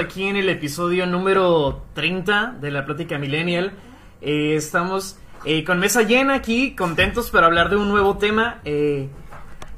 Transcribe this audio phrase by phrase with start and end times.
[0.00, 3.72] aquí en el episodio número 30 de la Plática Millennial.
[4.22, 9.08] Eh, estamos eh, con mesa llena aquí, contentos para hablar de un nuevo tema, eh,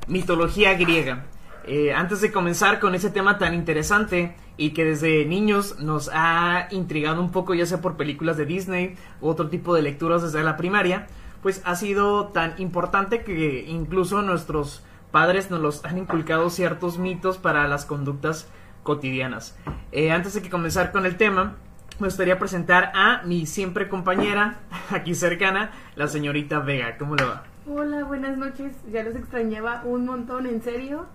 [0.06, 1.27] mitología griega.
[1.94, 7.20] Antes de comenzar con ese tema tan interesante y que desde niños nos ha intrigado
[7.20, 10.56] un poco, ya sea por películas de Disney u otro tipo de lecturas desde la
[10.56, 11.06] primaria,
[11.41, 17.39] pues ha sido tan importante que incluso nuestros padres nos los han inculcado ciertos mitos
[17.39, 18.48] para las conductas
[18.83, 19.56] cotidianas.
[19.92, 21.56] Eh, antes de que comenzar con el tema,
[21.98, 24.56] me gustaría presentar a mi siempre compañera,
[24.91, 26.97] aquí cercana, la señorita Vega.
[26.98, 27.44] ¿Cómo le va?
[27.66, 28.72] Hola, buenas noches.
[28.91, 31.06] Ya los extrañaba un montón, en serio.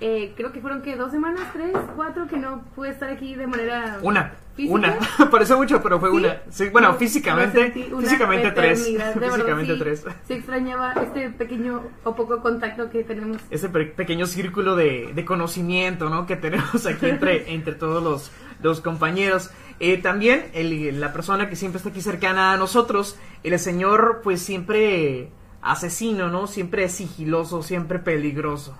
[0.00, 3.46] Eh, creo que fueron que dos semanas, tres, cuatro, que no pude estar aquí de
[3.46, 4.74] manera Una, ¿Física?
[4.74, 4.98] una.
[5.30, 6.16] Parece mucho, pero fue ¿Sí?
[6.16, 6.36] una.
[6.50, 8.84] Sí, bueno, Lo- físicamente, físicamente tres.
[8.84, 9.78] Físicamente sí.
[9.78, 10.04] tres.
[10.26, 13.38] Sí extrañaba este pequeño o poco contacto que tenemos.
[13.50, 16.26] Ese pe- pequeño círculo de, de conocimiento, ¿no?
[16.26, 19.50] Que tenemos aquí entre, entre todos los, los compañeros.
[19.80, 24.42] Eh, también el- la persona que siempre está aquí cercana a nosotros, el señor, pues
[24.42, 25.30] siempre
[25.62, 26.46] asesino, ¿no?
[26.48, 28.76] Siempre sigiloso, siempre peligroso.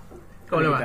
[0.49, 0.77] ¿Cómo le va?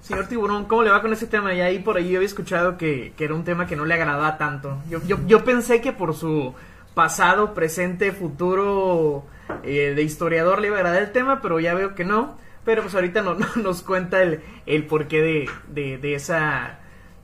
[0.00, 1.52] Señor Tiburón, ¿cómo le va con ese tema?
[1.54, 3.94] Y ahí por ahí yo había escuchado que, que era un tema que no le
[3.94, 4.78] agradaba tanto.
[4.88, 6.54] Yo, yo, yo pensé que por su
[6.94, 9.24] pasado, presente, futuro
[9.62, 12.36] eh, de historiador le iba a agradar el tema, pero ya veo que no.
[12.64, 16.78] Pero pues ahorita no, no- nos cuenta el, el porqué de, de, de esa,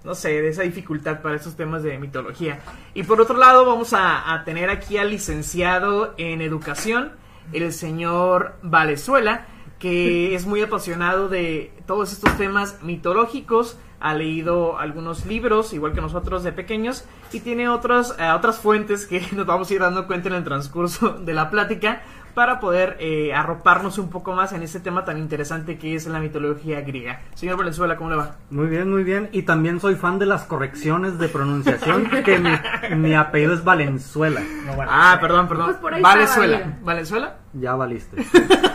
[0.04, 2.60] no sé, de esa dificultad para esos temas de mitología.
[2.94, 7.12] Y por otro lado vamos a, a tener aquí al licenciado en educación,
[7.52, 9.46] el señor Valenzuela
[9.84, 16.00] que es muy apasionado de todos estos temas mitológicos, ha leído algunos libros, igual que
[16.00, 20.06] nosotros de pequeños, y tiene otras, eh, otras fuentes que nos vamos a ir dando
[20.06, 22.00] cuenta en el transcurso de la plática
[22.34, 26.20] para poder eh, arroparnos un poco más en este tema tan interesante que es la
[26.20, 27.22] mitología griega.
[27.34, 28.36] Señor Valenzuela, ¿cómo le va?
[28.50, 29.28] Muy bien, muy bien.
[29.32, 32.50] Y también soy fan de las correcciones de pronunciación, que mi,
[32.96, 34.40] mi apellido es Valenzuela.
[34.40, 35.12] no Valenzuela.
[35.12, 35.66] Ah, perdón, perdón.
[35.66, 36.78] Pues por ahí estaba, Valenzuela.
[36.82, 37.36] ¿Valenzuela?
[37.54, 38.16] Ya valiste.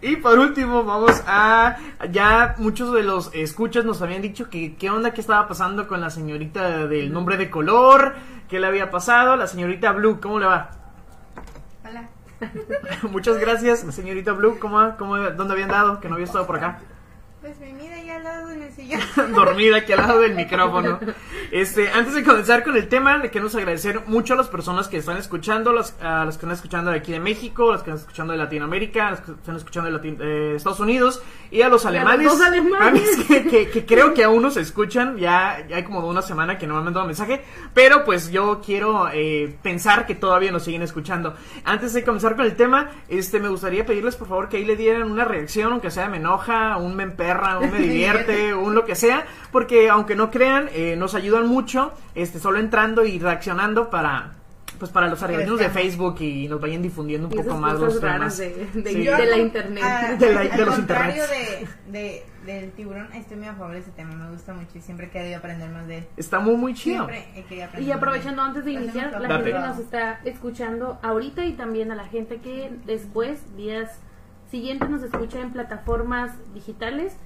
[0.00, 1.76] Y por último, vamos a.
[2.10, 6.00] Ya muchos de los escuchas nos habían dicho que qué onda, qué estaba pasando con
[6.00, 8.14] la señorita del nombre de color,
[8.48, 9.36] qué le había pasado.
[9.36, 10.81] La señorita Blue, ¿cómo le va?
[13.10, 14.58] Muchas gracias, señorita Blue.
[14.58, 16.00] ¿Cómo, cómo, ¿Dónde habían dado?
[16.00, 16.80] Que no había estado por acá.
[17.40, 19.00] Pues mira ahí al lado en el sillón.
[19.34, 20.98] dormida aquí al lado del micrófono.
[21.50, 24.96] Este, antes de comenzar con el tema, le queremos agradecer mucho a las personas que
[24.98, 28.00] están escuchando, las, a las que están escuchando de aquí de México, las que están
[28.02, 32.26] escuchando de Latinoamérica, las que están escuchando de eh, Estados Unidos y a los alemanes.
[32.26, 33.02] dos alemanes.
[33.26, 36.66] que, que- que creo que aún nos escuchan, ya, ya hay como una semana que
[36.66, 37.42] no me han mandado mensaje,
[37.74, 41.34] pero pues yo quiero eh, pensar que todavía nos siguen escuchando.
[41.64, 44.76] Antes de comenzar con el tema, este, me gustaría pedirles por favor que ahí le
[44.76, 47.78] dieran una reacción, aunque sea me enoja, un me emperra, un me
[48.10, 52.58] divierte, un lo que sea, porque aunque no crean, eh, nos ayudan mucho, este, solo
[52.58, 54.32] entrando y reaccionando para,
[54.78, 58.00] pues para los algoritmos de Facebook y nos vayan difundiendo un Y poco más los
[58.00, 58.36] temas.
[58.38, 59.04] de, de- Sí.
[59.04, 59.84] de la internet.
[59.84, 61.70] a- De la- de al los contrario internets.
[61.86, 64.16] de, de- del tiburón, estoy muy a favor de ese tema.
[64.16, 66.06] Me gusta mucho y siempre he querido aprender más de él.
[66.16, 67.06] Está muy muy chido.
[67.78, 71.92] Y de aprovechando antes de iniciar, la gente que nos está escuchando ahorita y también
[71.92, 73.90] a la gente que después, días
[74.50, 77.16] siguientes, nos escucha en plataformas digitales.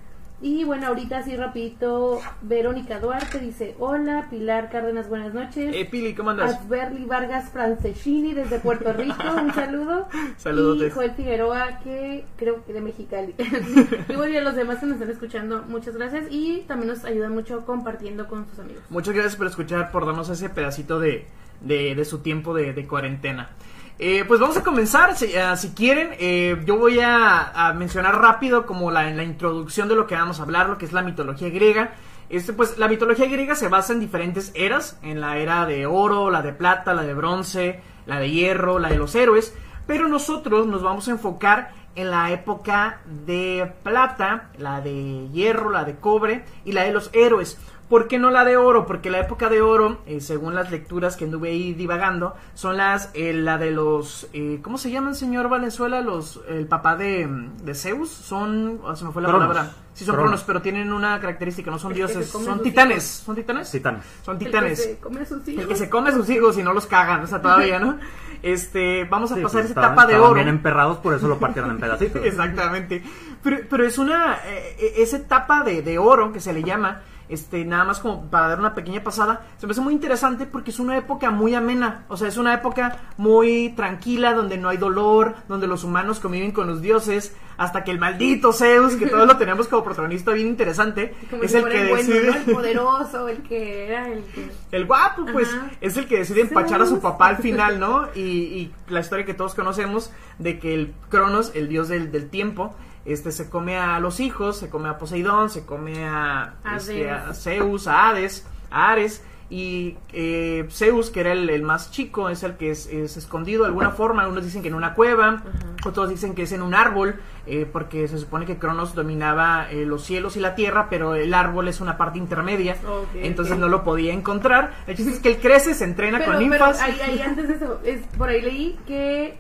[0.43, 5.75] Y bueno, ahorita así rapidito, Verónica Duarte dice, hola, Pilar Cárdenas, buenas noches.
[5.75, 6.57] Eh, Pili, ¿cómo andas?
[6.57, 10.09] Asberly Vargas Franceschini desde Puerto Rico, un saludo.
[10.37, 10.89] Saludotes.
[10.89, 13.35] Y Joel Figueroa, que creo que de Mexicali.
[14.09, 16.27] y bueno, a los demás que nos están escuchando, muchas gracias.
[16.31, 18.83] Y también nos ayudan mucho compartiendo con sus amigos.
[18.91, 21.27] Muchas gracias por escuchar, por darnos ese pedacito de,
[21.63, 23.51] de, de su tiempo de, de cuarentena.
[23.99, 28.21] Eh, pues vamos a comenzar, si, ah, si quieren, eh, yo voy a, a mencionar
[28.21, 31.03] rápido como la, la introducción de lo que vamos a hablar, lo que es la
[31.03, 31.95] mitología griega.
[32.29, 36.31] Este, pues la mitología griega se basa en diferentes eras, en la era de oro,
[36.31, 39.55] la de plata, la de bronce, la de hierro, la de los héroes,
[39.87, 45.85] pero nosotros nos vamos a enfocar en la época de plata, la de hierro, la
[45.85, 47.59] de cobre y la de los héroes.
[47.89, 48.85] ¿Por qué no la de oro?
[48.85, 53.11] Porque la época de oro, eh, según las lecturas que anduve ahí divagando, son las,
[53.15, 56.01] eh, la de los, eh, ¿cómo se llaman, señor Valenzuela?
[56.01, 57.29] Los, el papá de,
[57.63, 59.47] de Zeus, son, ah, se me fue la Cronos.
[59.49, 59.73] palabra.
[59.95, 60.31] Sí, son Cronos.
[60.33, 62.97] cronos, pero tienen una característica, no son El dioses, son titanes.
[62.97, 63.25] hijos.
[63.25, 63.71] ¿Son titanes?
[63.71, 64.05] Titanes.
[64.25, 64.83] Son El que titanes.
[64.83, 65.63] se come a sus hijos.
[65.63, 67.99] El que se come a sus hijos y no los cagan, o sea, todavía, ¿no?
[68.43, 70.35] Este, vamos a Sí, pasar pues, esa estaban- etapa de estaban oro.
[70.35, 72.21] bien emperrados, por eso lo partieron en pedacitos.
[72.25, 73.03] Exactamente.
[73.43, 74.39] Pero, pero es una.
[74.45, 77.03] eh, esa etapa de, de oro que se le llama.
[77.29, 80.71] Este, nada más como para dar una pequeña pasada, se me hace muy interesante porque
[80.71, 84.77] es una época muy amena, o sea, es una época muy tranquila, donde no hay
[84.77, 89.27] dolor, donde los humanos conviven con los dioses, hasta que el maldito Zeus, que todos
[89.27, 92.27] lo tenemos como protagonista bien interesante, Como es si el que bueno, decide...
[92.27, 92.37] ¿no?
[92.37, 94.51] El poderoso, el que era el que...
[94.73, 95.71] El guapo, pues, Ajá.
[95.81, 98.09] es el que decide empachar a su papá al final, ¿no?
[98.15, 102.29] Y, y la historia que todos conocemos de que el Cronos, el dios del, del
[102.29, 102.75] tiempo,
[103.07, 107.33] este se come a los hijos, se come a Poseidón, se come a, este, a.
[107.35, 109.23] Zeus, a Hades, a Ares.
[109.49, 113.63] Y eh, Zeus, que era el, el más chico, es el que es, es escondido
[113.63, 114.23] de alguna forma.
[114.23, 115.45] Algunos dicen que en una cueva,
[115.87, 119.87] otros dicen que es en un árbol, eh, porque se supone que Cronos dominaba eh,
[119.87, 122.77] los cielos y la tierra, pero el árbol es una parte intermedia,
[123.15, 124.75] entonces no lo podía encontrar.
[124.89, 126.81] El chiste es que él crece, se entrena Pero, con pero ninfas.
[126.83, 129.39] ahí, ahí antes de eso, es, por ahí leí que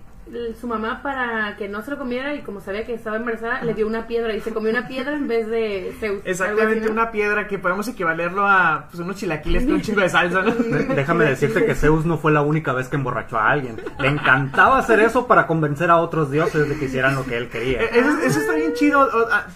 [0.60, 3.74] su mamá para que no se lo comiera y como sabía que estaba embarazada, le
[3.74, 6.20] dio una piedra y se comió una piedra en vez de Zeus.
[6.24, 6.92] Exactamente, algo así, ¿no?
[7.00, 10.50] una piedra que podemos equivalerlo a pues, unos chilaquiles con un chingo de salsa, ¿no?
[10.50, 13.80] De- Déjame decirte que Zeus no fue la única vez que emborrachó a alguien.
[14.00, 17.48] Le encantaba hacer eso para convencer a otros dioses de que hicieran lo que él
[17.48, 17.82] quería.
[17.82, 19.08] Eh, Eso, eso está bien chido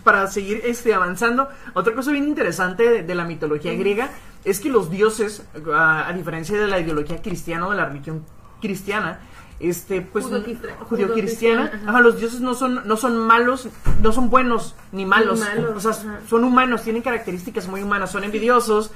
[0.04, 1.48] para seguir este, avanzando.
[1.74, 4.08] Otra cosa bien interesante de, de la mitología griega
[4.44, 5.44] es que los dioses,
[5.74, 8.24] ah, a diferencia de la ideología cristiana o de la religión
[8.60, 9.18] cristiana,
[9.60, 10.26] este, pues
[10.88, 11.90] judio-cristiana, ajá.
[11.90, 13.68] ajá, los dioses no son, no son malos,
[14.02, 16.20] no son buenos ni malos, Ni malos, o sea, ajá.
[16.28, 18.90] son humanos, tienen características muy humanas, son envidiosos,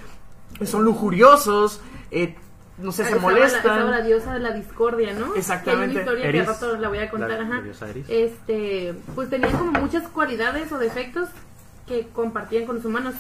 [0.65, 1.81] son lujuriosos,
[2.11, 2.37] eh,
[2.79, 3.57] no sé, Ah, se la- molestan.
[3.59, 5.35] estaba la diosa de la discordia, ¿no?
[5.35, 5.65] Exactamente.
[5.65, 6.41] Que hay una historia Eris.
[6.43, 7.55] que rato la voy a contar, La- ajá.
[7.57, 8.07] la diosa Eris.
[8.09, 11.29] Este, pues tenían como muchas cualidades o defectos
[11.87, 13.15] que compartían con los humanos.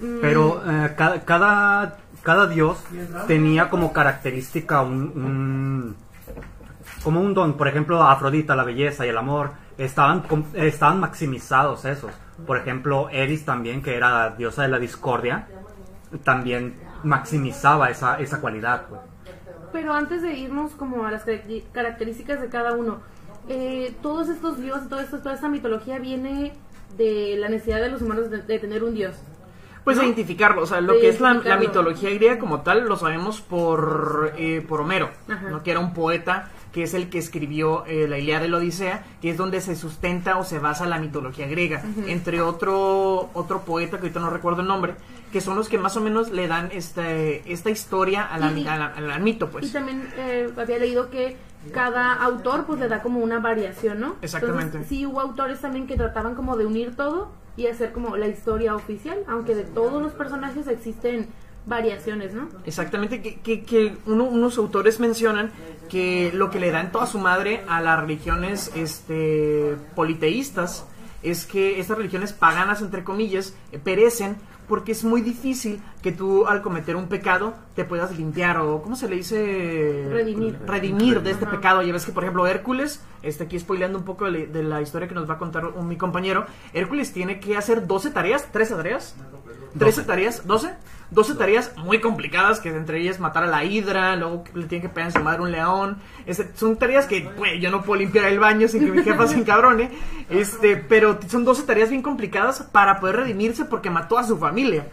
[0.00, 2.78] Mm, Pero eh, ca- cada, cada dios
[3.26, 5.96] tenía como característica un, un-
[7.02, 7.54] como un don.
[7.56, 10.22] Por ejemplo, Afrodita, la belleza y el amor, estaban,
[10.54, 12.12] estaban maximizados esos.
[12.46, 15.46] Por ejemplo, Eris también, que era diosa de la discordia,
[16.24, 18.86] también maximizaba esa, esa cualidad.
[18.88, 19.00] pues.
[19.72, 22.98] Pero antes de irnos como a las caracter- características de cada uno,
[23.48, 26.52] eh, todos estos dioses, todo esto, toda esta mitología viene
[26.96, 29.16] de la necesidad de los humanos de, de tener un dios.
[29.84, 30.04] Pues ¿no?
[30.04, 33.40] identificarlo, o sea, lo De que es la, la mitología griega como tal lo sabemos
[33.40, 35.10] por, eh, por Homero.
[35.50, 35.62] ¿no?
[35.62, 39.04] que era un poeta que es el que escribió eh, la Ilíada y la Odisea,
[39.20, 43.98] que es donde se sustenta o se basa la mitología griega, entre otro otro poeta
[43.98, 44.94] que ahorita no recuerdo el nombre,
[45.32, 48.66] que son los que más o menos le dan este, esta historia a la, Y-
[48.66, 49.72] a la- a la- al mito, Y pues.
[49.72, 51.36] también eh, había leído que
[51.72, 54.16] cada autor pues le da como una variación, ¿no?
[54.22, 54.64] Exactamente.
[54.64, 58.26] Entonces, sí hubo autores también que trataban como de unir todo y hacer como la
[58.28, 61.28] historia oficial, aunque de todos los personajes existen
[61.66, 62.48] variaciones, ¿no?
[62.66, 65.50] Exactamente, que, que, que uno- unos autores mencionan
[65.88, 70.84] que lo que le dan toda su madre a las religiones este, politeístas
[71.22, 74.36] es que estas religiones paganas, entre comillas, eh, perecen
[74.68, 78.96] porque es muy difícil que tú al cometer un pecado te puedas limpiar o, ¿cómo
[78.96, 80.06] se le dice?
[80.10, 80.58] Redimir.
[80.66, 81.56] Redimir de este Ajá.
[81.56, 81.82] pecado.
[81.82, 85.08] Ya ves que, por ejemplo, Hércules, este, aquí spoileando un poco de, de la historia
[85.08, 88.74] que nos va a contar un- mi compañero, Hércules tiene que hacer 12 tareas, 13
[88.76, 89.14] tareas,
[89.78, 90.70] 13 tareas, 12,
[91.12, 94.88] 12 tareas muy complicadas, que entre ellas matar a la hidra, luego le tiene que
[94.88, 95.98] pegar en su madre un león.
[96.24, 99.26] Este, son tareas que, güey, yo no puedo limpiar el baño sin que mi jefa
[99.26, 99.90] se encabrone.
[100.30, 104.86] Este, pero son 12 tareas bien complicadas para poder redimirse porque mató a su familia.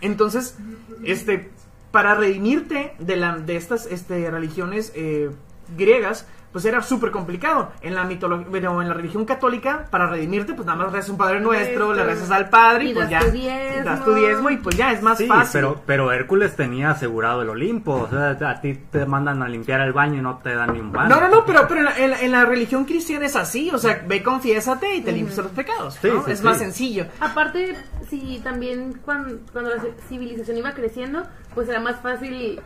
[0.00, 0.56] Entonces,
[1.04, 1.50] este,
[1.92, 5.30] para redimirte de, la, de estas este, religiones eh,
[5.76, 7.70] griegas, pues era súper complicado.
[7.82, 11.16] En la mitología, bueno, en la religión católica, para redimirte, pues nada más rezas un
[11.18, 13.84] Padre Nuestro, le rezas al Padre y, Y pues das ya tu diezmo.
[13.84, 15.50] das tu diezmo y pues ya es más Sí, fácil.
[15.52, 17.92] pero, pero Hércules tenía asegurado el Olimpo.
[17.94, 20.80] O sea, a ti te mandan a limpiar el baño y no te dan ni
[20.80, 21.08] un baño.
[21.08, 23.70] No, no, no, pero, pero en, la, en la- en la religión cristiana es así,
[23.70, 26.24] o sea, ve, confiésate y te limpias de los pecados, Sí, ¿no?
[26.24, 26.44] sí, es sí.
[26.44, 27.06] más sencillo.
[27.20, 27.76] Aparte,
[28.08, 31.22] si también cuando, cuando la civilización iba creciendo,
[31.54, 32.60] pues era más fácil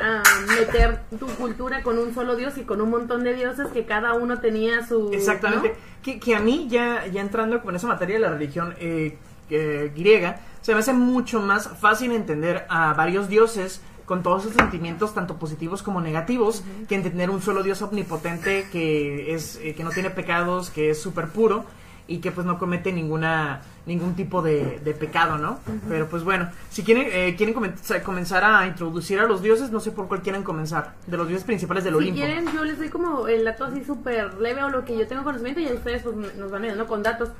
[0.00, 3.84] ah, meter tu cultura con un solo dios y con un montón de dioses que
[3.84, 5.10] cada uno tenía su...
[5.12, 5.70] Exactamente.
[5.70, 5.74] ¿no?
[6.02, 9.18] Que, que a mí, ya, ya entrando con esa materia de la religión eh,
[9.50, 14.54] eh, griega, se me hace mucho más fácil entender a varios dioses con todos sus
[14.54, 19.84] sentimientos, tanto positivos como negativos, que entender un solo dios omnipotente que, es, eh, que
[19.84, 21.64] no tiene pecados, que es súper puro
[22.10, 25.60] y que pues no comete ninguna ningún tipo de, de pecado, ¿no?
[25.88, 29.80] Pero pues bueno, si quieren eh, quieren comen- comenzar a introducir a los dioses, no
[29.80, 32.16] sé por cuál quieren comenzar, de los dioses principales del Si Olimpo.
[32.20, 35.22] quieren, yo les doy como el dato así súper leve o lo que yo tengo
[35.24, 37.30] conocimiento y a ustedes pues, nos van ayudando con datos.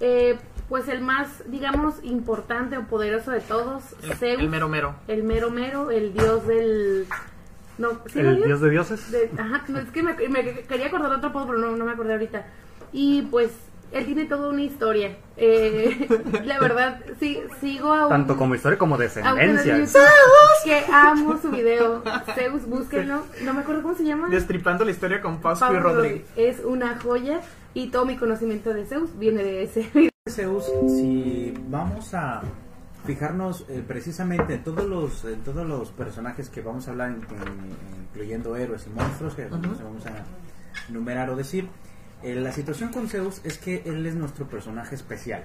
[0.00, 4.94] Eh, pues el más, digamos, importante o poderoso de todos, El, Zeus, el mero mero.
[5.08, 7.06] el mero mero, el dios del...
[7.78, 9.10] No, ¿sí El dios de dioses.
[9.10, 11.84] de- ajá, no, es que me, me quería acordar de otro apodo, pero no, no
[11.84, 12.46] me acordé ahorita.
[12.92, 13.50] Y pues
[13.92, 15.16] él tiene toda una historia.
[15.36, 16.08] Eh,
[16.44, 18.10] la verdad, sí, sigo a un...
[18.10, 19.74] Tanto como historia como descendencia.
[19.76, 20.00] de YouTube
[20.64, 22.02] que amo su video.
[22.34, 23.24] Zeus, búsquenlo.
[23.42, 24.28] No me acuerdo cómo se llama.
[24.28, 26.22] Destripando la historia con Pascu y Rodríguez.
[26.36, 27.40] Es una joya
[27.74, 30.10] y todo mi conocimiento de Zeus viene de ese video.
[30.28, 32.42] Zeus, si vamos a
[33.06, 37.14] fijarnos eh, precisamente en todos los en todos los personajes que vamos a hablar, en-
[37.16, 41.66] en- incluyendo héroes y monstruos, que vamos a enumerar o decir,
[42.22, 45.44] eh, la situación con Zeus es que él es nuestro personaje especial.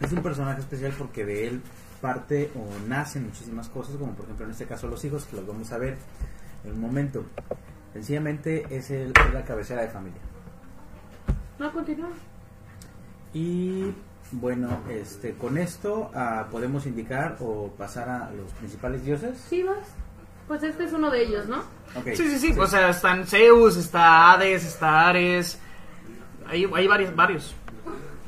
[0.00, 1.62] Es un personaje especial porque de él
[2.00, 5.46] parte o nacen muchísimas cosas, como por ejemplo en este caso los hijos, que los
[5.46, 5.96] vamos a ver
[6.64, 7.24] en un momento.
[7.92, 10.20] Sencillamente es, el, es la cabecera de familia.
[11.58, 12.10] No, continúa.
[13.32, 13.92] Y
[14.32, 19.38] bueno, este, con esto ah, podemos indicar o pasar a los principales dioses.
[19.48, 19.86] ¿Sí vas?
[20.48, 21.58] Pues este es uno de ellos, ¿no?
[21.94, 22.08] Ok.
[22.14, 22.58] Sí, sí, sí.
[22.58, 25.58] O sea, están Zeus, está Hades, está Ares.
[26.52, 27.54] Hay, hay varios, varios.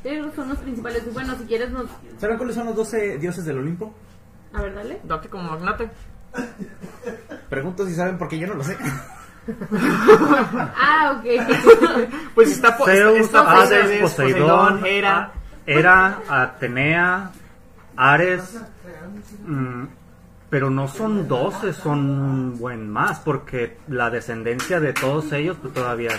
[0.03, 1.13] Ellos son los principales.
[1.13, 1.85] Bueno, si quieres nos...
[2.19, 3.93] ¿Saben cuáles son los 12 dioses del Olimpo?
[4.53, 4.99] A ver, dale.
[5.03, 5.89] Doctor como magnate.
[7.49, 8.75] Pregunto si saben porque yo no lo sé.
[10.75, 12.09] Ah, ok.
[12.35, 15.31] Pues está, po- Zeus, está Hades, Poseidón, Hera.
[15.67, 17.31] Hera, Atenea,
[17.95, 18.59] Ares,
[19.45, 19.83] mm,
[20.49, 25.73] pero no son 12, son un buen más, porque la descendencia de todos ellos pues,
[25.73, 26.11] todavía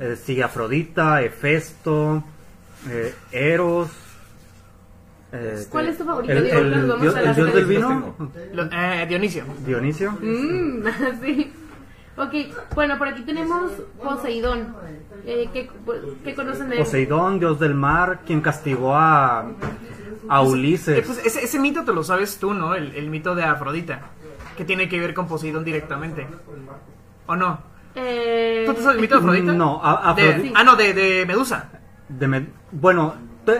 [0.00, 2.22] eh, sigue Afrodita, Hefesto,
[2.88, 3.88] eh, Eros.
[5.32, 6.32] eh, ¿Cuál es tu favorito?
[6.32, 8.16] el, vamos dios, a el las dios del vino,
[8.52, 9.44] Lo- eh, Dionisio.
[9.64, 10.12] Dionisio.
[10.12, 10.84] Mm,
[11.22, 11.52] sí.
[12.16, 12.32] Ok,
[12.74, 14.74] bueno, por aquí tenemos Poseidón.
[15.24, 15.70] Eh, ¿qué,
[16.24, 16.82] qué conocen de él?
[16.82, 19.40] Poseidón, dios del mar, quien castigó a,
[20.28, 21.06] a Eh, Ulises.
[21.06, 22.74] pues ese, ese mito te lo sabes tú, ¿no?
[22.74, 24.00] El, el mito de Afrodita.
[24.56, 26.26] Que tiene que ver con Poseidón directamente.
[27.26, 27.60] ¿O no?
[27.94, 29.52] Eh, ¿Tú te sabes el mito de Afrodita?
[29.52, 31.68] No, a- De- Afrodita- ah, no, de, de Medusa.
[32.08, 33.14] De med- bueno,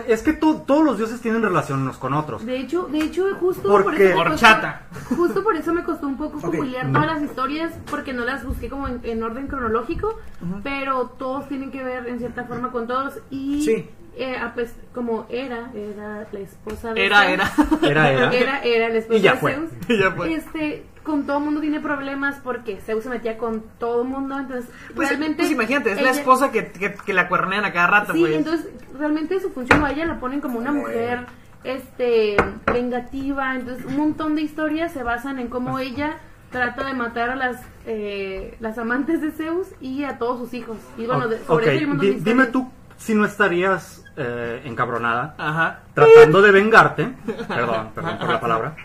[0.07, 2.45] es que to- todos los dioses tienen relación unos con otros.
[2.45, 4.05] De hecho, de hecho, justo ¿Por por, qué?
[4.07, 4.81] eso me Por costó- chata.
[5.17, 6.55] Justo por eso me costó un poco Ok.
[6.55, 10.17] googlear todas las historias porque no las busqué como en, en orden cronológico,
[10.63, 13.89] pero todos tienen que ver en cierta forma con todos y Sí.
[14.17, 17.33] Eh, ah, pues, como era era la esposa de Era, Zeus.
[17.33, 17.51] era.
[17.89, 18.31] Era, era.
[18.33, 19.53] era era la esposa Y ya de fue.
[19.55, 19.69] Zeus.
[19.89, 20.33] Y ya fue.
[20.33, 25.09] Este, con todo mundo tiene problemas porque Zeus se metía con todo mundo, entonces Pues,
[25.09, 28.19] realmente pues imagínate, es la esposa que, que, que la cuernean a cada rato, Sí,
[28.21, 28.33] pues.
[28.35, 28.67] entonces
[28.99, 31.25] realmente su función a ella la ponen como una mujer
[31.63, 32.35] este
[32.71, 36.17] vengativa, entonces un montón de historias se basan en cómo ella
[36.51, 40.77] trata de matar a las eh, las amantes de Zeus y a todos sus hijos.
[40.97, 42.69] Y bueno, de, sobre ok, eso hay un montón de di- dime tú
[43.01, 45.79] si no estarías eh, encabronada Ajá.
[45.95, 47.13] tratando de vengarte,
[47.47, 48.75] perdón, perdón por la palabra,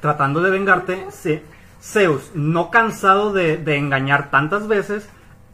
[0.00, 1.40] tratando de vengarte, sí,
[1.80, 5.08] Zeus, no cansado de, de engañar tantas veces,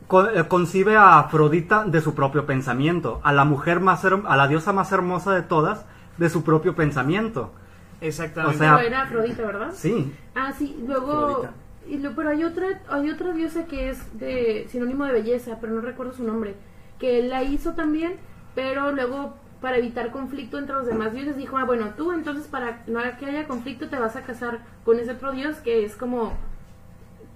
[0.07, 4.37] co- eh, concibe a Afrodita de su propio pensamiento, a la mujer más, her- a
[4.37, 5.85] la diosa más hermosa de todas,
[6.17, 7.53] de su propio pensamiento.
[8.01, 8.57] Exactamente.
[8.57, 9.71] O sea, Pero era Afrodita, ¿verdad?
[9.75, 11.47] Sí, Ah, sí, luego
[11.89, 15.73] y lo, pero hay otra hay otra diosa que es de sinónimo de belleza, pero
[15.75, 16.55] no recuerdo su nombre,
[16.99, 18.17] que él la hizo también,
[18.55, 22.83] pero luego para evitar conflicto entre los demás dioses dijo, ah, bueno, tú entonces para
[22.87, 26.35] no que haya conflicto te vas a casar con ese otro dios que es como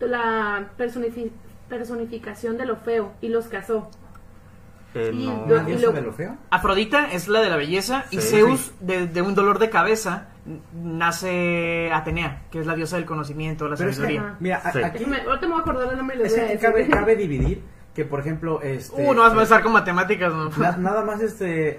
[0.00, 1.30] la personifi-
[1.68, 3.90] personificación de lo feo y los casó.
[4.94, 5.46] eh, Y no.
[5.46, 6.36] lo- ¿Una diosa lo- de lo feo?
[6.50, 10.28] Afrodita es la de la belleza y Sí, Zeus, de, de un dolor de cabeza,
[10.74, 14.36] nace Atenea, que es la diosa del conocimiento, la Pero es que, sabiduría.
[14.40, 14.82] mira, a- Sí.
[14.82, 16.54] aquí Déjame- ahorita me voy a acordar del nombre y les es voy a que
[16.54, 16.68] decir.
[16.70, 17.62] cabe, cabe dividir
[18.00, 19.06] que, por ejemplo, este...
[19.06, 20.48] Uh, no vas a empezar con matemáticas, ¿no?
[20.56, 21.76] na- nada más este...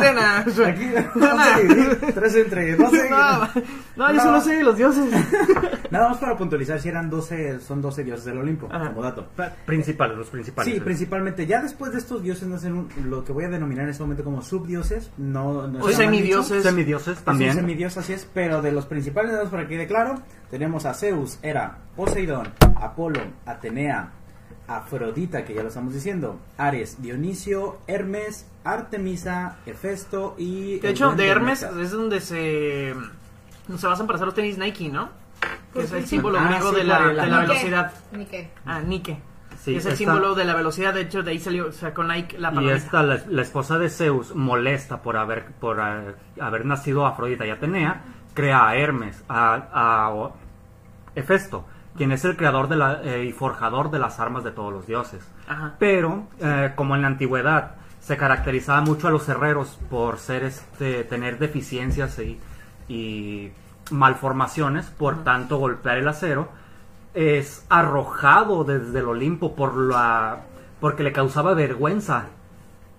[0.00, 0.38] De nada.
[0.66, 3.10] Aquí vamos a dividir tres entre 12.
[3.10, 3.48] No,
[3.96, 5.04] no, yo solo sé de los dioses.
[5.90, 8.88] Nada más para puntualizar, si eran 12, son 12 dioses del Olimpo, Ajá.
[8.88, 9.28] como dato.
[9.66, 10.72] Principales, los principales.
[10.74, 11.46] Sí, principalmente.
[11.46, 14.24] Ya después de estos dioses nacen un- lo que voy a denominar en este momento
[14.24, 15.10] como subdioses.
[15.18, 16.58] No, no O semidioses.
[16.58, 16.68] dicho.
[16.68, 17.54] Semidioses también.
[17.54, 20.94] semidios, así es, pero de los principales, nada más para que quede claro, tenemos a
[20.94, 22.48] Zeus, Hera, Poseidón,
[22.80, 24.10] Apolo, Atenea,
[24.66, 30.78] Afrodita, que ya lo estamos diciendo, Ares, Dionisio, Hermes, Artemisa, Hefesto y...
[30.80, 32.94] De hecho, de Hermes es donde se,
[33.76, 35.10] se basan para hacer los tenis Nike, ¿no?
[35.72, 36.10] Que es el Sí.
[36.16, 37.40] símbolo Ah, griego sí, de la, de la Nike.
[37.40, 37.92] velocidad.
[38.12, 38.50] Ni qué.
[38.64, 39.18] Ah, Nike.
[39.62, 40.94] Sí, es el esta- símbolo de la velocidad.
[40.94, 42.76] De hecho, de ahí salió, sacó Nike la Y palabra.
[42.76, 47.50] esta, la, la esposa de Zeus, molesta por haber, por eh, haber nacido Afrodita y
[47.50, 48.02] Atenea,
[48.34, 49.54] crea a Hermes, a,
[50.04, 50.34] a o-
[51.14, 51.64] Hefesto,
[51.96, 54.86] quien es el creador de la, eh, y forjador de las armas de todos los
[54.86, 55.24] dioses.
[55.48, 55.74] Ajá.
[55.78, 61.04] Pero, eh, como en la antigüedad se caracterizaba mucho a los herreros por ser este,
[61.04, 62.38] tener deficiencias y,
[62.88, 63.50] y
[63.90, 66.48] malformaciones, por tanto golpear el acero,
[67.14, 70.40] es arrojado desde el Olimpo por la
[70.80, 72.26] porque le causaba vergüenza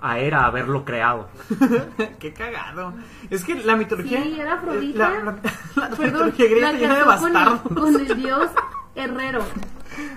[0.02, 1.28] a Hera haberlo creado.
[2.20, 2.94] Qué cagado.
[3.30, 4.24] Es que la mitología.
[4.24, 5.10] Sí, era Afrodita.
[5.10, 5.32] La, la-
[5.76, 7.62] la Perdón, mitología griega la llena de casó con el, bastardos.
[7.84, 8.50] con el dios
[8.96, 9.42] herrero.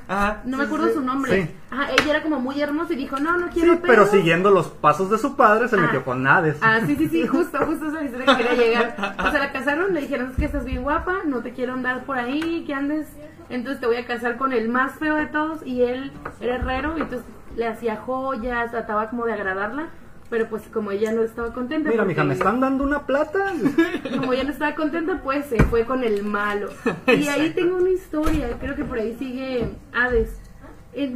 [0.09, 0.95] Ajá, No sí, me acuerdo sí.
[0.95, 1.43] su nombre.
[1.47, 1.55] Sí.
[1.71, 4.11] Ajá, ella era como muy hermosa y dijo, no, no Sí, quiero pero pedos.
[4.11, 5.81] siguiendo los pasos de su padre se Ah.
[5.81, 6.57] metió con Hades.
[6.63, 9.15] Ah, sí, sí, sí, justo, justo esa historia que quería llegar.
[9.19, 12.05] O sea, la casaron, le dijeron, es que estás bien guapa, no te quiero andar
[12.05, 13.07] por ahí, que andes,
[13.51, 16.95] entonces te voy a casar con el más feo de todos, y él era herrero,
[16.99, 19.89] y entonces le hacía joyas, trataba como de agradarla,
[20.31, 21.89] pero pues como ella no estaba contenta.
[21.91, 23.53] Mira, porque- mija, ¿me están dando una plata?
[24.19, 26.69] Como ella no estaba contenta, pues se fue con el malo.
[27.07, 30.39] Y ahí tengo una historia, creo que por ahí sigue Hades.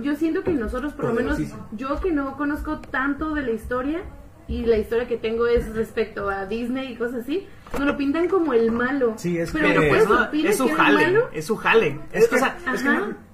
[0.03, 1.39] Yo siento que nosotros, por lo menos,
[1.73, 4.03] yo que no conozco tanto de la historia,
[4.49, 7.47] y la historia que tengo es respecto a Disney y cosas así,
[7.79, 9.15] nos lo pintan como el malo.
[9.17, 11.19] Sí, es pero, que- Pero pues ¿ustedes no, es su jale.
[11.33, 12.01] Es su jale.
[12.13, 12.99] Es que, o sea, es que ajá.
[13.01, 13.32] no-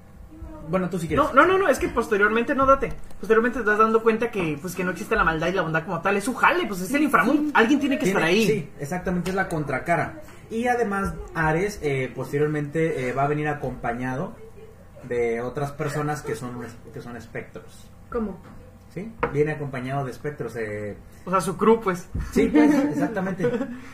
[0.69, 1.25] Bueno, tú si quieres.
[1.27, 2.93] no, no, no, no, es que posteriormente no date.
[3.21, 5.85] Posteriormente te das dando cuenta que pues que no existe la maldad y la bondad
[5.85, 7.51] como tal, es su jale, pues es el inframundo.
[7.55, 8.47] Alguien tiene que Tiene- estar ahí.
[8.47, 10.21] Sí, exactamente, es la contracara.
[10.51, 14.35] Y además, Ares eh, posteriormente eh, va a venir acompañado
[15.05, 16.59] de otras personas que son,
[16.93, 17.89] que son espectros.
[18.11, 18.39] ¿Cómo?
[18.95, 19.13] ¿Sí?
[19.33, 20.57] Viene acompañado de espectros.
[20.57, 20.97] eh,
[21.27, 22.09] O sea, su crew, pues.
[22.33, 23.49] Sí, pues, exactamente.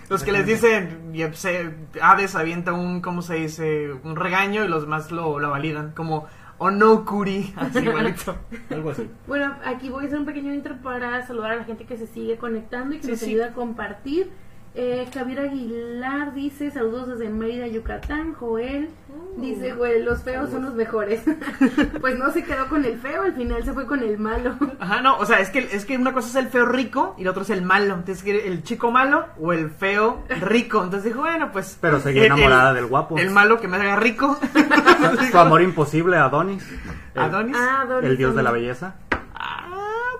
[0.08, 3.92] Los que les dicen, y, se, Hades avienta un, ¿cómo se dice?
[3.92, 5.90] Un regaño y los demás lo, lo validan.
[5.92, 6.26] Como,
[6.58, 7.52] oh no, Kuri.
[7.56, 8.36] Así igualito.
[8.70, 9.08] Algo así.
[9.26, 12.06] Bueno, aquí voy a hacer un pequeño intro para saludar a la gente que se
[12.06, 13.30] sigue conectando y que Sí, nos sí.
[13.30, 14.30] ayuda a compartir.
[14.76, 18.34] Eh, Javier Aguilar dice saludos desde Mérida, Yucatán.
[18.34, 19.40] Joel Oh.
[19.40, 21.22] dice, güey, los feos son los mejores.
[22.00, 24.56] pues no se quedó con el feo, al final se fue con el malo.
[24.80, 27.22] Ajá, no, o sea, es que, es que una cosa es el feo rico y
[27.22, 27.94] la otra es el malo.
[27.94, 30.82] Entonces, el chico malo o el feo rico.
[30.82, 31.78] Entonces dijo, bueno, pues.
[31.80, 33.16] Pero seguía el- enamorada el- del guapo.
[33.16, 34.36] El malo que me haga rico.
[35.30, 36.68] Su amor imposible, Adonis.
[37.14, 37.56] El, Adonis.
[37.56, 38.96] Ah, Adonis el dios de la belleza.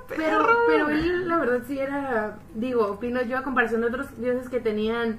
[0.09, 4.49] Pero, pero él, la verdad, sí era, digo, opino yo, a comparación de otros dioses
[4.49, 5.19] que tenían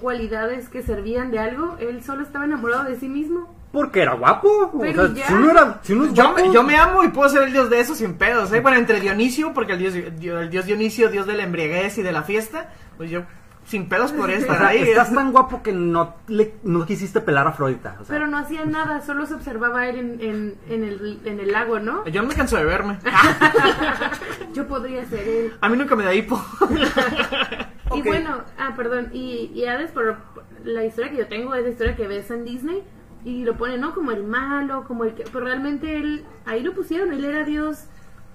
[0.00, 3.54] cualidades que servían de algo, él solo estaba enamorado de sí mismo.
[3.72, 4.70] Porque era guapo.
[4.72, 5.26] O Pero sea, ya.
[5.26, 7.42] si uno era, si uno es Yo, guapo, me- yo me amo y puedo ser
[7.44, 8.60] el dios de eso sin pedos, ¿eh?
[8.60, 12.12] Bueno, entre Dionisio, porque el dios, el dios Dionisio, dios de la embriaguez y de
[12.12, 13.22] la fiesta, pues yo
[13.64, 14.82] sin pedos podría o estar sea, ahí.
[14.82, 17.96] estás tan guapo que no le, no quisiste pelar a Afrodita.
[18.00, 21.40] O sea, Pero no hacía nada, solo se observaba él en, en, en el, en
[21.40, 22.06] el lago, ¿no?
[22.06, 22.98] Yo no me canso de verme.
[24.54, 25.52] Yo podría ser él.
[25.60, 26.40] A mí nunca me da hipo.
[27.94, 30.16] Y bueno, ah, perdón, y, y Hades, por
[30.64, 32.82] la historia que yo tengo es la historia que ves en Disney
[33.24, 33.94] y lo ponen, ¿no?
[33.94, 35.24] Como el malo, como el que...
[35.24, 37.84] Pero realmente él, ahí lo pusieron, él era Dios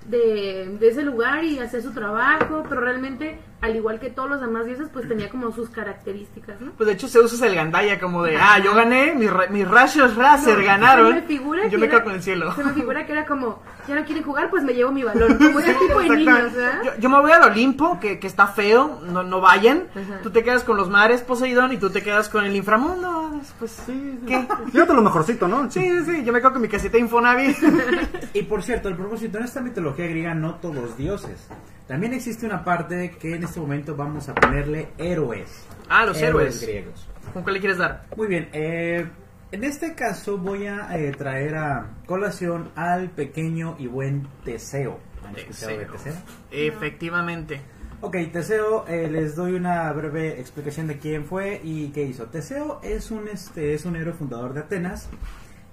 [0.06, 4.40] de, de ese lugar y hacía su trabajo, pero realmente, al igual que todos los
[4.42, 6.72] demás dioses, pues tenía como sus características, ¿no?
[6.78, 9.68] Pues de hecho Zeus es el Gandaya, como de, ah, yo gané, mis, ra- mis
[9.68, 11.08] rayos láser No, ganaron.
[11.10, 12.54] se me figura yo que me era- quedo con el cielo.
[12.56, 15.38] Se me figura que era como, ya no quieren jugar, pues me llevo mi balón.
[15.38, 16.54] Como ese tipo de niños.
[16.54, 16.82] ¿verdad?
[16.86, 19.88] Yo, yo me voy al Olimpo, que, que está feo, no, no vayan.
[19.92, 20.22] Ajá.
[20.24, 23.42] Tú te quedas con los mares, Poseidón, y tú te quedas con el inframundo.
[23.60, 24.48] Pues sí, ¿qué?
[24.74, 25.70] Llévate lo mejorcito, ¿no?
[25.70, 27.58] Sí, sí, sí, yo me quedo con mi casita de Infonavit.
[28.34, 31.48] Y por cierto, el propósito en esta mitología griega no todos dioses.
[31.88, 35.66] También existe una parte que en este momento vamos a ponerle héroes.
[35.90, 36.62] Ah, los héroes.
[36.62, 37.08] griegos.
[37.34, 38.06] ¿Con cuál le quieres dar?
[38.16, 39.08] Muy bien, eh,
[39.52, 45.00] en este caso voy a eh, traer a colación al pequeño y buen Teseo.
[45.28, 46.14] ¿Han escuchado de Teseo.
[46.14, 46.22] Teseo?
[46.52, 47.62] Efectivamente.
[48.02, 52.28] Ok, Teseo, eh, les doy una breve explicación de quién fue y qué hizo.
[52.28, 55.10] Teseo es un este es un héroe fundador de Atenas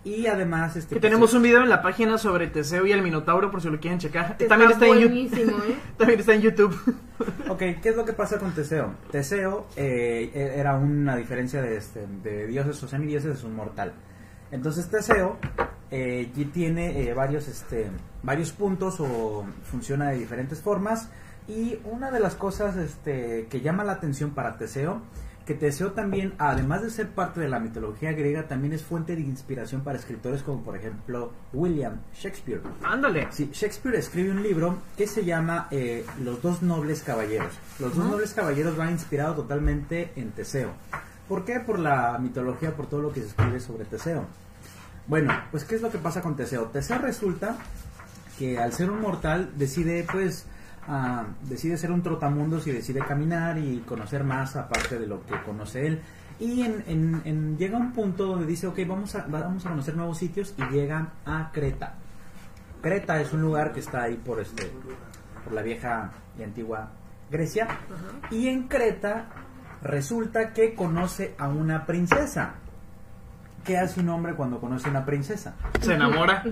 [0.07, 3.03] y además este Que pues, tenemos un video en la página sobre Teseo y el
[3.03, 4.37] Minotauro, por si lo quieren checar.
[4.39, 5.29] Está También está en ¿eh?
[5.99, 6.97] También está en YouTube.
[7.49, 8.93] Ok, ¿qué es lo que pasa con Teseo?
[9.11, 13.95] Teseo eh, e- era una diferencia de, este, de dioses o semidioses, es un mortal.
[14.51, 15.39] Entonces Teseo
[15.91, 17.87] eh, tiene eh, varios, este,
[18.23, 21.09] varios puntos o funciona de diferentes formas.
[21.49, 25.01] Y una de las cosas este, que llama la atención para Teseo,
[25.47, 29.23] que Teseo también, además de ser parte de la mitología griega, también es fuente de
[29.23, 32.61] inspiración para escritores como por ejemplo William Shakespeare.
[32.83, 33.29] Ándale.
[33.31, 37.53] Sí, Shakespeare escribe un libro que se llama eh, Los dos nobles caballeros.
[37.79, 40.73] Los dos nobles caballeros van inspirado totalmente en Teseo.
[41.29, 41.61] ¿Por qué?
[41.61, 44.27] Por la mitología, por todo lo que se escribe sobre Teseo.
[45.07, 46.65] Bueno, pues ¿qué es lo que pasa con Teseo?
[46.65, 47.57] Teseo resulta
[48.37, 50.47] que al ser un mortal decide pues
[50.89, 55.41] ah, decide ser un trotamundos y decide caminar y conocer más aparte de lo que
[55.43, 56.01] conoce él.
[56.39, 59.97] Y en, en- en- llega un punto donde dice, ok, vamos a, vamos a conocer
[59.97, 61.95] nuevos sitios y llega a Creta.
[62.83, 64.71] Creta es un lugar que está ahí por este
[65.45, 66.91] por la vieja y antigua
[67.31, 67.67] Grecia
[68.31, 69.27] y en Creta
[69.83, 72.55] resulta que conoce a una princesa
[73.67, 75.55] ¿qué hace un hombre cuando conoce a una princesa?
[75.81, 76.43] Se enamora.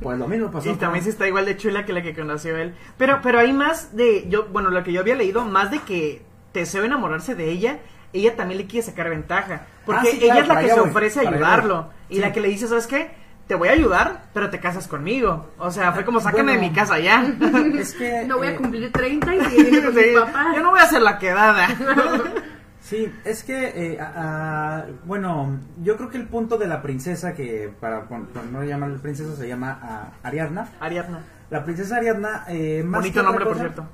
[0.00, 2.14] Pues lo mismo pasó Y con- también sí está igual de chula que la que
[2.14, 2.74] conoció él.
[2.98, 6.22] Pero, pero hay más de, yo, bueno, lo que yo había leído, más de que
[6.52, 7.78] Teseo enamorarse de ella,
[8.12, 9.62] ella también le quiere sacar ventaja.
[9.86, 11.90] Porque Ah, sí, ella es la que se voy, ofrece a ayudarlo.
[12.08, 12.20] Y Sí.
[12.20, 13.10] la que le dice, ¿sabes qué?
[13.46, 15.50] Te voy a ayudar, pero te casas conmigo.
[15.58, 16.60] O sea, fue como, sácame Bueno.
[16.60, 17.24] de mi casa ya.
[17.78, 18.24] Es que...
[18.26, 19.62] No voy eh, a cumplir 30 y con Sí,
[20.10, 20.52] mi papá.
[20.54, 21.66] yo no voy a hacer la quedada.
[22.90, 27.34] Sí, es que, eh, a- a- bueno, yo creo que el punto de la princesa,
[27.34, 28.04] que para,
[28.50, 30.68] no llamarle princesa, se llama ah, Ariadna.
[30.80, 31.22] Ariadna.
[31.50, 33.84] La princesa Ariadna, eh, más Bonito que nombre, por cierto.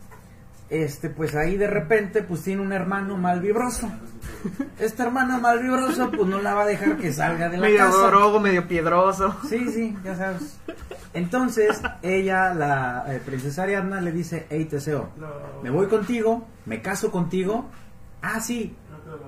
[0.70, 3.88] Este, pues ahí de repente, pues tiene un hermano malvibroso.
[4.80, 8.06] Este hermano malvibroso, pues no la va a dejar que salga de la Medio casa.
[8.08, 9.36] drogo, medio piedroso.
[9.48, 10.58] Sí, sí, ya sabes.
[11.14, 15.10] Entonces, ella, la eh, princesa Ariadna, le dice, hey Teseo,
[15.62, 17.66] me voy contigo, me caso contigo.
[18.22, 18.74] Ah, sí,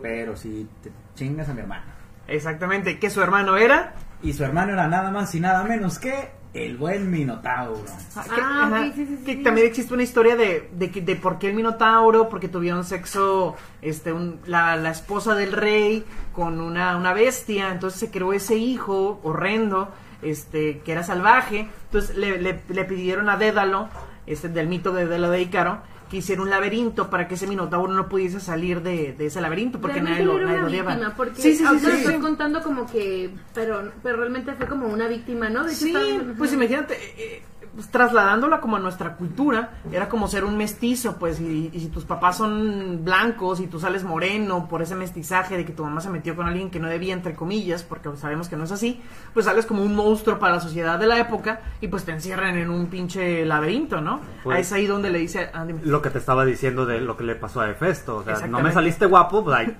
[0.02, 1.84] pero si te chingas a mi hermano.
[2.26, 2.98] Exactamente.
[2.98, 3.94] Que su hermano era.
[4.22, 7.84] Y su hermano era nada más y nada menos que el buen Minotauro.
[7.84, 9.42] que- Ah, ok, ajá, sí, sí, sí, que sí.
[9.42, 13.54] también existe una historia de, de, que- de por qué el Minotauro, porque tuvieron sexo
[13.82, 18.56] este, un- la, la esposa del rey con una, una bestia, entonces se creó ese
[18.56, 23.88] hijo horrendo, este, que era salvaje, entonces le, le, le pidieron a Dédalo,
[24.26, 27.92] este, del mito de Dédalo de Ícaro, que hiciera un laberinto para que ese Minotauro
[27.92, 30.88] no pudiese salir de, de ese laberinto, porque nadie realmente lo, era nadie una lo
[30.94, 34.66] víctima, porque Sí, sí, sí, sí, lo estoy contando como que, pero, pero realmente fue
[34.66, 35.64] como una víctima, ¿no?
[35.64, 37.42] De Sí, estaba- pues imagínate, eh, eh,
[37.78, 41.86] pues, trasladándola como a nuestra cultura, era como ser un mestizo, pues, y, y si
[41.90, 46.00] tus papás son blancos y tú sales moreno por ese mestizaje de que tu mamá
[46.00, 49.00] se metió con alguien que no debía, entre comillas, porque sabemos que no es así,
[49.32, 52.56] pues sales como un monstruo para la sociedad de la época y pues te encierran
[52.58, 54.18] en un pinche laberinto, ¿no?
[54.42, 55.48] Pues- Ahí es ahí donde le dice...
[55.54, 55.64] ah.
[55.84, 58.16] Lo que te estaba diciendo de lo que le pasó a Hefesto.
[58.16, 59.76] O sea, no me saliste guapo, pues ahí,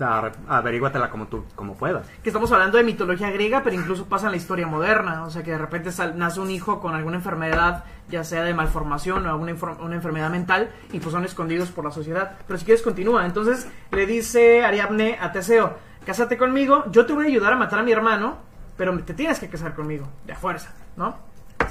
[0.00, 2.06] averíguatela como tú como puedas.
[2.22, 5.24] que estamos hablando de mitología griega, pero incluso pasa en la historia moderna.
[5.24, 8.54] O sea, que de repente sal- nace un hijo con alguna enfermedad, ya sea de
[8.54, 12.32] malformación o alguna una enfermedad mental, y pues son escondidos por la sociedad.
[12.46, 13.26] Pero si quieres, continúa.
[13.26, 15.74] Entonces le dice Ariadne a Teseo:
[16.06, 18.36] Cásate conmigo, yo te voy a ayudar a matar a mi hermano,
[18.76, 21.16] pero te tienes que casar conmigo, de fuerza, ¿no?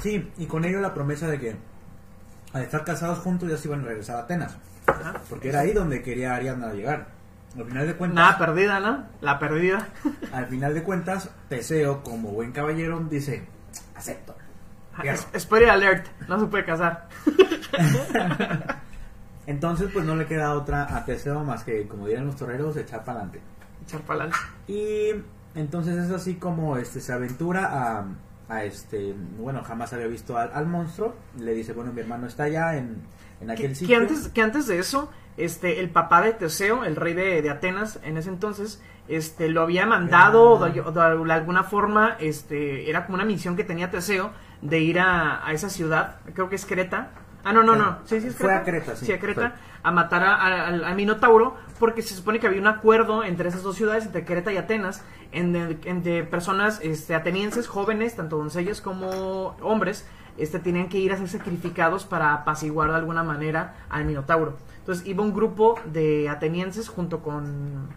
[0.00, 1.56] Sí, y con ello la promesa de que
[2.52, 4.56] al estar casados juntos ya se iban a regresar a Atenas.
[4.86, 5.14] Ajá.
[5.28, 7.08] Porque era ahí donde quería Ariadna llegar.
[7.56, 9.04] Al final de cuentas, Nada perdida, ¿no?
[9.20, 9.88] La perdida.
[10.32, 13.46] al final de cuentas, Teseo, como buen caballero, dice,
[13.94, 14.36] acepto.
[15.02, 17.08] Es- Spoiler alert, no se puede casar.
[19.46, 23.00] Entonces, pues no le queda otra a Teseo más que, como dirían los toreros, echar
[23.04, 23.40] para adelante.
[23.86, 24.36] Echar pa'lante.
[24.66, 25.10] Y
[25.54, 28.04] entonces es así como este se aventura a,
[28.48, 31.14] a este, bueno, jamás había visto al, al monstruo.
[31.38, 33.02] Le dice, bueno, mi hermano está allá en,
[33.40, 33.88] en aquel que, sitio.
[33.96, 37.50] que antes, que antes de eso, este, el papá de Teseo, el rey de, de
[37.50, 40.68] Atenas en ese entonces, este, lo había mandado Ah.
[40.68, 44.30] de, de- de alguna forma, este, era como una misión que tenía Teseo
[44.62, 47.10] de ir a, a esa ciudad, creo que es Creta.
[47.44, 48.60] Ah, no, no, no, sí, sí es Fue Creta.
[48.60, 49.06] a Creta, sí.
[49.06, 49.58] Sí, a Creta, Fue.
[49.84, 53.48] a matar a- a- al, al Minotauro, porque se supone que había un acuerdo entre
[53.48, 58.80] esas dos ciudades, entre Creta y Atenas, en- entre personas este, atenienses, jóvenes, tanto doncellas
[58.80, 64.04] como hombres, este, tenían que ir a ser sacrificados para apaciguar de alguna manera al
[64.04, 64.56] Minotauro.
[64.80, 67.88] Entonces iba un grupo de atenienses junto con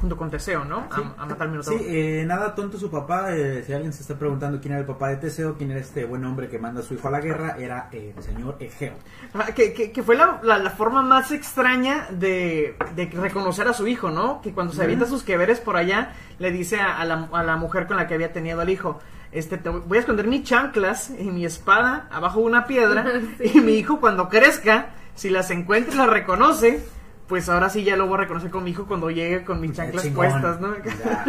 [0.00, 0.86] junto con Teseo, ¿no?
[0.90, 1.02] A, Sí.
[1.18, 3.34] a matar al Sí, eh, nada tonto su papá.
[3.36, 6.04] eh, si alguien se está preguntando quién era el papá de Teseo, quién era este
[6.06, 8.94] buen hombre que manda a su hijo a la guerra, era eh, el señor Egeo.
[9.34, 13.72] Ah, Que, que, que fue la, la- la forma más extraña de, de reconocer a
[13.74, 14.40] su hijo, ¿no?
[14.40, 17.56] Que cuando se avienta sus queveres por allá, le dice a, a la, a la
[17.56, 18.98] mujer con la que había tenido al hijo,
[19.32, 23.04] este, te voy a esconder mis chanclas y mi espada abajo de una piedra,
[23.38, 23.52] Sí.
[23.54, 26.82] y mi hijo cuando crezca, si las encuentra y las reconoce,
[27.30, 29.72] pues ahora sí ya lo voy a reconocer con mi hijo cuando llegue con mis
[29.72, 30.28] chanclas Chingón.
[30.28, 30.74] puestas, ¿no?
[30.76, 31.24] Ya.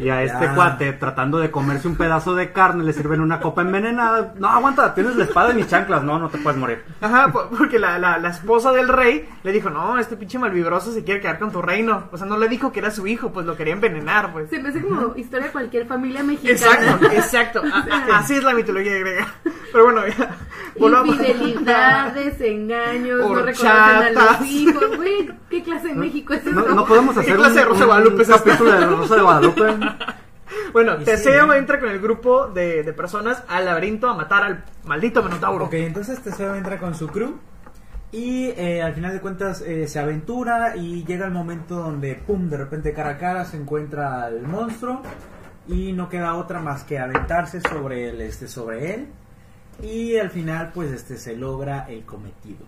[0.00, 0.54] Y a este Ya.
[0.54, 4.32] cuate, tratando de comerse un pedazo de carne, le sirven una copa envenenada.
[4.38, 6.02] No, aguanta, tienes la espada y mis chanclas.
[6.02, 6.82] No, no te puedes morir.
[7.00, 10.92] Ajá, po- porque la, la, la esposa del rey le dijo, no, este pinche malvibroso
[10.92, 12.04] se quiere quedar con tu reino.
[12.12, 14.48] O sea, no le dijo que era su hijo, pues lo quería envenenar, pues.
[14.48, 16.52] Se me hace como historia de cualquier familia mexicana.
[16.54, 17.62] Exacto, exacto.
[17.72, 19.26] A- a- así es la mitología griega.
[19.72, 20.36] Pero bueno, ya.
[20.78, 21.16] volvamos.
[21.16, 25.31] Infidelidad, desengaños, no reconocen a los hijos, güey.
[25.50, 26.74] ¿Qué clase de México es No, esto?
[26.74, 29.22] no podemos ¿Qué hacer clase de un, Rosa de un Guadalupe capítulo de Rosa de
[29.22, 29.62] Guadalupe.
[30.72, 34.64] Bueno, Y Teseo entra con el grupo de, de personas al laberinto a matar al
[34.84, 35.66] maldito Minotauro.
[35.66, 37.36] Ok, entonces Teseo entra con su crew
[38.10, 42.48] y eh, al final de cuentas eh, se aventura y llega el momento donde, pum,
[42.48, 45.02] de repente cara a cara se encuentra el monstruo
[45.68, 49.08] y no queda otra más que aventarse sobre él, este, sobre él
[49.82, 52.66] y al final pues este se logra el cometido.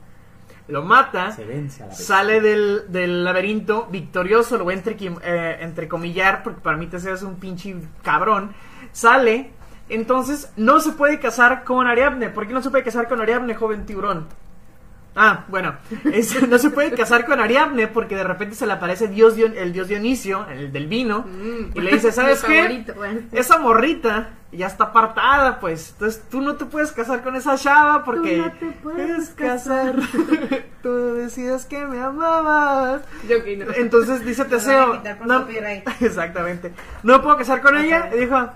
[0.69, 2.05] Lo mata, Se vence a la vez.
[2.07, 7.15] sale del, del laberinto victorioso, lo voy a entrequi- eh, entrecomillar porque para mí Teseo
[7.15, 8.55] es un pinche cabrón,
[8.93, 9.51] sale,
[9.91, 12.31] entonces no se puede casar con Ariadne.
[12.31, 14.27] ¿Por qué no se puede casar con Ariadne, joven tiburón?
[15.17, 15.77] Ah, bueno,
[16.13, 19.55] es- no se puede casar con Ariadne porque de repente se le aparece Dios, Dion-
[19.57, 21.71] el dios Dionisio, el del vino, Mm.
[21.77, 22.57] y le dice, ¿sabes qué?
[22.63, 23.21] favorito, bueno.
[23.33, 25.91] Esa morrita ya está apartada, pues.
[25.93, 29.95] Entonces tú no te puedes casar con esa chava porque Tú no te puedes casar.
[30.83, 33.03] tú decías que me amabas.
[33.29, 33.67] Yo que no.
[33.75, 35.01] Entonces dice Teseo.
[35.25, 35.47] No,
[36.01, 36.73] exactamente.
[37.03, 38.11] No puedo casar con ella.
[38.15, 38.55] Y dijo, ah,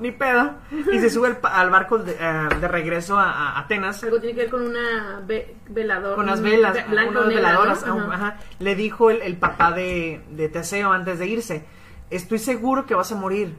[0.00, 0.52] ni pedo.
[0.92, 4.02] Y se sube al, barco de, eh, de regreso a, a Atenas.
[4.04, 6.16] Algo tiene que ver con una ve- velador.
[6.16, 7.86] Con las un velas, ve- blanco unas negra, veladoras.
[7.86, 7.98] ¿no?
[7.98, 8.14] Ajá.
[8.14, 8.36] ajá.
[8.58, 11.64] Le dijo el, el papá de, de Teseo antes de irse:
[12.10, 13.54] Estoy seguro que vas a morir.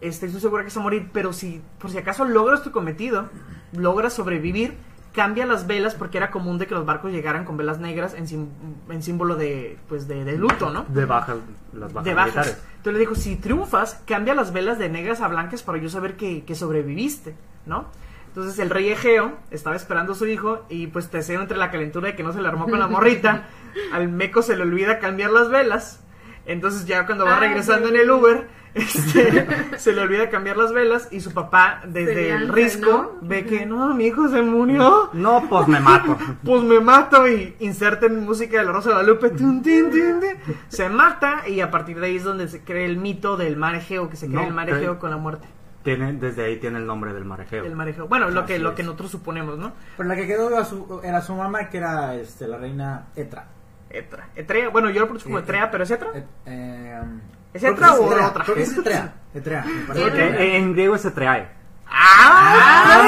[0.00, 3.28] Este, Estoy seguro que vas a morir, pero si por si acaso logras tu cometido,
[3.72, 4.74] logras sobrevivir,
[5.14, 8.26] cambia las velas porque era común de que los barcos llegaran con velas negras en,
[8.26, 8.48] sim-
[8.90, 10.84] en símbolo de, pues de, de luto, ¿no?
[10.88, 11.36] De bajas,
[11.72, 12.34] las bajas, de bajas.
[12.34, 12.62] militares.
[12.78, 16.16] Entonces le dijo, si triunfas, cambia las velas de negras a blancas para yo saber
[16.16, 17.86] que, que sobreviviste, ¿no?
[18.26, 22.08] Entonces el rey Egeo estaba esperando a su hijo y pues Teseo entre la calentura
[22.08, 23.44] de que no se le armó con la morrita,
[23.92, 26.00] al meco se le olvida cambiar las velas.
[26.44, 29.46] Entonces ya cuando va regresando en el Uber, este,
[29.78, 33.28] se le olvida cambiar las velas y su papá desde el risco ¿no?
[33.28, 35.10] ve que no, mi hijo se murió.
[35.12, 36.16] No, pues me mato.
[36.44, 39.30] Pues me mato y inserten música de la Rosa de Guadalupe.
[39.30, 40.36] Tun, tin, tin, tin.
[40.68, 43.74] Se mata y a partir de ahí es donde se crea el mito del mar
[43.74, 45.46] Egeo, que se crea No, el mar Egeo con la muerte.
[45.84, 47.62] Tiene, desde ahí tiene el nombre del marejeo.
[47.62, 47.74] El.
[48.08, 49.72] Bueno, lo que, lo que nosotros suponemos, ¿no?
[49.98, 53.46] Pero la que quedó era su, era su mamá, que era este, la reina Etra.
[53.90, 54.28] Etra.
[54.34, 56.08] Etrea, bueno, yo lo pronuncio como Etrea, pero ¿es Etra?
[56.14, 57.20] Et- eh, um,
[57.54, 58.44] ¿Es Etra o Etrea, otra?
[58.44, 59.14] creo que es Etrea.
[59.32, 61.48] Etrea, me en griego es Etreae.
[61.86, 63.02] ¡Ah!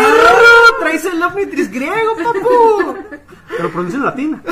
[0.80, 2.96] ¡Traes el Omnitris griego, papu!
[3.56, 4.42] Pero pronuncia en latín.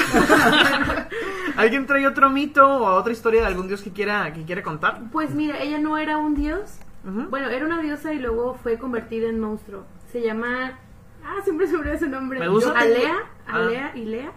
[1.56, 5.00] ¿Alguien trae otro mito o otra historia de algún dios que quiera, que quiera contar?
[5.12, 6.78] Pues mira, ella no era un dios.
[7.04, 9.84] Bueno, era una diosa y luego fue convertida en monstruo.
[10.10, 10.78] Se llama.
[11.24, 12.40] Ah, siempre se me olvida su nombre.
[12.40, 12.72] ¿Medusa?
[12.76, 13.14] Alea.
[13.46, 13.56] Ah.
[13.56, 14.32] Alea y Lea.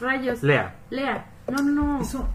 [0.00, 0.42] Rayos.
[0.42, 0.76] Lea.
[0.88, 1.26] Lea.
[1.48, 2.00] No, no, no.
[2.00, 2.28] Eso,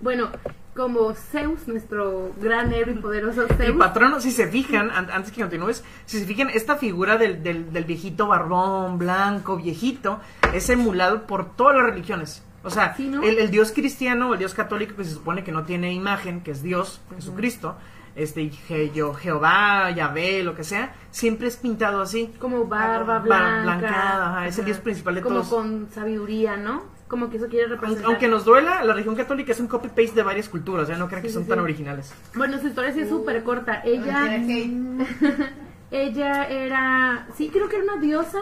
[0.00, 0.28] Bueno,
[0.74, 3.74] como Zeus, nuestro gran héroe y poderoso Zeus.
[3.74, 7.42] Y patrono, si se fijan, an- antes que continúes, si se fijan, esta figura del,
[7.42, 10.20] del, del viejito barbón, blanco, viejito,
[10.54, 12.42] es emulado por todas las religiones.
[12.64, 13.22] O sea, Sí, ¿no?
[13.22, 16.52] el, el dios cristiano, el dios católico que se supone que no tiene imagen, que
[16.52, 17.76] es Dios, Jesucristo,
[18.14, 22.32] este, Je- Jehová, Yahvé, lo que sea, siempre es pintado así.
[22.38, 23.62] Como barba Bar- blanca.
[23.62, 25.48] blancada, ajá, es el dios principal de como todos.
[25.48, 26.84] con sabiduría, ¿no?
[27.12, 28.06] Como que eso quiere representar.
[28.06, 31.20] Aunque nos duela, la religión católica es un copy-paste de varias culturas, ya no crean
[31.20, 32.10] que Sí, son sí, tan originales.
[32.34, 33.82] Bueno, su historia sí es súper corta.
[33.84, 34.34] Ella.
[35.90, 38.38] Ella era, sí, creo que era una diosa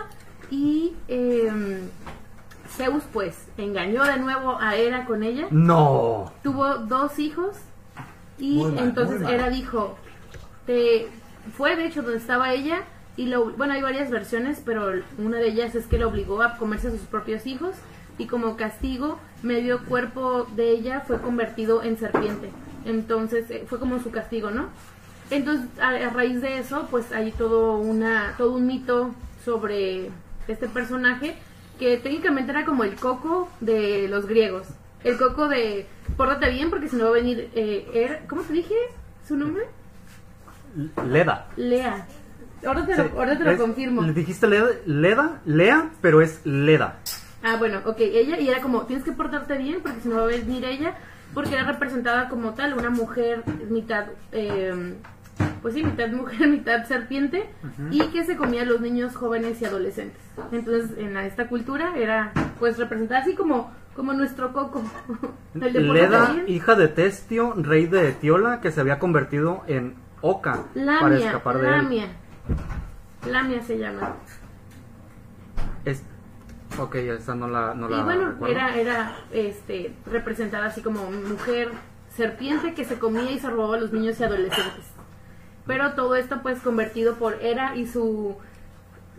[0.53, 1.81] y eh,
[2.69, 5.49] Zeus pues engañó de nuevo a Hera con ella.
[5.51, 6.33] No.
[6.45, 7.57] Tuvo dos hijos
[8.39, 9.35] y Muy mal, entonces mal.
[9.35, 9.99] Hera dijo,
[10.65, 11.09] te,
[11.57, 12.85] fue de hecho donde estaba ella
[13.17, 16.57] y lo, bueno, hay varias versiones, pero una de ellas es que la obligó a
[16.57, 17.75] comerse a sus propios hijos
[18.21, 22.51] y como castigo medio cuerpo de ella fue convertido en serpiente.
[22.85, 24.69] Entonces eh, fue como su castigo, ¿no?
[25.31, 30.11] Entonces, a, a raíz de eso, pues hay todo, una, todo un mito sobre
[30.49, 31.37] este personaje
[31.79, 34.67] que técnicamente era como el coco de los griegos.
[35.05, 38.53] El coco de, pórtate bien porque si no va a venir, eh, Er- ¿cómo te
[38.53, 38.75] dije
[39.27, 39.65] su nombre?
[41.07, 41.47] Leda.
[41.57, 42.07] Lea.
[42.67, 44.03] Ahora te lo, Sí, ahora te lo es- confirmo.
[44.03, 46.99] Le dijiste Leda, Leda, Lea, pero es Leda.
[47.43, 50.23] Ah, bueno, ok, ella, y era como, tienes que portarte bien porque si no va
[50.23, 50.95] a venir ella,
[51.33, 54.95] porque era representada como tal, una mujer mitad, eh,
[55.63, 57.49] pues sí, mitad mujer, mitad serpiente,
[57.91, 60.21] y que se comía a los niños jóvenes y adolescentes.
[60.53, 64.83] Entonces, en la- esta cultura era, pues, representada así como, como nuestro coco.
[65.55, 70.65] El de Leda, hija de Testio, rey de Etiola, que se había convertido en Oca
[70.75, 71.73] para Lamia, escapar de él.
[71.73, 72.07] Lamia.
[73.27, 74.15] Lamia se llama.
[75.85, 76.05] Es-
[76.79, 78.55] ok, esa no la, no la y bueno, recuerdo.
[78.55, 81.73] era, era este, representada así como mujer
[82.15, 84.85] serpiente que se comía y se robaba a los niños y adolescentes.
[85.67, 88.37] Pero todo esto pues convertido por Hera y su...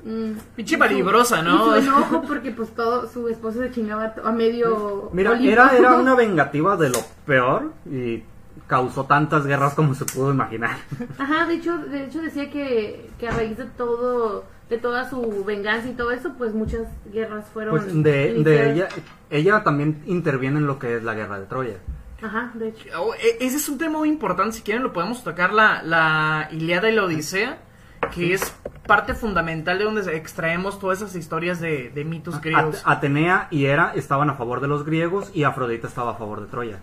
[0.04, 1.78] mm, Pinche malibrosa, ¿no?
[1.78, 5.10] Y su enojo porque pues todo su esposo se chingaba a medio...
[5.14, 8.24] Mira, era, era una vengativa de lo peor y
[8.68, 10.78] causó tantas guerras como se pudo imaginar.
[11.18, 15.44] Ajá, de hecho, de hecho decía que, que a raíz de todo, de toda su
[15.44, 17.78] venganza y todo eso, pues muchas guerras fueron...
[17.78, 18.88] Pues de, ella,
[19.30, 21.76] ella también interviene en lo que es la guerra de Troya.
[22.22, 22.88] Ajá, de hecho.
[22.98, 24.56] Oh, e- ese es un tema muy importante.
[24.56, 27.58] Si quieren, lo podemos tocar la, la Iliada y la Odisea.
[28.14, 28.54] Que es
[28.88, 32.82] parte fundamental de donde extraemos todas esas historias de, de mitos griegos.
[32.86, 36.48] Atenea y Hera estaban a favor de los griegos y Afrodita estaba a favor de
[36.48, 36.80] Troya.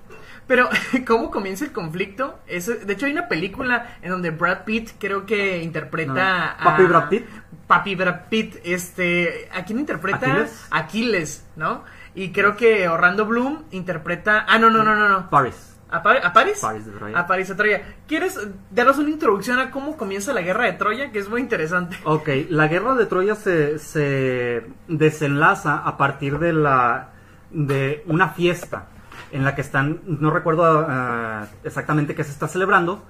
[0.46, 0.68] Pero,
[1.06, 2.38] ¿cómo comienza el conflicto?
[2.46, 6.20] Es- de hecho, hay una película en donde Brad Pitt creo que interpreta No.
[6.20, 6.56] a...
[6.64, 7.26] ¿Papi Brad Pitt?
[7.66, 9.48] Papi Brad Pitt, este...
[9.54, 10.18] ¿A quién interpreta?
[10.26, 10.66] ¿Aquiles?
[10.70, 11.84] Aquiles, ¿no?
[12.14, 14.46] Y creo que Orlando Bloom interpreta...
[14.48, 15.28] Ah, no, no, no, no, no.
[15.30, 15.76] Paris.
[15.90, 16.58] ¿A, a París?
[16.60, 17.18] París de Troya.
[17.18, 17.82] A París de Troya.
[18.06, 18.38] ¿Quieres
[18.70, 21.10] darnos una introducción a cómo comienza la guerra de Troya?
[21.12, 21.96] Que es muy interesante.
[22.04, 27.08] Ok, la guerra de Troya se, se desenlaza a partir de la
[27.50, 28.86] de una fiesta
[29.32, 33.04] en la que están, no recuerdo ah, exactamente qué se está celebrando,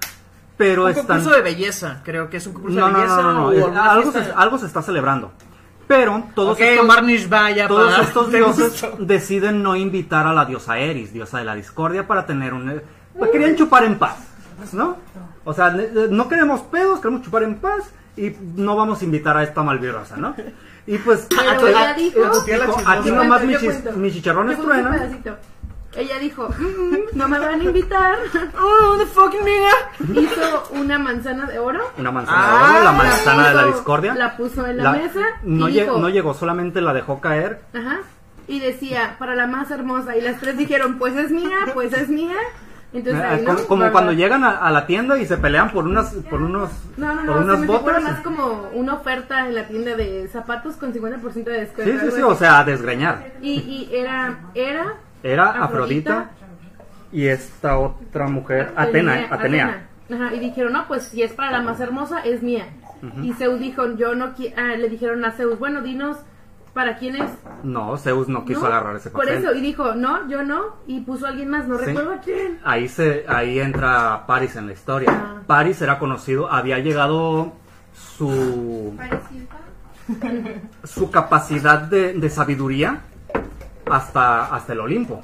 [0.57, 1.05] pero Un están...
[1.07, 3.21] concurso de belleza, creo que es un concurso No, de no, belleza.
[3.21, 5.31] no, no, no, o es- algo, se, algo se está celebrando.
[5.89, 8.95] Pero todos Ok, estos, Omar Nishvaya todos para- estos ¿Te dioses gustó?
[8.99, 12.79] deciden no invitar a la diosa Eris, diosa de la discordia, para tener un...
[13.17, 14.17] pues querían chupar en paz,
[14.71, 14.97] ¿no?
[15.45, 17.83] O sea, no queremos pedos, queremos chupar en paz
[18.15, 20.35] y no vamos a invitar a esta malvirrosa, ¿no?
[20.85, 21.25] Y pues...
[21.27, 22.99] Pero tu- ella a- dijo, a tu tía la dijo, chismosa.
[22.99, 23.83] aquí nomás yo chis-
[25.25, 25.35] Yo
[25.99, 28.15] Ella dijo, "Mm, no me van a invitar.
[28.59, 30.21] Oh, the fucking nigga.
[30.21, 31.81] Hizo una manzana de oro.
[31.97, 34.15] Una manzana Ah, de oro, la la manzana de la discordia.
[34.15, 37.61] la puso en la mesa No, y lle- dijo- no llegó, solamente la dejó caer.
[37.73, 37.99] Ajá.
[38.47, 40.15] Y decía, para la más hermosa.
[40.17, 42.35] Y las tres dijeron, pues es mía, pues es mía.
[42.91, 43.55] Entonces, Eh, ahí, ¿no?
[43.67, 47.13] como cuando llegan a, a la tienda y se pelean por unas por unos No,
[47.13, 48.01] no, por no, unas se me figura botas.
[48.03, 51.91] más como una oferta en la tienda de zapatos con 50% de descuento.
[52.05, 53.33] Sí, sí, sí, o sea, a desgreñar.
[53.43, 55.63] Y, y era, era Era Afrodita.
[55.63, 56.29] Afrodita,
[57.11, 59.87] y esta otra mujer, Atena, Atenea.
[60.13, 62.65] Ajá, y dijeron, no, pues si es para la más hermosa, es mía.
[63.23, 66.17] Y Zeus dijo, yo no quiero, le dijeron a Zeus, bueno, dinos
[66.73, 67.29] para quién es.
[67.63, 68.67] No, Zeus no quiso ¿No?
[68.67, 69.39] agarrar ese Por papel.
[69.43, 71.85] eso, y dijo, no, yo no, y puso a alguien más, no Sí.
[71.85, 72.59] recuerdo a quién.
[72.63, 75.09] Ahí se ahí entra Paris en la historia.
[75.11, 75.41] Ah.
[75.47, 77.53] Paris era conocido, había llegado
[77.93, 78.93] su
[80.83, 83.01] su capacidad de, de sabiduría
[83.91, 85.21] hasta, hasta el Olimpo.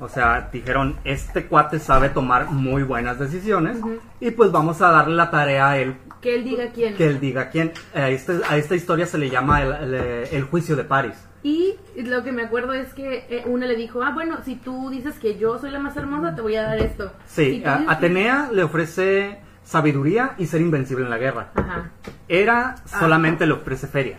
[0.00, 3.78] O sea, dijeron, este cuate sabe tomar muy buenas decisiones
[4.20, 6.94] y pues vamos a darle la tarea a él Que él diga quién.
[6.94, 7.72] que él diga quién.
[7.94, 9.94] A, este- a esta historia se le llama el, el-
[10.30, 11.14] el juicio de Paris.
[11.42, 14.88] Y lo que me acuerdo es que eh, una le dijo, ah, bueno, si tú
[14.90, 17.10] dices que yo soy la más hermosa, te voy a dar esto.
[17.26, 21.48] Si Sí, a- que- Atenea le ofrece sabiduría y ser invencible en la guerra.
[21.56, 21.90] Ajá.
[22.28, 24.16] Hera solamente le ofrece feria.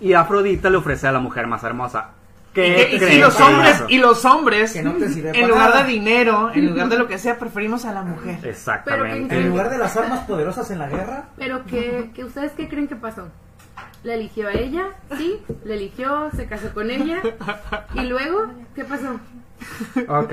[0.00, 2.10] Y Afrodita le ofrece a la mujer más hermosa.
[2.66, 5.48] Y, ¿Qué que- y creen los hombres, y los hombres, Que no te sirve en
[5.48, 5.82] lugar nada.
[5.84, 8.38] de dinero, en lugar de lo que sea, preferimos a la mujer.
[8.44, 9.36] Exactamente.
[9.38, 12.88] En lugar de las armas poderosas en la guerra, Pero que, que ustedes qué creen
[12.88, 13.28] que pasó?
[14.04, 14.86] ¿La eligió a ella?
[15.16, 17.20] Sí, la eligió, se casó con ella.
[17.94, 19.18] Y luego, ¿qué pasó?
[20.06, 20.32] Ok,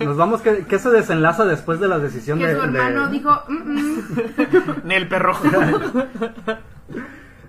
[0.00, 0.40] nos vamos.
[0.40, 3.54] ¿Qué, qué se desenlaza después de la decisión Que de, su hermano de- dijo, "Mm,
[3.72, 4.02] mm".
[4.84, 5.36] Nel perro.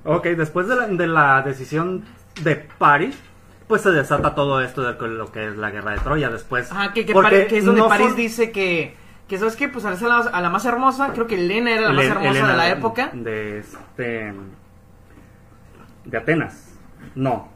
[0.04, 2.04] Ok, después de la, de la decisión
[2.42, 3.18] de Paris,
[3.68, 6.30] pues se desata todo esto de lo que es la guerra de Troya.
[6.30, 6.72] Después.
[6.72, 7.12] Ajá, que, que,
[7.58, 8.96] es donde no París son- dice que,
[9.28, 11.94] que sabes que pues a la, a la más hermosa, creo que Elena era la
[11.94, 13.12] más hermosa de la época.
[13.14, 14.34] De, este,
[16.06, 16.74] de Atenas.
[17.16, 17.50] No.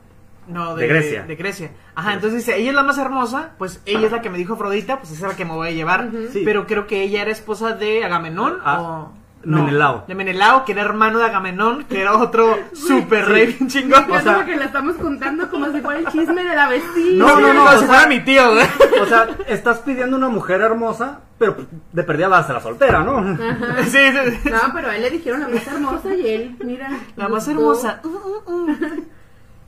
[0.47, 1.23] No, De Grecia.
[1.23, 1.71] De, Grecia.
[1.95, 4.55] Ajá, entonces dice, ella es la más hermosa, pues ella es la que me dijo
[4.55, 6.09] Afrodita, pues esa es la que me voy a llevar.
[6.33, 6.41] Sí.
[6.43, 9.13] Pero creo que ella era esposa de Agamenón Ah, o...
[9.43, 10.05] Menelao.
[10.07, 14.05] De Menelao, que era hermano de Agamenón, que era otro super rey bien chingón.
[14.07, 16.67] Me O sea- encanta que la estamos contando como si fuera el chisme de la
[16.69, 17.25] vecina.
[17.25, 18.65] No, no, no, como si fuera mi tío, güey.
[19.01, 21.57] O sea, estás pidiendo una mujer hermosa, pero
[21.91, 23.17] de perdida vas a la soltera, ¿no?
[23.17, 23.83] Ajá.
[23.83, 24.49] Sí, sí, sí.
[24.49, 26.89] No, pero a él le dijeron la más hermosa y él, mira.
[27.15, 27.51] La más gustó.
[27.51, 28.01] hermosa.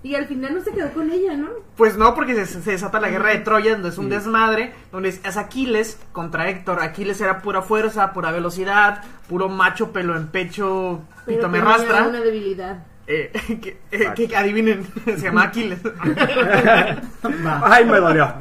[0.03, 1.47] Y al final no se quedó con ella, ¿no?
[1.77, 5.09] Pues no, porque se, se desata la guerra de Troya, donde es un desmadre, donde
[5.09, 6.81] es, es Aquiles contra Héctor.
[6.81, 12.07] Aquiles era pura fuerza, pura velocidad, puro macho, pelo en pecho, Pero pito me rastra.
[12.07, 12.85] una debilidad.
[13.07, 13.31] Eh,
[13.61, 15.79] que, eh, que adivinen, se llama Aquiles.
[17.63, 18.33] Ay, me dolió.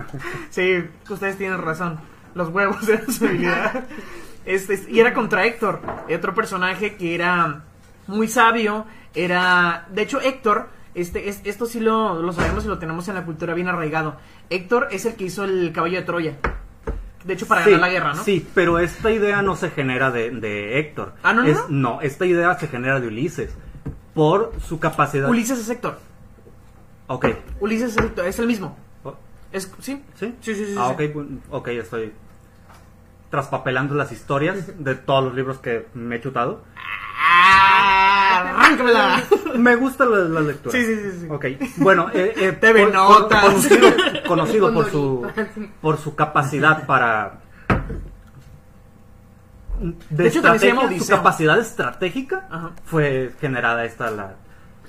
[0.50, 1.98] sí, ustedes tienen razón.
[2.34, 3.84] Los huevos eran su habilidad.
[4.44, 5.80] Este, y era contra Héctor,
[6.12, 7.62] otro personaje que era
[8.08, 8.86] muy sabio.
[9.14, 13.14] Era, de hecho, Héctor, este, es, esto sí lo, lo sabemos y lo tenemos en
[13.14, 14.16] la cultura bien arraigado.
[14.50, 16.36] Héctor es el que hizo el caballo de Troya.
[17.24, 18.22] De hecho, para Sí, ganar la guerra, ¿no?
[18.24, 21.14] Sí, pero esta idea no se genera de, de Héctor.
[21.22, 22.00] Ah, ¿no, no, Es- no?
[22.00, 23.54] esta idea se genera de Ulises.
[24.14, 25.28] Por su capacidad.
[25.28, 25.98] Ulises es Héctor.
[27.06, 27.26] Ok.
[27.60, 28.76] Ulises es, Héctor, es el mismo.
[29.04, 29.14] Oh,
[29.52, 30.02] Es, ¿Sí?
[30.16, 30.34] ¿Sí?
[30.40, 31.04] Sí, sí, sí, Ah, sí.
[31.04, 32.12] ok, bu- ok, estoy
[33.30, 36.62] traspapelando las historias de todos los libros que me he chutado.
[38.50, 39.22] ¡Arráncamela!
[39.58, 40.72] Me gusta la, la lectura.
[40.78, 41.26] Sí, sí, sí, sí.
[41.30, 41.44] Ok,
[41.78, 43.40] bueno, eh, eh, TV Notas.
[43.44, 43.88] con- conocido,
[44.26, 45.26] conocido Con por su,
[45.80, 47.38] por su capacidad para
[49.80, 52.70] de, De hecho, también se llama estrategia, su capacidad estratégica Ajá.
[52.84, 54.34] fue generada esta la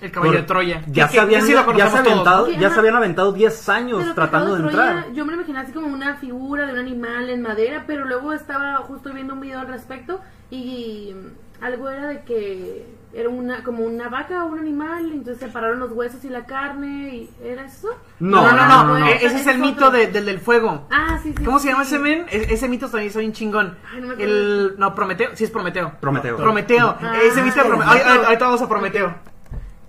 [0.02, 0.84] El caballo de por- Troya.
[0.88, 4.56] Ya se habían sí ya se aventado, ya se habían aventado 10 años Pero tratando
[4.56, 5.14] de Troya, entrar.
[5.14, 8.34] Yo me lo imaginé así como una figura de un animal en madera, pero luego
[8.34, 13.64] estaba justo viendo un video al respecto y mm, algo era de que era una
[13.64, 17.64] como una vaca o un animal, entonces separaron los huesos y la carne y era
[17.66, 17.90] eso.
[18.20, 18.84] No, No, no, no.
[18.86, 19.08] no, no.
[19.08, 20.88] e- Ese es el mito de- del del fuego.
[20.92, 21.44] Ah, sí, sí.
[21.44, 21.70] ¿Cómo se sí.
[21.70, 22.26] llama ese men?
[22.32, 23.78] E- ese mito también está bien chingón.
[23.94, 24.34] Ay, no me acuerdo.
[24.34, 24.76] El.
[24.80, 25.30] No, Prometeo.
[25.36, 25.92] Sí, es Prometeo.
[26.00, 26.38] Prometeo.
[26.38, 26.98] Prometeo.
[27.02, 27.18] Ah.
[27.24, 28.04] ese mito de Prometeo.
[28.06, 29.14] Ah, Ahorita vamos a Prometeo.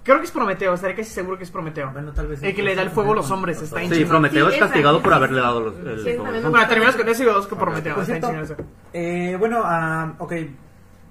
[0.02, 1.90] Creo que es Prometeo, estaré casi seguro que es Prometeo.
[1.90, 2.46] Bueno, tal vez sí.
[2.48, 4.04] El que le da el fuego a los hombres, está bien Sí.
[4.04, 7.26] Prometeo Sí, es castigado por haberle dado los, el, también Bueno, terminamos con ese y
[7.26, 7.94] dos con Prometeo.
[7.94, 8.56] Por Está cierto, eso.
[8.92, 10.32] eh, bueno, ah, ok,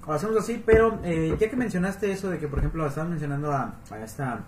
[0.08, 3.74] hacemos así, pero eh, ya que mencionaste eso de que, por ejemplo, estabas mencionando a,
[3.90, 4.40] a esta, a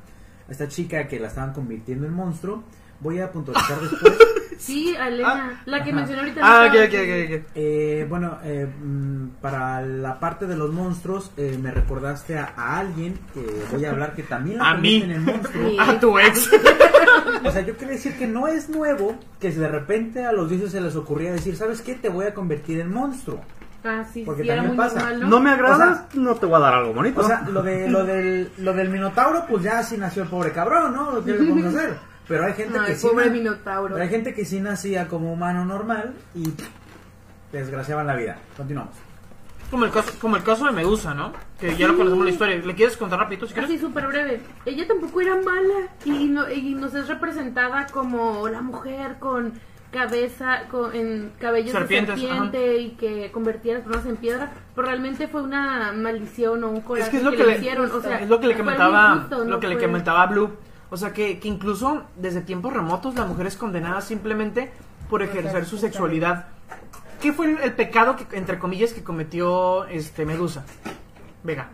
[0.51, 2.63] esta chica que la estaban convirtiendo en monstruo,
[3.01, 4.15] voy a puntualizar después.
[4.59, 5.97] Sí, a Elena, la que Ajá.
[5.99, 6.41] mencioné ahorita.
[6.43, 7.47] Ah, ok, ok, ok.
[7.55, 12.79] Eh, bueno, eh, mm, para la parte de los monstruos, eh, me recordaste a, a
[12.79, 15.03] alguien que voy a hablar que también la A mí.
[15.03, 15.69] en monstruo.
[15.69, 15.77] Sí.
[15.79, 16.49] A tu ex.
[17.45, 20.73] O sea, yo quiero decir que no es nuevo que de repente a los dioses
[20.73, 21.95] se les ocurría decir, ¿sabes qué?
[21.95, 23.41] Te voy a convertir en monstruo.
[24.25, 24.99] Porque sí, era también muy pasa.
[25.01, 25.29] normal, ¿no?
[25.29, 27.21] No me agradas, O no te voy a dar algo bonito.
[27.21, 30.53] O sea, lo, de, lo, del, lo del minotauro, pues ya sí nació el pobre
[30.53, 31.25] cabrón, ¿no?
[31.25, 31.97] ¿Qué le vamos a hacer?
[32.29, 33.07] Pero hay gente Ay, que sí.
[33.07, 33.95] pobre na- minotauro.
[33.95, 36.53] Pero hay gente que sí nacía como humano normal y
[37.53, 38.37] desgraciaban la vida.
[38.57, 38.95] Continuamos.
[39.71, 41.33] Como el, caso, como el caso de Medusa, ¿no?
[41.59, 42.57] Que ya lo conocemos la historia.
[42.57, 43.69] ¿Le quieres contar rapidito si quieres?
[43.71, 44.41] Así súper breve.
[44.65, 49.55] Ella tampoco era mala y, no- y nos es representada como la mujer con
[49.91, 54.53] cabeza, con en cabellos Serpientes, de serpiente y que convertía a las personas en piedra,
[54.75, 57.59] pero realmente fue una maldición o un coraje Es que es lo que, le le,
[57.59, 57.91] hicieron.
[57.91, 60.51] O sea, es lo que le comentaba, injusto, lo no que le comentaba a Blue.
[60.91, 64.71] O sea que, que incluso desde tiempos remotos la mujer es condenada simplemente
[65.11, 66.47] por ejercer su sexualidad.
[67.21, 70.65] ¿Qué fue el, el pecado que, entre comillas, que cometió este Medusa?
[71.43, 71.71] Vega.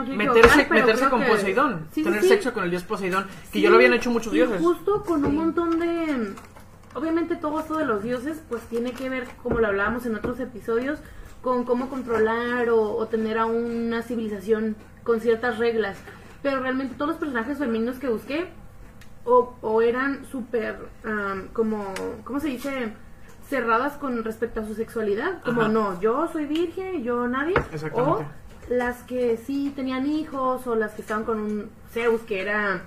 [0.00, 1.86] No quiero Meterse, pero meterse con que- Poseidón.
[1.92, 2.28] Sí, tener sí.
[2.28, 3.24] sexo con el dios Poseidón.
[3.24, 4.60] Que Sí, ya lo habían hecho muchos y dioses.
[4.60, 6.34] Justo con un montón de...
[6.94, 10.40] Obviamente todo esto de los dioses pues tiene que ver, como lo hablábamos en otros
[10.40, 10.98] episodios,
[11.40, 14.74] con cómo controlar o, o tener a una civilización
[15.04, 15.96] con ciertas reglas.
[16.42, 18.48] Pero realmente todos los personajes femeninos que busqué
[19.24, 21.92] o, o eran súper, am, como,
[22.24, 22.92] ¿cómo se dice?
[23.48, 25.42] Cerradas con respecto a su sexualidad.
[25.44, 25.70] Como Ajá.
[25.70, 27.54] no, yo soy virgen, yo nadie.
[27.72, 28.24] Exactamente.
[28.24, 28.26] O
[28.70, 32.80] las que sí tenían hijos o las que estaban con un Zeus que era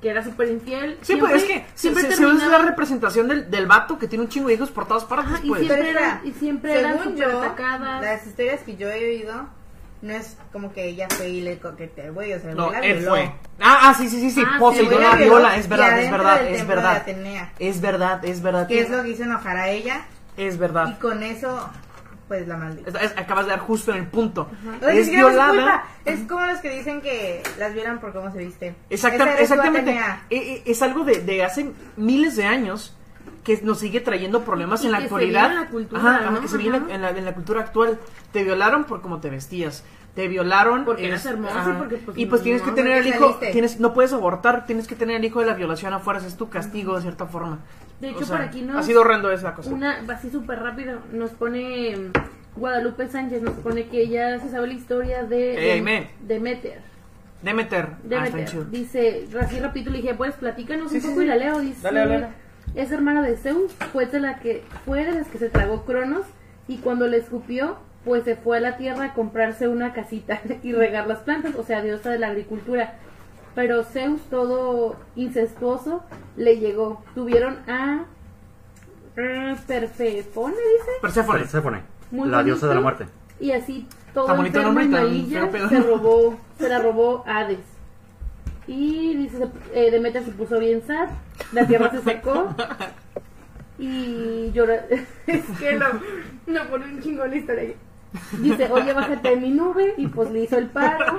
[0.00, 0.98] que era súper infiel.
[1.02, 4.24] Sí, pues es que siempre se- se usa la representación del, del vato que tiene
[4.24, 5.32] un chingo de hijos por todas partes.
[5.34, 5.60] Ajá, y pues.
[5.62, 8.02] siempre eran, espera, y siempre eran Según yo, atacadas.
[8.02, 9.48] las historias que yo he oído,
[10.02, 12.80] no es como que ella fue y le coqueteó güey, o sea, el No, la
[12.80, 13.10] él violó.
[13.16, 13.32] fue.
[13.60, 14.42] Ah, ah, sí, sí, sí, sí.
[14.46, 15.56] Ah, Poseidón la violó viola.
[15.56, 17.02] Es y verdad, es verdad, es verdad.
[17.58, 18.68] Es verdad, es verdad.
[18.68, 20.02] Que es lo que hizo enojar a ella
[20.36, 20.98] Es y verdad.
[21.00, 21.68] con eso,
[22.28, 22.88] pues la maldijo.
[22.88, 24.48] Es- es- acabas de dar justo en el punto.
[24.88, 25.84] Es violada.
[26.04, 28.74] Es como los que dicen que las violan por cómo se viste.
[28.90, 29.04] Eres
[29.40, 29.92] exactamente.
[29.92, 29.98] Eh,
[30.30, 32.96] eh, Es algo de, de hace miles de años
[33.44, 35.50] que nos sigue trayendo problemas Y en la actualidad.
[35.52, 36.40] en la cultura, Ajá, ajá, ¿no?
[36.40, 37.98] que se en la, en la- en la cultura actual.
[38.32, 39.84] Te violaron por cómo te vestías.
[40.16, 41.70] Te violaron Porque eras es- hermosa ajá.
[41.70, 44.86] y porque, pues, y pues tienes que tener el hijo, tienes, no puedes abortar, tienes
[44.88, 47.58] que tener el hijo de la violación a fuerzas, es tu castigo de cierta forma.
[48.00, 49.70] De O hecho, sea, por aquí nos- ha sido horrendo esa cosa.
[49.70, 52.10] Una, así súper rápido, nos pone
[52.56, 56.10] Guadalupe Sánchez, nos pone que ella se sabe la historia de, de me.
[56.20, 56.80] Demeter.
[57.42, 57.84] Demeter.
[57.86, 58.70] Ah, Demeter.
[58.70, 61.26] Dice, así rapidito le dije, pues platícanos Sí, un sí, poco sí.
[61.26, 61.58] y la leo.
[61.60, 62.28] Dice, Dale, dale, dale.
[62.74, 66.26] es hermana de Zeus, fue de, la que, fue de las que se tragó Cronos
[66.68, 70.72] y cuando le escupió, pues se fue a la tierra a comprarse una casita y
[70.72, 72.94] regar las plantas, o sea, diosa de la agricultura.
[73.56, 76.04] Pero Zeus, todo incestuoso,
[76.36, 77.02] le llegó.
[77.14, 78.04] Tuvieron a...
[79.16, 80.90] eh, Perfefone, dice.
[81.00, 81.38] Perséfone.
[81.40, 83.06] Perséfone, Muy la diosa de la muerte.
[83.40, 85.68] Y así todo bonito enfermo nombre y tan malilla feo pedo.
[85.70, 87.58] se robó, se la robó Hades.
[88.66, 91.08] Y dice, eh, Demeter se puso bien sad,
[91.52, 92.54] la tierra se secó
[93.78, 94.74] y lloró.
[95.26, 95.86] es que no,
[96.46, 97.62] no pone un chingo la historia.
[97.62, 97.76] ahí.
[98.40, 101.16] Dice, oye, bájate de mi nube y pues le hizo el paro.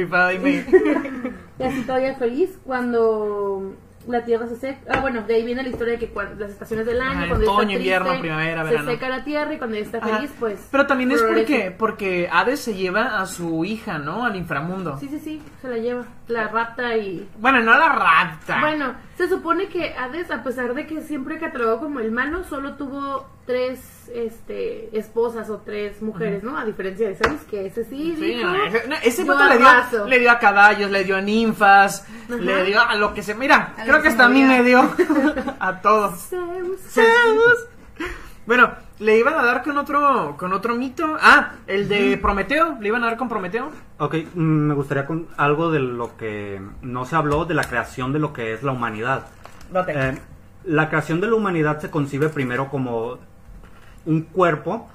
[0.00, 0.64] Y me.
[1.58, 3.76] Y así todavía feliz cuando
[4.06, 4.80] la tierra se seca.
[4.90, 7.28] Ah, bueno, de ahí viene la historia de que cuando, las estaciones del año, Ajá,
[7.28, 8.90] cuando otoño, invierno, primavera, se verano.
[8.90, 10.16] seca la tierra y cuando ella está Ajá.
[10.16, 10.68] feliz, pues.
[10.70, 14.24] Pero también es porque, porque Hades se lleva a su hija, ¿no?
[14.24, 14.98] Al inframundo.
[14.98, 17.28] Sí, sí, sí, se la lleva, la rapta y...
[17.38, 18.60] Bueno, no la rapta.
[18.60, 22.74] Bueno, se supone que Hades, a pesar de que siempre catalogó como el malo, solo
[22.74, 26.56] tuvo tres este, esposas o tres mujeres, ¿no?
[26.58, 29.44] A diferencia de Zeus, que ese sí, Sí, dijo, no, ese, no, ese "Yo vato
[29.54, 29.96] le arraso".
[29.98, 32.36] dio, le dio a caballos, le dio a ninfas, Ajá.
[32.36, 33.34] le dio a lo que se.
[33.34, 34.80] Mira, A creo que hasta a mí me dio
[35.60, 36.20] a todos.
[36.28, 36.80] Zeus.
[36.88, 37.66] Zeus.
[38.46, 41.16] Bueno, le iban a dar con otro con otro mito.
[41.20, 43.70] Ah, el de Prometeo, le iban a dar con Prometeo.
[43.98, 48.12] Ok, mm, me gustaría con algo de lo que no se habló de la creación
[48.12, 49.26] de lo que es la humanidad.
[49.88, 50.18] Eh,
[50.64, 53.18] la creación de la humanidad se concibe primero como
[54.06, 54.88] un cuerpo,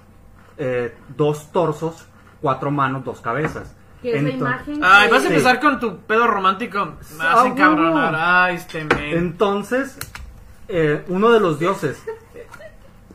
[0.57, 2.05] eh, dos torsos,
[2.41, 3.75] cuatro manos, dos cabezas.
[4.01, 4.79] Que es la imagen.
[4.83, 5.33] Ay, que- vas a Sí.
[5.33, 6.85] empezar con tu pedo romántico.
[6.85, 7.47] Me Ah, vas a huevo.
[7.55, 8.15] encabronar.
[8.17, 9.17] Ay, este men.
[9.17, 9.97] Entonces,
[10.69, 12.01] eh, uno de los dioses,
[12.35, 12.47] eh,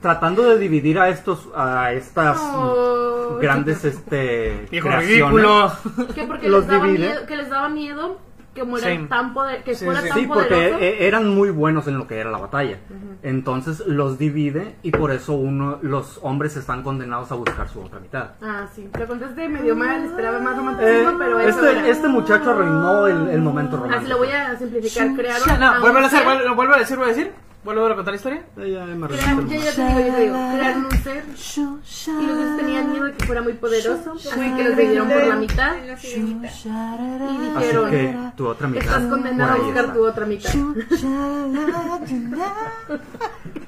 [0.03, 5.72] tratando de dividir a estos, a estas Oh, grandes, este, creaciones, ridículo.
[6.14, 7.09] Que porque los les daba divide.
[7.09, 8.18] miedo, que les daba miedo
[8.55, 9.07] que muera Sí.
[9.09, 10.09] tan poder, que Sí, fuera sí.
[10.09, 10.48] tan Sí, poderoso.
[10.48, 12.78] porque eh, eran muy buenos en lo que era la batalla.
[13.22, 17.98] Entonces los divide y por eso uno, los hombres están condenados a buscar su otra
[18.00, 18.30] mitad.
[18.42, 18.88] Ah, sí.
[18.98, 21.78] Lo contaste medio mal, esperaba más Eh, romanticismo, pero eso era.
[21.80, 24.00] este, este muchacho arruinó el, el momento romántico.
[24.02, 25.14] Así lo voy a simplificar.
[25.14, 25.61] Crearon.
[25.61, 27.32] No, un vuelve a vuelve, vuelve a decir, vuelve a decir.
[27.65, 28.43] Vuelve a contar la historia.
[28.59, 29.49] Eh, ya me resistí.
[29.49, 30.37] ya, ya te digo, ya te digo.
[30.59, 34.65] Crearon un ser y los dioses tenían miedo de que fuera muy poderoso, así que
[34.65, 38.85] los dividieron por la mitad y Así dijeron: que tu otra mitad.
[38.85, 39.95] Estás condenado a buscar está.
[39.95, 40.51] tu otra mitad.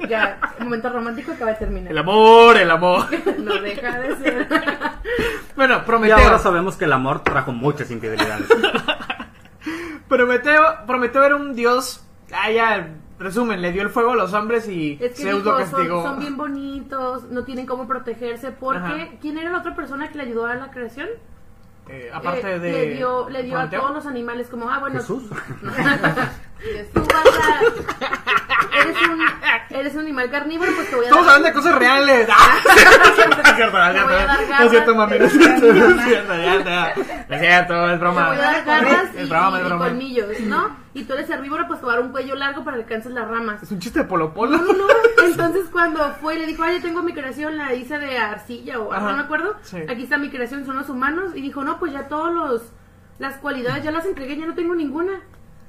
[0.09, 1.91] Ya, el momento romántico acaba de terminar.
[1.91, 3.07] El amor, el amor.
[3.39, 4.47] No deja de ser.
[5.57, 6.19] Bueno, Y Prometeo.
[6.19, 8.47] ahora sabemos que el amor trajo muchas infidelidades.
[10.09, 12.05] Prometeo, Prometeo era un dios.
[12.31, 12.89] Ah, ya,
[13.19, 15.71] resumen, le dio el fuego a los hombres y Es que Zeus dijo, lo son,
[15.71, 16.03] castigó.
[16.03, 19.09] son bien bonitos, no tienen cómo protegerse, porque Ajá.
[19.21, 21.09] ¿quién era la otra persona que le ayudó a la creación?
[21.89, 22.73] Eh, aparte Eh, de.
[22.73, 25.23] le dio, le dio a todos los animales como, ah, bueno, Jesús.
[26.93, 27.61] tú vas a...
[28.81, 29.21] Eres un,
[29.77, 32.29] eres un animal carnívoro, pues te voy a Estamos hablando de cosas reales.
[32.31, 33.77] Ah, no es cierto, no es cierto.
[34.57, 34.97] No es cierto, garras.
[34.97, 35.19] mami.
[35.19, 36.33] No es cierto, no es cierto.
[37.29, 38.29] No es cierto, es Te broma.
[38.29, 39.85] voy a dar garras y, broma, y broma.
[39.89, 40.77] colmillos, ¿no?
[40.95, 43.13] Y tú eres herbívoro, pues te voy a dar un cuello largo para que alcances
[43.13, 43.63] las ramas.
[43.63, 44.57] Es un chiste de Polo Polo.
[44.57, 45.25] No, no, no.
[45.27, 48.79] Entonces cuando fue y le dijo, ay, yo tengo mi creación, la hice de arcilla
[48.79, 49.57] o algo, no me acuerdo.
[49.89, 51.33] Aquí está mi creación, son los humanos.
[51.35, 52.63] Y dijo, no, pues ya todos los
[53.19, 55.21] las cualidades ya las entregué, ya no tengo ninguna.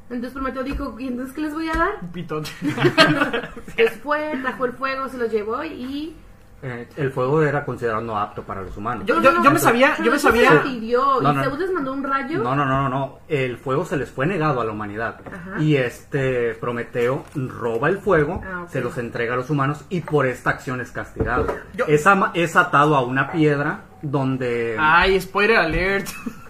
[0.10, 2.00] Entonces Prometeo dijo, ¿y entonces qué les voy a dar?
[2.14, 2.50] Pitote.
[3.76, 6.16] Pues fue, trajo el fuego, se los llevó y...
[6.64, 9.06] Eh, el fuego era considerado no apto para los humanos.
[9.06, 11.32] Yo- No, yo- no, no, yo me sabía- yo me se sabía- la pidió, No,
[11.32, 11.44] y no.
[11.44, 12.40] Zeus les mandó un rayo.
[12.42, 13.20] No, no, no, no, no.
[13.28, 15.20] El fuego se les fue negado a la humanidad.
[15.32, 15.62] Ajá.
[15.62, 18.70] Y este Prometeo roba el fuego, Ah, ok.
[18.70, 21.46] se los entrega a los humanos y por esta acción es castigado.
[21.76, 24.78] Yo- Es, ama- es atado a una piedra donde...
[24.80, 26.08] Ay, spoiler alert.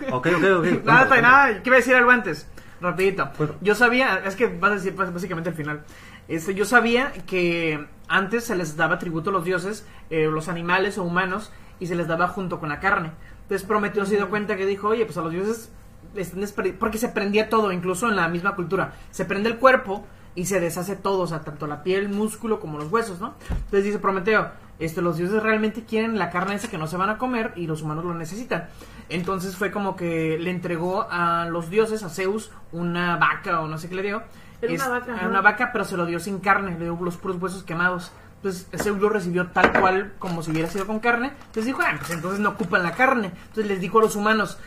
[0.09, 0.65] Ok, ok, ok.
[0.85, 2.47] Nada, nada, ¿qué iba a decir algo antes?
[2.81, 3.29] Rapidito.
[3.61, 5.83] Yo sabía, es que vas a decir pues, básicamente el final.
[6.27, 10.97] Este, yo sabía que antes se les daba tributo a los dioses, eh, los animales
[10.97, 13.11] o humanos, y se les daba junto con la carne.
[13.43, 15.71] Entonces Prometeo se dio cuenta que dijo, oye, pues a los dioses
[16.15, 16.43] están
[16.79, 18.93] porque se prendía todo, incluso en la misma cultura.
[19.11, 20.05] Se prende el cuerpo
[20.35, 23.33] y se deshace todo, o sea, tanto la piel, músculo como los huesos, ¿no?
[23.49, 27.09] Entonces dice Prometeo, este, los dioses realmente quieren la carne esa que no se van
[27.09, 28.67] a comer y los humanos lo necesitan.
[29.09, 33.77] Entonces fue como que le entregó a los dioses, a Zeus, una vaca o no
[33.77, 34.23] sé qué le dio.
[34.61, 35.27] Era una Es- vaca, a ajá.
[35.27, 38.11] una vaca, pero se lo dio sin carne, le dio los puros huesos quemados.
[38.37, 41.27] Entonces Zeus lo recibió tal cual como si hubiera sido con carne.
[41.37, 43.27] Entonces dijo, ah, pues entonces no ocupan la carne.
[43.47, 44.57] Entonces les dijo a los humanos,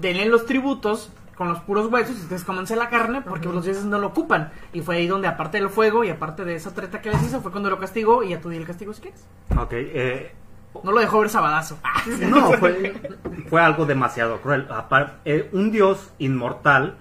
[0.00, 3.84] denle los tributos con los puros huesos y ustedes cómanse la carne porque los dioses
[3.84, 4.50] no lo ocupan.
[4.72, 7.40] Y fue ahí donde aparte del fuego y aparte de esa treta que les hizo
[7.40, 9.24] fue cuando lo castigó y ya tú di el castigo si quieres.
[9.58, 10.32] Ok, eh,
[10.82, 11.78] No lo dejó ver sabadazo.
[11.84, 12.92] Ah, no, fue,
[13.48, 14.66] fue algo demasiado cruel.
[15.24, 16.96] Eh, un dios inmortal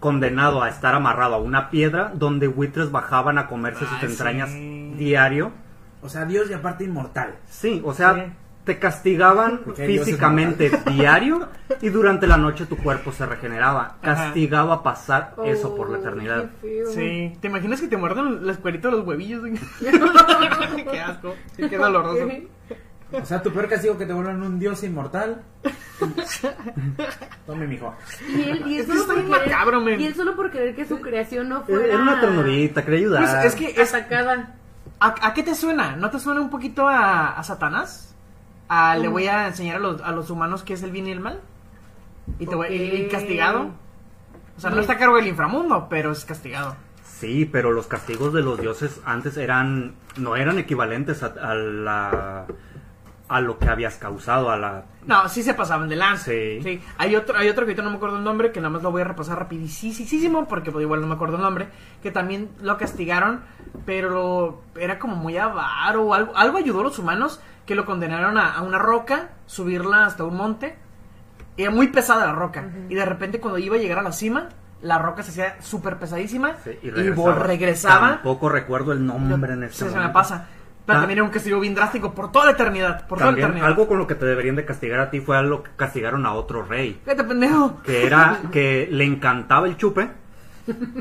[0.00, 4.50] condenado a estar amarrado a una piedra donde buitres bajaban a comerse sus Ay, entrañas
[4.50, 4.92] sí.
[4.96, 5.52] diario.
[6.02, 7.36] O sea, Dios y aparte inmortal.
[7.48, 8.20] Sí, o sea, Sí.
[8.64, 11.48] te castigaban físicamente diario
[11.80, 13.96] y durante la noche tu cuerpo se regeneraba.
[14.02, 16.50] Castigaba pasar eso por la Oh, eternidad.
[16.94, 19.42] Sí, ¿te imaginas que te muerden las cueritas de los huevillos?
[20.90, 22.28] qué asco, sí, qué doloroso.
[23.12, 25.42] O sea, tu peor castigo que te vuelvan un Dios inmortal.
[27.46, 27.94] Tome, mijo.
[28.28, 31.00] Y él, y él solo por querer, macabro, y él solo por querer que su
[31.00, 33.22] creación no fuera Era una ternurita, quería ayudar.
[33.22, 34.54] Pues es que es, atacada.
[35.00, 35.96] ¿a, a qué te suena?
[35.96, 38.14] ¿No te suena un poquito a, a Satanás?
[38.68, 41.12] A, le voy a enseñar a los, a los humanos qué es el bien y
[41.12, 41.40] el mal.
[42.40, 43.70] Y, te voy, y- y castigado.
[44.56, 46.74] O sea, no está a cargo del inframundo, pero es castigado.
[47.04, 52.46] Sí, pero los castigos de los dioses antes eran no eran equivalentes a, a la
[53.28, 56.26] a lo que habías causado a la No, sí se pasaban de lanza.
[56.26, 56.80] Sí.
[56.98, 58.92] Hay otro, hay otro que ahorita no me acuerdo el nombre, que nada más lo
[58.92, 61.68] voy a repasar rapidísimo, porque pues, igual no me acuerdo el nombre,
[62.02, 63.40] que también lo castigaron,
[63.84, 68.38] pero era como muy avaro o algo, algo ayudó a los humanos, que lo condenaron
[68.38, 70.76] a, a una roca, subirla hasta un monte,
[71.56, 74.12] y era muy pesada la roca, y de repente cuando iba a llegar a la
[74.12, 74.50] cima,
[74.82, 77.34] la roca se hacía súper pesadísima, Sí, y, regresaba.
[77.36, 80.46] vol- regresaba Tampoco recuerdo el nombre en este se, se me pasa.
[80.86, 81.02] Pero Ah.
[81.02, 83.06] también era un castigo bien drástico por toda la eternidad.
[83.08, 83.66] Por toda la eternidad.
[83.66, 86.32] algo con lo que te deberían de castigar a ti fue algo que castigaron a
[86.34, 87.00] otro rey.
[87.04, 87.82] Vete, pendejo.
[87.82, 90.08] Que era que le encantaba el chupe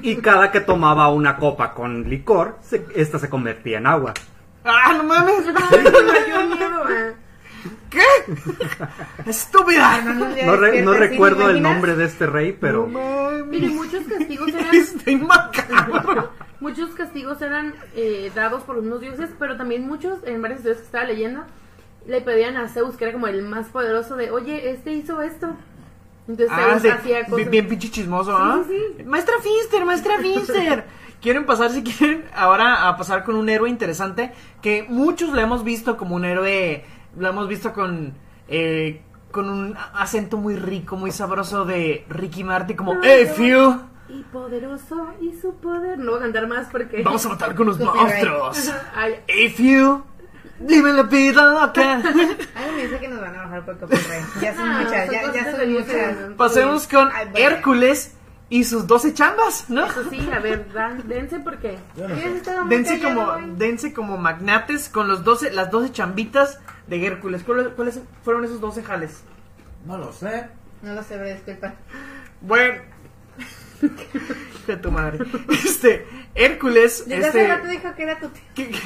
[0.01, 4.13] y cada que tomaba una copa con licor, se- esta se convertía en agua.
[4.63, 5.45] ¡Ah, no mames!
[5.45, 7.11] Me dio miedo, ah.
[7.89, 8.01] ¿Qué?
[9.27, 10.01] ¡Estúpida!
[10.01, 10.83] No, No, re- no despierta, ¿sí?
[10.85, 12.87] ¿Te recuerdo el nombre de este rey, pero...
[12.87, 16.31] Mire, muchos castigos eran Estoy macabro.
[16.65, 20.85] Muchos castigos eran eh, dados por unos dioses, pero también muchos, en varias historias que
[20.87, 21.41] estaba leyendo,
[22.07, 25.49] le pedían a Zeus, que era como el más poderoso, de, oye, este hizo esto.
[26.27, 27.35] Entonces Ah, Zeus sí, hacía cosas.
[27.37, 28.63] bien, bien pinche chismoso, ¿ah?
[28.67, 30.85] Sí, sí, Maestra Finster, maestra Finster.
[31.21, 34.31] Quieren pasar, si quieren, ahora a pasar con un héroe interesante
[34.63, 36.83] que muchos lo hemos visto como un héroe,
[37.15, 38.15] lo hemos visto con,
[38.47, 43.75] eh, con un acento muy rico, muy sabroso de Ricky Martin, como, ¡Eh, qué Phil!
[44.07, 45.97] Y poderoso y su poder.
[45.97, 47.01] No voy a cantar más porque.
[47.03, 48.71] Vamos a matar con los monstruos.
[48.95, 49.97] Ay, ¡Eh, Phil!
[50.59, 51.95] Dime la vida loca.
[51.95, 54.25] Algo me dice que nos van a bajar por copyright.
[54.41, 56.15] Ya son Ah, muchas, son ya, ya son muchas.
[56.37, 57.47] Pasemos con Ay, bueno.
[57.47, 58.13] Hércules
[58.47, 59.87] y sus 12 chambas, ¿no?
[59.87, 61.77] eso sí, a ver, dan, dense porque.
[61.97, 62.37] No ¿Quién sé.
[62.37, 67.41] estaba muy Dense como, dense como magnates con los 12, las 12 chambitas de Hércules.
[67.43, 69.23] ¿Cuáles, cuáles fueron esos 12 jales?
[69.85, 70.47] No lo sé.
[70.83, 71.73] No lo sé, disculpa.
[72.41, 72.81] Bueno.
[74.67, 75.19] De tu madre.
[75.49, 77.03] Este, Hércules.
[77.07, 78.41] Desde este, hace rato dijo que era tu tío.
[78.55, 78.79] ¿qué, qué,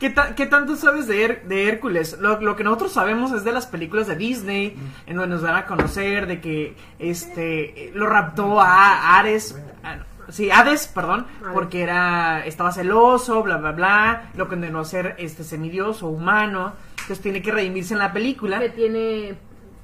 [0.00, 2.18] qué ta- qué tanto sabes de, Her- de Hércules?
[2.20, 5.56] Lo, lo que nosotros sabemos es de las películas de Disney, en donde nos dan
[5.56, 9.56] a conocer de que este lo raptó a Ares.
[9.82, 15.14] no, Sí, Hades, perdón, porque era estaba celoso, bla bla bla, lo condenó a ser
[15.16, 18.58] este semidios o humano, entonces tiene que redimirse en la película.
[18.58, 19.38] que tiene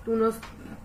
[0.04, 0.34] unos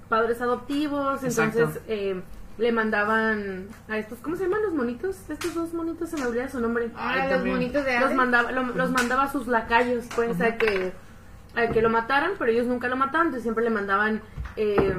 [0.08, 1.60] padres adoptivos, Exacto.
[1.60, 2.22] entonces eh,
[2.60, 5.18] le mandaban a estos, ¿cómo se llaman los monitos?
[5.30, 6.90] Estos dos monitos se me olvida su nombre.
[6.96, 7.56] Ah, los también.
[7.56, 10.92] monitos de Los mandaba, lo- los mandaba a sus lacayos, pues, a que
[11.56, 14.22] a que lo mataran, pero ellos nunca lo mataban, entonces siempre le mandaban
[14.56, 14.94] eh,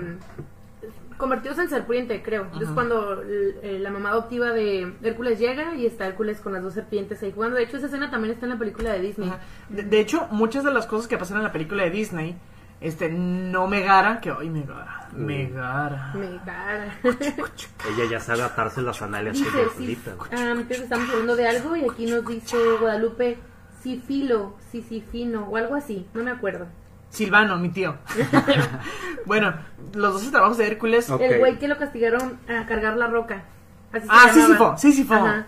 [1.17, 2.45] convertidos en serpiente, creo.
[2.45, 6.75] Entonces cuando eh, la mamá adoptiva de Hércules llega y está Hércules con las dos
[6.75, 7.57] serpientes ahí jugando.
[7.57, 9.33] De hecho, esa escena también está en la película de Disney.
[9.69, 12.37] De hecho, muchas de las cosas que pasan en la película de Disney,
[12.81, 16.13] este, no Megara, que hoy Megara, Megara.
[16.15, 16.95] Me cara.
[17.03, 19.99] Ella ya sabe atarse las sandalias Dice, ella sí,
[20.33, 23.39] ah, entonces estamos hablando de algo y aquí nos dice Guadalupe
[23.83, 26.67] Sifilo, Sisifino o algo así, no me acuerdo.
[27.09, 27.97] Silvano, mi tío.
[29.27, 29.55] bueno,
[29.95, 31.09] los 12 trabajos de Hércules.
[31.09, 33.45] El güey que lo castigaron a cargar la roca.
[33.93, 34.31] Así Ah.
[34.33, 35.15] Sísifo, Sísifo.
[35.15, 35.47] Ajá.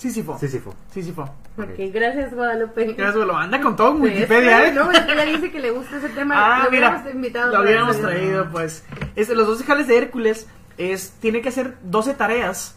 [0.00, 0.38] Sísifo.
[0.38, 0.74] Sísifo.
[0.92, 1.22] Sísifo.
[1.58, 2.94] Ok, gracias Guadalupe.
[2.94, 4.72] Gracias, lo anda con todo en Pues, Wikipedia, ¿eh?
[4.72, 6.34] No, es que ella dice que le gusta ese tema.
[6.36, 7.52] Ah, lo mira, hubiéramos invitado.
[7.54, 8.84] lo hubiéramos hacer- traído, pues.
[9.14, 10.46] Este, los 12 jales de Hércules
[10.78, 12.76] es, tiene que hacer 12 tareas.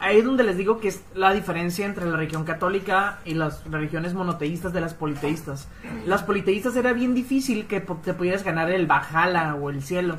[0.00, 3.62] Ahí es donde les digo que es la diferencia entre la religión católica y las
[3.70, 5.68] religiones monoteístas de las politeístas.
[6.06, 10.16] Las politeístas era bien difícil que te pudieras ganar el Bajala o el cielo.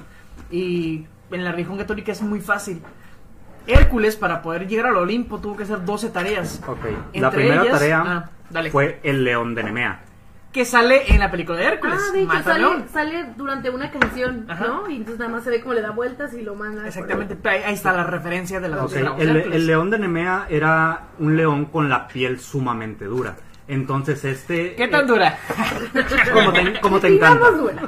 [0.52, 2.80] Y en la religión católica es muy fácil.
[3.68, 6.62] Hércules, para poder llegar al Olimpo, tuvo que hacer 12 tareas.
[6.68, 6.86] Ok.
[7.08, 8.72] Entre La primera ellas- tarea ah, dale.
[8.72, 10.02] fue el león de Nemea.
[10.52, 12.00] Que sale en la película de Hércules.
[12.02, 14.66] Ah, de hecho, sale, durante una canción, Ajá.
[14.66, 14.90] ¿no?
[14.90, 16.88] Y entonces nada más se ve como le da vueltas y lo manda.
[16.88, 19.92] Exactamente, ahí, ahí está la referencia de la Ok, dos trabajos El, de el león
[19.92, 23.36] de Nemea era un león con la piel sumamente dura.
[23.68, 24.76] Entonces este...
[24.76, 25.40] ¿Qué tan eh, dura?
[26.34, 27.52] Como te, como te encanta.
[27.52, 27.82] dura.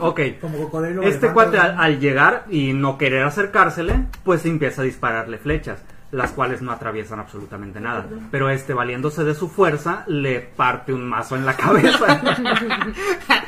[0.00, 0.20] Ok.
[0.40, 1.02] Como cocodrilo.
[1.02, 6.32] Este cuate al, al llegar y no querer acercársele, pues empieza a dispararle flechas, las
[6.32, 8.06] cuales no atraviesan absolutamente nada.
[8.30, 12.20] Pero este, valiéndose de su fuerza, le parte un mazo en la cabeza.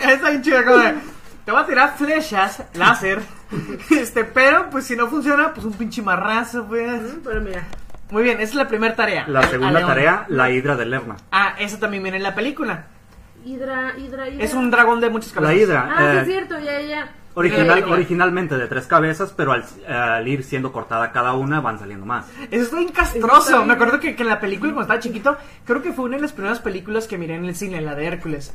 [0.08, 0.94] Está bien chido, como de,
[1.44, 3.20] Te voy a tirar flechas, láser.
[3.90, 7.02] Este, pero pues si no funciona, pues un pinche marrazo, pues.
[7.02, 7.62] Mm, Pero mira,
[8.10, 9.24] Muy bien, esa es la primera tarea.
[9.28, 9.88] La segunda león.
[9.88, 11.16] tarea, la hidra de Lerna.
[11.32, 12.84] Ah, esa también viene en la película.
[13.44, 14.44] Hidra, Hidra, Hidra.
[14.44, 15.54] Es un dragón de muchas cabezas.
[15.56, 17.12] La hidra, Ah, sí, eh, es cierto, ya, ya.
[17.34, 21.78] original, Eh, originalmente de tres cabezas, pero al, al ir siendo cortada cada una, van
[21.78, 22.26] saliendo más.
[22.50, 22.78] Eso está
[23.56, 23.66] bien.
[23.66, 25.36] Me acuerdo que, que en la película, cuando estaba chiquito,
[25.66, 28.06] creo que fue una de las primeras películas que miré en el cine, la de
[28.06, 28.54] Hércules.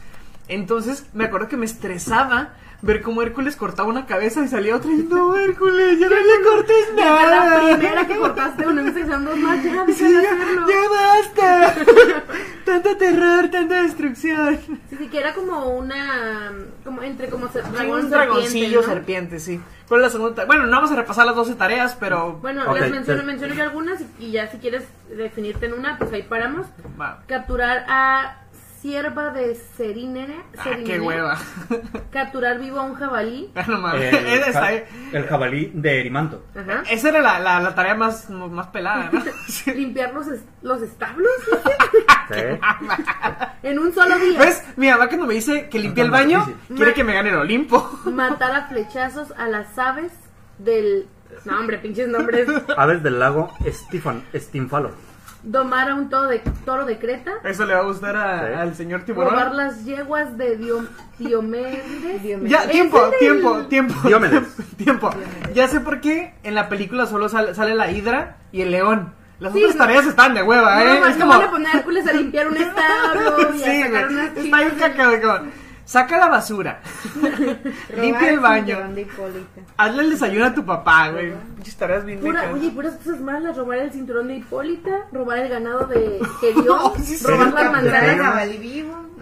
[0.50, 2.50] Entonces, me acuerdo que me estresaba
[2.82, 6.44] ver cómo Hércules cortaba una cabeza y salía otra y no, Hércules, ya no le
[6.44, 7.62] cortes Ya nada.
[7.64, 11.76] la primera que cortaste una vez son dos más, ya, Sí, ya, ya basta.
[12.66, 14.60] Tanto terror, tanta destrucción.
[14.90, 16.52] Sí, sí, que era como una.
[16.84, 18.94] Como entre como Sí, dragón, un dragoncillo serpiente, ¿no?
[18.94, 19.62] serpiente, sí.
[19.88, 20.46] ¿Cuál es la segunda?
[20.46, 22.34] Bueno, no vamos a repasar las 12 tareas, pero.
[22.34, 25.98] Bueno, Ok, les menciono, menciono yo algunas y, y ya si quieres definirte en una,
[25.98, 26.68] pues ahí paramos.
[27.00, 27.24] Va.
[27.28, 28.38] Capturar a
[28.82, 31.38] sierva de Serinere, Ah, qué hueva.
[32.12, 33.52] capturar vivo a un jabalí.
[33.56, 34.14] Ah, no mames.
[35.14, 36.44] El, jabalí de Erimanto.
[36.56, 36.84] Ajá.
[36.90, 39.22] Esa era la, la, la tarea más, más pelada, ¿no?
[39.74, 41.30] Limpiar los, es- los establos
[43.64, 44.40] en un solo día.
[44.40, 44.64] ¿Ves?
[44.78, 46.76] Mi mamá cuando me dice que limpie el baño, difícil.
[46.78, 48.00] quiere que me gane el Olimpo.
[48.06, 50.12] Matar a flechazos a las aves
[50.58, 51.08] del.
[51.46, 52.48] No, hombre, pinches nombres.
[52.76, 54.92] Aves del lago Estifan, Estinfalo.
[55.42, 57.32] Domar a un toro de, toro de Creta.
[57.46, 58.54] Eso le va a gustar a- Sí.
[58.60, 59.58] al señor Robar tiburón.
[59.58, 60.86] las yeguas de Dio-
[61.18, 62.22] Diomedes.
[62.44, 63.94] Ya, tiempo, el del- tiempo, tiempo.
[64.08, 64.44] Diomedes.
[64.78, 65.10] Tiempo.
[65.54, 69.14] Ya sé por qué en la película solo sale, sale la hidra y el león.
[69.40, 71.00] Las Sí, otras tareas están de hueva, No, ¿eh?
[71.00, 71.40] no, es no como...
[71.40, 74.14] van a poner a Hércules a limpiar un establo y a Sí, sacar güey.
[74.16, 74.70] unas Está bien
[75.22, 75.50] como,
[75.90, 76.82] Saca la basura.
[78.00, 78.78] Limpia el baño.
[79.76, 81.34] Hazle el desayuno a tu papá, güey.
[81.80, 85.88] Tareas bien Pura, oye, puras cosas malas, robar el cinturón de Hipólita, robar el ganado
[85.88, 87.26] de Gerión, No, sí, sí.
[87.26, 88.18] robar las manzanas,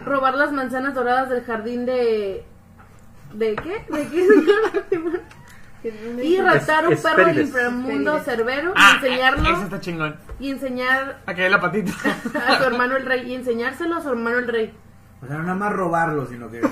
[0.03, 2.43] robar las manzanas doradas del jardín de
[3.33, 3.85] ¿de qué?
[3.93, 4.27] ¿De qué?
[6.23, 10.15] y raptar un perro del inframundo cerbero y Ah, enseñarlo Ese está chingón.
[10.39, 11.93] y enseñar A que dé la patita.
[12.45, 14.73] a su hermano el rey y enseñárselo a su hermano el rey.
[15.21, 16.61] O sea, no nada más robarlo, sino que.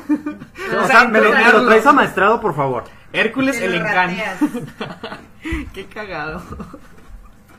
[0.83, 2.83] O sea, me lo, me lo traes amaestrado, por favor.
[3.13, 4.15] Hércules Te el lo encanto.
[4.15, 4.39] rateas.
[5.73, 6.41] Qué cagado.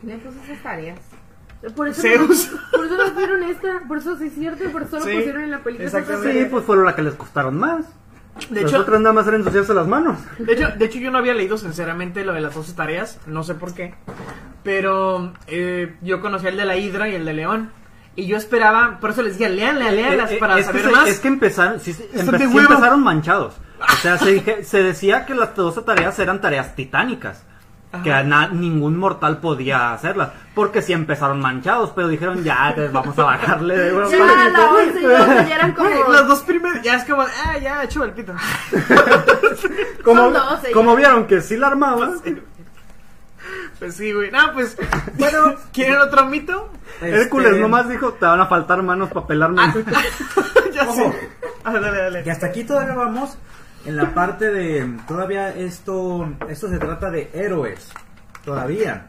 [0.03, 0.99] Le puse esas tareas.
[1.75, 2.51] Por eso, Zeus.
[2.53, 5.05] no, por eso no vieron esta, por eso sí es cierto, y por eso lo
[5.05, 5.87] Sí, pusieron en la película.
[5.87, 6.41] exactamente.
[6.45, 7.87] Sí, pues fueron las que les costaron más.
[8.51, 10.19] De Las hecho, otras nada más era ensuciarse las manos.
[10.39, 13.43] de hecho, de hecho, yo no había leído sinceramente lo de las 12 tareas, no
[13.43, 13.95] sé por qué.
[14.63, 17.71] Pero eh, yo conocía el de la Hidra y el de León.
[18.17, 20.85] Y yo esperaba, por eso les decía, leanla, leanlas Eh, eh, para es, que saber
[20.87, 21.09] se- más.
[21.09, 23.55] es que empezaron, sí, sí, empe- empezaron manchados.
[23.81, 27.43] O sea, se, dije- se decía que las 12 tareas eran tareas titánicas.
[28.03, 28.21] Que Ajá.
[28.21, 30.31] a na- ningún mortal podía hacerlas.
[30.55, 34.11] Porque sí empezaron manchados, pero dijeron ya, pues, vamos a bajarle de.
[34.11, 35.89] Ya, la once y doce ya eran como...
[35.89, 38.35] Güey, las dos primeras, ya es como, ah, ya, hecho el pito.
[40.05, 40.97] Como, Son 12 como ya.
[40.97, 42.15] vieron que sí la armaban,
[43.79, 44.31] Pues sí, güey.
[44.31, 44.77] No, pues,
[45.19, 46.71] bueno, ¿quieren otro mito?
[47.01, 49.63] Hércules Este, nomás dijo, te van a faltar manos para pelarme.
[50.75, 50.95] ya Ojo.
[51.13, 51.29] sé.
[51.65, 52.31] Ah, dale, Y dale.
[52.31, 53.37] hasta aquí todavía vamos
[53.85, 54.99] en la parte de.
[55.07, 56.29] Todavía esto.
[56.49, 57.91] Esto se trata de héroes.
[58.45, 59.09] Todavía.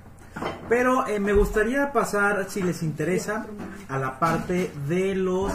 [0.70, 3.46] Pero eh, me gustaría pasar, si les interesa,
[3.90, 5.52] a la parte de los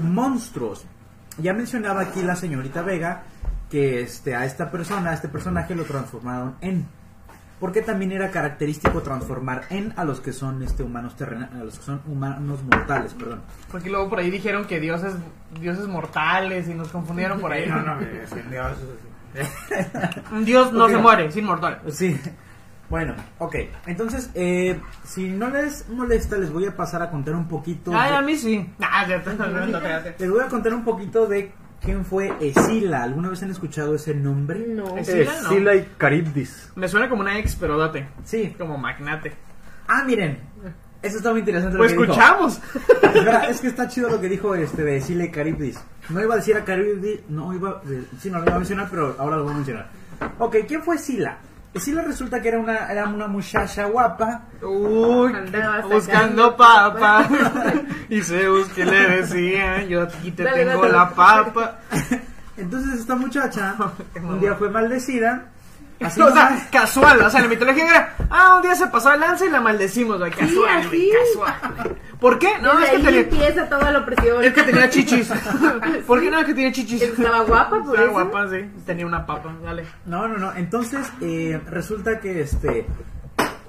[0.00, 0.84] monstruos.
[1.38, 3.22] Ya mencionaba aquí la señorita Vega
[3.70, 6.86] que este, a esta persona, a este personaje lo transformaron en.
[7.60, 11.78] Porque también era característico transformar en a los que son este humanos terrenales, a los
[11.78, 13.40] que son humanos mortales, perdón.
[13.70, 15.14] Porque luego por ahí dijeron que dioses,
[15.60, 17.66] dioses mortales y nos confundieron por ahí.
[17.68, 18.78] No, no, es que Dios-
[20.32, 21.80] Un dios no se muere, es inmortal.
[21.90, 22.18] Sí.
[22.88, 23.54] Bueno, ok.
[23.86, 27.90] Entonces, eh, si no les molesta, les voy a pasar a contar un poquito.
[27.94, 28.66] Ay, de- a mí sí.
[28.80, 30.14] Ah, ya te- no, no, espérate.
[30.18, 31.52] Les voy a contar un poquito de
[31.82, 33.02] quién fue Esila.
[33.02, 34.66] ¿Alguna vez han escuchado ese nombre?
[34.68, 34.96] No.
[34.96, 35.74] Es- Sila, no.
[35.74, 36.70] Y Caribdis.
[36.76, 38.08] Me suena como una ex, pero date.
[38.24, 38.54] Sí.
[38.58, 39.32] Como magnate.
[39.86, 40.38] Ah, miren.
[41.00, 41.76] Eso está muy interesante.
[41.78, 42.20] Pues lo que dijo.
[42.20, 42.60] escuchamos.
[43.02, 45.78] Espera, es que está chido lo que dijo este de Esila y Caribdis.
[46.08, 48.88] No iba a decir a Caribdis, no iba, eh, sí, no lo iba a mencionar,
[48.90, 49.90] pero ahora lo voy a mencionar.
[50.38, 50.98] Ok, ¿quién fue
[51.78, 52.00] Esila?
[52.00, 54.42] Esila resulta que era una, era una muchacha guapa.
[54.62, 57.26] Uy, Andaba buscando papa.
[58.08, 60.92] y Zeus que le decía, yo aquí te Dale, tengo dale.
[60.92, 61.78] la papa.
[62.56, 63.76] Entonces esta muchacha
[64.22, 65.46] un día fue maldecida.
[66.00, 69.20] Así o sea, casual, o sea, la mitología era, ah, un día se pasó el
[69.20, 71.12] lanza y la maldecimos, güey, casual, güey, así.
[71.34, 71.96] casual.
[72.20, 72.48] ¿Por qué?
[72.62, 74.44] No, Desde es que ahí tenía, empieza toda la opresión.
[74.44, 75.28] es que tenía chichis.
[76.06, 77.02] ¿Por qué no es que tenía chichis?
[77.02, 78.12] Estaba guapa, por Estaba eso.
[78.12, 79.84] guapa, sí, tenía una papa, dale.
[80.06, 80.52] No, no, no.
[80.54, 82.86] Entonces, eh, resulta que este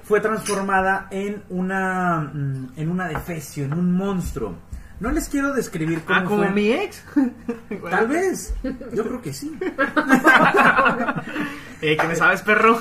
[0.03, 4.55] fue transformada en una mm, en una defesio, en un monstruo.
[4.99, 6.51] No les quiero describir cómo Ah, como fue.
[6.51, 7.03] mi ex.
[7.89, 8.53] Tal vez.
[8.93, 9.57] Yo creo que sí.
[11.81, 12.79] eh, que me sabes, perro.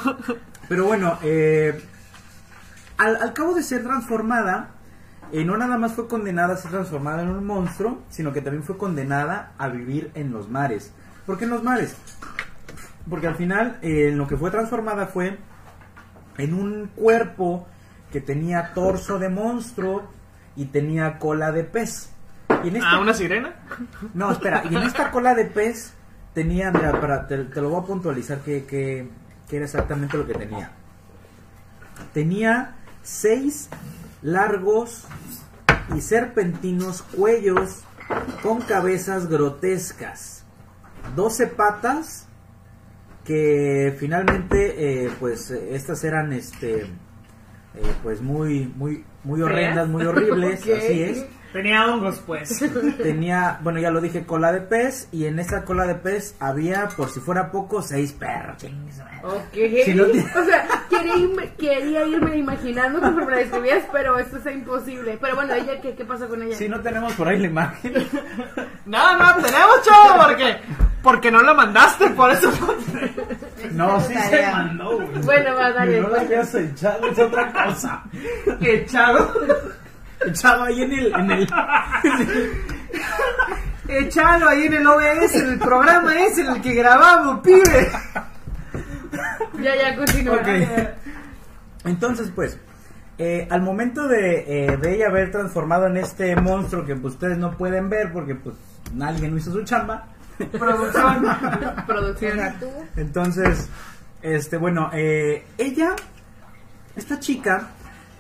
[0.69, 1.81] Pero bueno, eh,
[2.97, 4.71] al, al cabo de ser transformada,
[5.33, 8.65] eh, no nada más fue condenada a ser transformada en un monstruo, sino que también
[8.65, 10.93] fue condenada a vivir en los mares.
[11.27, 11.95] ¿Por qué en los mares?
[13.09, 15.39] Porque al final, eh, en lo que fue transformada fue
[16.37, 17.67] en un cuerpo
[18.13, 20.11] que tenía torso de monstruo
[20.59, 22.11] y tenía cola de pez.
[22.65, 23.55] Y en este- Ah, una sirena.
[24.13, 25.93] no, espera, y en esta cola de pez
[26.35, 29.09] tenía, mira, para, te, te lo voy a puntualizar que, que,
[29.49, 30.71] que era exactamente lo que tenía.
[32.13, 33.69] Tenía seis
[34.23, 35.05] largos
[35.97, 37.83] y serpentinos cuellos
[38.43, 40.45] con cabezas grotescas,
[41.15, 42.27] doce patas
[43.25, 46.87] que finalmente, eh, pues, eh, estas eran, este,
[47.79, 51.27] eh, pues, muy, muy, muy horrendas, muy horribles, así es.
[51.53, 52.63] Tenía hongos, pues.
[53.03, 55.09] Tenía, bueno, ya lo dije, cola de pez.
[55.13, 58.63] Y en esa cola de pez había, por si fuera poco, seis perros.
[59.23, 59.55] Ok.
[59.85, 64.37] Si no tiene- O sea, quería irme, quería irme imaginando conforme la describías, pero esto
[64.37, 65.19] es imposible.
[65.21, 66.55] Pero bueno, ella, ¿qué, qué pasó con ella?
[66.57, 67.95] Si no tenemos por ahí la imagen.
[68.87, 70.57] No, no, tenemos, chavo, porque.
[71.03, 72.51] Porque no la mandaste, por eso.
[73.73, 75.09] No, sí se mandó, güey.
[75.25, 76.01] Bueno, va, dale.
[76.01, 78.03] No la habías echado, es otra cosa.
[78.61, 79.31] Echado.
[80.27, 81.49] Echado ahí en el, en el,
[83.89, 87.91] Echalo ahí en el OBS, en el programa ese en el que grabamos, pibe.
[89.61, 90.41] Ya, ya, continúa.
[91.85, 92.59] Entonces, pues,
[93.17, 97.39] eh, al momento de, eh, de ella haber transformado en este monstruo que pues, ustedes
[97.39, 98.55] no pueden ver porque pues
[99.01, 100.07] alguien no hizo su chamba.
[100.59, 101.27] Producción.
[101.87, 102.39] Producción.
[102.97, 103.69] Entonces,
[104.23, 105.97] este, bueno, eh, ella,
[106.95, 107.69] esta chica,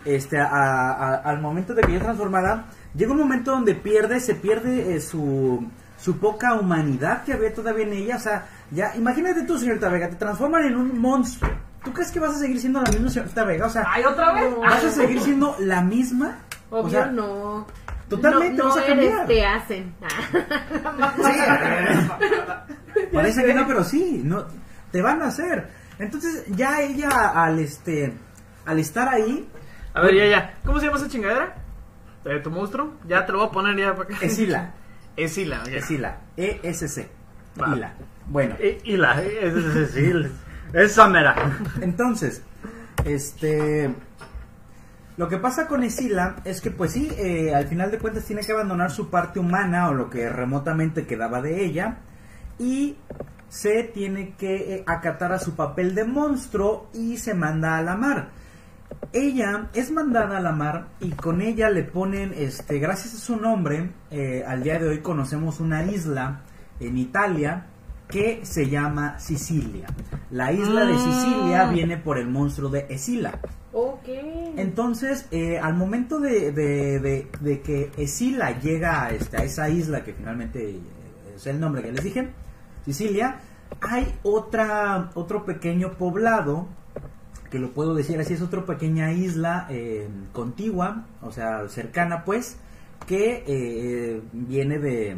[0.04, 4.34] este, a- a- al momento de que ya transformada, llega un momento donde pierde, se
[4.34, 5.66] pierde eh, su,
[5.98, 8.16] su poca humanidad que había todavía en ella.
[8.16, 11.50] O sea, ya, imagínate tú, señorita Vega, te transforman en un monstruo.
[11.84, 13.66] ¿Tú crees que vas a seguir siendo la misma señorita Vega?
[13.66, 14.54] O sea, Ay, otra vez.
[14.58, 16.38] ¿vas a seguir siendo la misma?
[16.70, 17.66] Obvio o sea, no.
[18.08, 19.26] totalmente no, vas no a eres, cambiar.
[19.26, 19.94] te hacen.
[23.12, 24.44] Parece que no, pero sí, no,
[24.90, 25.68] te van a hacer.
[25.98, 28.12] Entonces, ya ella al este,
[28.66, 29.48] al estar ahí,
[29.98, 30.54] A ver, ya, ya.
[30.64, 31.54] ¿Cómo se llama esa chingadera?
[32.24, 32.92] Eh, ¿Tu monstruo?
[33.06, 34.24] Ya te lo voy a poner ya para acá.
[34.24, 34.72] Esila.
[35.16, 35.68] Esila, ok.
[35.68, 37.08] Esila, E-S-C.
[37.60, 37.74] Va.
[37.74, 37.92] Hila.
[38.26, 40.12] Bueno, Y, y la, es, es- es- sí,
[40.72, 41.34] esa mera.
[41.80, 42.42] entonces,
[43.04, 43.92] este,
[45.16, 48.42] lo que pasa con Esila es que, pues sí, eh, al final de cuentas tiene
[48.42, 51.96] que abandonar su parte humana o lo que remotamente quedaba de ella
[52.58, 52.96] y
[53.48, 57.96] se tiene que eh, acatar a su papel de monstruo y se manda a la
[57.96, 58.28] mar.
[59.12, 63.36] Ella es mandada a la mar y con ella le ponen, este, gracias a su
[63.36, 66.40] nombre, eh, al día de hoy conocemos una isla
[66.80, 67.66] en Italia
[68.08, 69.86] que se llama Sicilia.
[70.30, 71.74] La isla de Sicilia Mm.
[71.74, 73.38] viene por el monstruo de Escila.
[73.72, 74.08] ok.
[74.56, 79.68] Entonces, eh, al momento de, de- de- de que Escila llega a, esta, a esa
[79.68, 80.80] isla, que finalmente eh,
[81.36, 82.28] es el nombre que les dije,
[82.84, 83.36] Sicilia,
[83.82, 86.66] hay otra, otro pequeño poblado,
[87.50, 92.58] que lo puedo decir así, es otra pequeña isla eh, contigua, o sea, cercana pues,
[93.06, 95.16] que eh, viene de,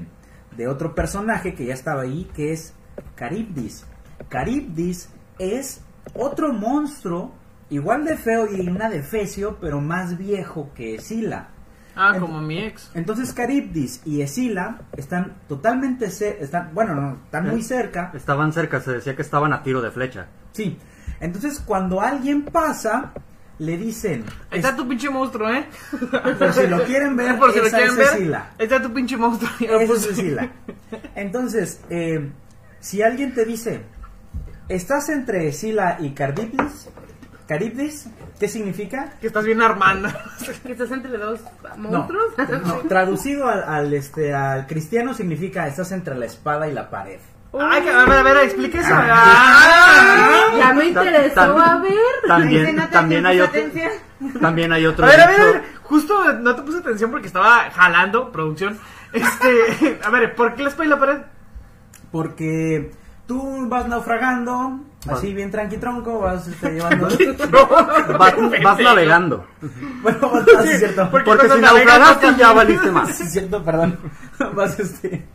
[0.56, 2.74] de otro personaje que ya estaba ahí, que es
[3.16, 3.86] Caribdis.
[4.28, 5.08] Caribdis
[5.38, 5.82] es
[6.14, 7.32] otro monstruo,
[7.68, 11.48] igual de feo y una de fecio, pero más viejo que Escila.
[11.96, 12.90] Ah, como mi ex.
[12.94, 18.12] Entonces Caribdis y Escila están totalmente cerca, están, bueno, no, están muy cerca.
[18.14, 20.28] Estaban cerca, se decía que estaban a tiro de flecha.
[20.52, 20.78] Sí.
[21.20, 23.12] Entonces cuando alguien pasa,
[23.58, 25.66] le dicen, Ahí está tu pinche monstruo, ¿eh?
[26.38, 28.34] por si lo quieren ver, Por si lo quieren es ver.
[28.34, 29.50] Ahí está tu pinche monstruo.
[29.60, 30.06] Esa es.
[30.06, 30.50] Escila.
[31.14, 32.30] Entonces, eh,
[32.80, 33.82] si alguien te dice,
[34.68, 36.88] estás entre Escila y Caribdis,
[37.46, 38.06] Caribdis,
[38.38, 39.12] ¿qué significa?
[39.20, 40.08] Que estás bien armando.
[40.64, 41.40] ¿Que estás entre dos
[41.76, 42.32] No, monstruos?
[42.64, 47.18] no, traducido al, al, este, al cristiano significa estás entre la espada y la pared.
[47.58, 48.94] Ay, que- a ver, a ver, explique eso.
[48.94, 50.50] Ah.
[50.52, 50.54] Ah.
[50.56, 51.92] ya me interesó, a ver.
[52.26, 53.90] También, también hay otro, atención.
[54.40, 57.10] también hay otro A ver, a ver, dicho- a ver, justo no te puse atención
[57.10, 58.78] porque estaba jalando producción.
[59.12, 61.18] Este, a ver, ¿por qué espalda y la pared?
[62.12, 62.92] Porque
[63.26, 67.08] tú vas naufragando, así bien tranqui tronco, vas este, llevando...
[68.18, 69.46] vas, vas navegando.
[70.02, 71.08] bueno, vas, así es cierto.
[71.10, 73.16] Porque Porque si navegas, naufragaste ya valiste más.
[73.16, 73.98] Sí, es cierto, perdón.
[74.54, 75.26] Vas este...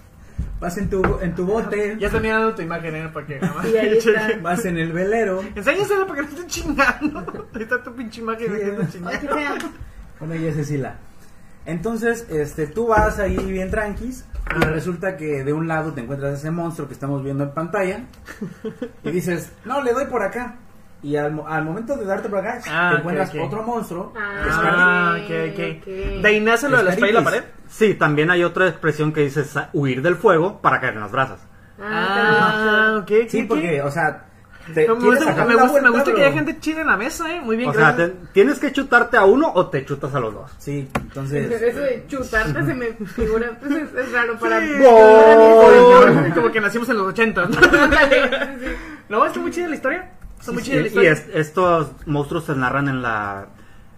[0.60, 3.10] Vas en tu, en tu bote, Ya estoy mirando tu imagen, ¿eh?
[3.14, 3.66] Para que nada más.
[3.68, 4.38] Sí, ahí está.
[4.41, 5.41] vas en el velero.
[5.53, 7.47] Enséñasela para que no te esté chingando.
[7.53, 8.47] Ahí está tu pinche imagen.
[8.47, 8.88] Sí, eh.
[8.91, 9.70] chingando.
[10.20, 10.95] Bueno, ella es Cecilia.
[11.66, 14.24] Entonces, este, tú vas ahí bien tranquis
[14.56, 18.06] y resulta que de un lado te encuentras ese monstruo que estamos viendo en pantalla
[19.03, 20.58] y dices, no, le doy por acá.
[21.06, 23.36] Y al, al momento de darte por acá, Ah, te encuentras ok.
[23.45, 24.12] otro monstruo.
[24.18, 24.41] Ah.
[24.43, 25.78] que es Cardi- Ah, ok, ok.
[25.82, 26.22] ok.
[26.24, 27.43] De ahí nace lo de la espalda y la pared.
[27.68, 29.43] Sí, también hay otra expresión que dice
[29.74, 31.39] huir del fuego para caer en las brasas.
[31.80, 33.12] Ah, ok.
[33.28, 34.26] Sí, porque, o sea,
[34.74, 37.32] te Me gusta, me gusta, me vuelta, gusta que haya gente chida en la mesa,
[37.32, 37.39] ¿eh?
[37.39, 38.10] Muy bien, O sea, gracias.
[38.10, 40.51] te- tienes que chutarte a uno o te chutas a los dos.
[40.58, 41.51] Sí, entonces...
[41.62, 44.66] Eso de chutarte se me figura, pues es, es raro para Sí.
[44.74, 44.84] mí.
[44.84, 46.32] Gol.
[46.34, 47.43] Como que nacimos en los 80.
[47.43, 48.24] Ándale,
[48.60, 48.72] sí, sí.
[49.08, 50.12] No, está muy chida la historia.
[50.39, 53.47] Está muy la Y, es- estos monstruos se narran en la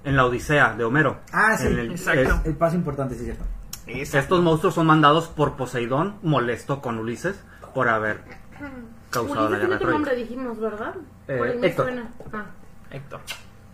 [0.03, 1.19] en la Odisea de Homero.
[1.33, 2.39] Ah, sí, el- exacto.
[2.45, 3.43] El paso importante, sí, es cierto.
[3.87, 8.21] es- estos monstruos son mandados por Poseidón, molesto con Ulises por haber
[9.09, 9.93] causado la Ulises tiene guerra Troya.
[9.93, 10.95] nombre, dijimos, ¿verdad?
[11.27, 11.85] Eh, Héctor.
[11.87, 12.09] suena.
[12.33, 12.45] Ah.
[12.91, 13.19] Héctor.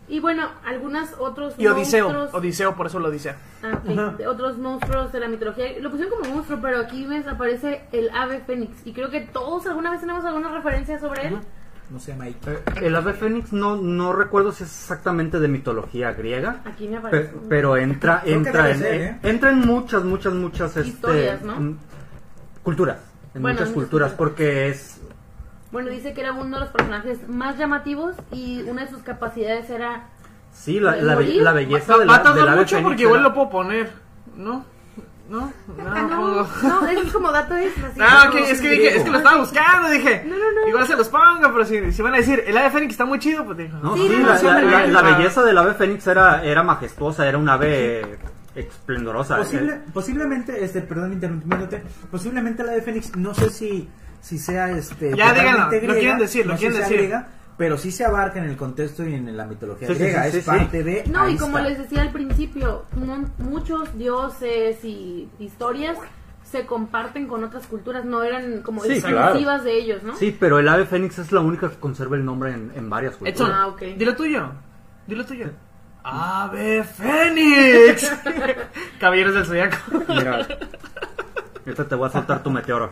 [0.07, 2.09] Y bueno, algunos otros Y Odiseo.
[2.09, 3.35] monstruos- Odiseo, por eso lo dice.
[3.63, 5.67] Ah, ok, de otros monstruos de la mitología.
[5.79, 8.85] Lo pusieron como monstruo, pero aquí ves aparece el ave fénix.
[8.85, 11.39] Y creo que todos alguna vez tenemos alguna referencia sobre él.
[11.93, 12.35] No se llama ahí.
[12.47, 16.61] Eh, El ave fénix no, no recuerdo si es exactamente de mitología griega.
[16.65, 17.31] Aquí me pe- aparece.
[17.47, 19.19] pero entra entra en, ser, en- ¿eh?
[19.21, 21.59] entra en muchas muchas muchas este, Historias, ¿no?
[21.59, 21.77] mm,
[22.63, 22.97] culturas
[23.35, 24.99] en Bueno, muchas culturas porque es
[25.71, 29.69] Bueno, dice que era uno de los personajes más llamativos y una de sus capacidades
[29.69, 30.09] era
[30.51, 33.91] sí la, la, la belleza de la, mucho fénix porque igual era- lo puedo poner.
[34.35, 34.65] ¿No?
[35.29, 35.39] ¿No?
[35.39, 35.51] No,
[35.87, 36.43] Ah, no,
[36.81, 39.37] no, es como dato así Ah, como- ok, es que dije, es que lo estaba
[39.37, 40.23] buscando, dije.
[40.27, 40.67] No, no, no.
[40.67, 43.19] Igual se los pongo, pero si, si van a decir, el ave fénix está muy
[43.19, 43.77] chido, pues dijo.
[43.77, 44.91] No, Sí, sí, no, la, sí, la- la- sí.
[44.91, 48.17] la belleza del ave fénix era, era majestuosa, era un ave
[48.53, 49.37] esplendorosa.
[49.37, 53.89] Posible- Eh, posiblemente, este, perdón interrumpiéndote, posiblemente la de Fénix, no sé si,
[54.21, 55.15] si sea este.
[55.15, 57.13] Ya, díganlo, lo quieren decir, lo no quieren decir.
[57.63, 60.37] Pero sí se abarca en el contexto y en la mitología Sí, griega, sí, sí,
[60.39, 60.49] es sí.
[60.49, 61.05] parte de.
[61.07, 61.69] No, y como está.
[61.69, 65.97] les decía al principio, mu- muchos dioses y historias
[66.43, 70.13] se comparten con otras culturas, no eran como Sí, exclusivas de ellos, ¿no?
[70.17, 73.15] Sí, pero el ave fénix es la única que conserva el nombre en, en varias
[73.15, 73.39] culturas.
[73.39, 73.81] Edson, Ah, ok.
[73.97, 74.49] dilo tuyo.
[75.07, 75.51] Dilo tuyo.
[76.03, 78.11] Ave fénix.
[78.99, 79.77] Caballeros del zodiaco.
[80.09, 80.45] Mira,
[81.69, 82.91] ahorita te voy a soltar tu meteoro.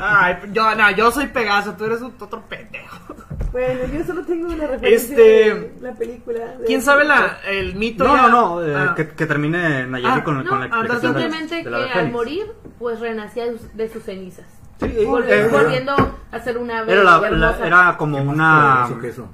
[0.00, 3.14] Ay, yo, no, yo soy Pegaso, tú eres un otro pendejo.
[3.52, 6.54] Bueno, yo solo tengo una referencia de la película.
[6.66, 8.04] ¿Quién sabe la, el mito?
[8.04, 8.22] No, ya?
[8.22, 8.94] no, no, eh, Ah.
[8.94, 12.46] que, que termine Nayeli Ah, con, no, con la ah, explicación Simplemente que al morir,
[12.78, 13.44] pues renacía
[13.74, 14.44] de sus- cenizas.
[14.80, 15.94] Sí, eh, Volvi- eh, volviendo
[16.30, 19.28] a ser una ave era, la- la- era como una eso.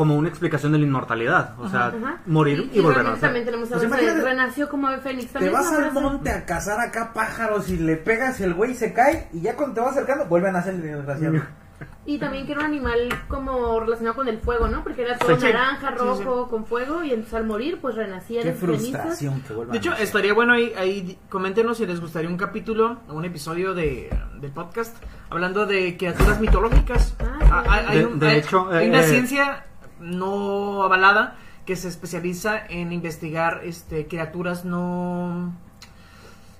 [0.00, 2.22] Como una explicación de la inmortalidad, o sea, Ajá.
[2.24, 3.44] morir y, y volver a también nacer.
[3.44, 5.26] tenemos a Pues renació como ave fénix.
[5.26, 8.54] Te También vas al frase- monte a cazar acá pájaros y le pegas y el
[8.54, 11.34] güey se cae y ya cuando te vas acercando vuelven a hacer el desgraciado.
[12.06, 14.82] Y también que era un animal como relacionado con el fuego, ¿no?
[14.82, 15.44] Porque era todo Sí.
[15.44, 16.24] naranja, Sí, sí.
[16.24, 20.32] rojo, con fuego, y entonces al morir, pues renacía Qué frustración que De hecho, estaría
[20.34, 24.96] bueno ahí, ahí, coméntenos si les gustaría un capítulo o un episodio de, del podcast
[25.28, 27.14] hablando de criaturas mitológicas.
[27.50, 29.64] Ah, hay De- un- de hay- hecho, hay eh, una eh, ciencia
[30.00, 31.36] no avalada
[31.66, 35.52] que se especializa en investigar este criaturas no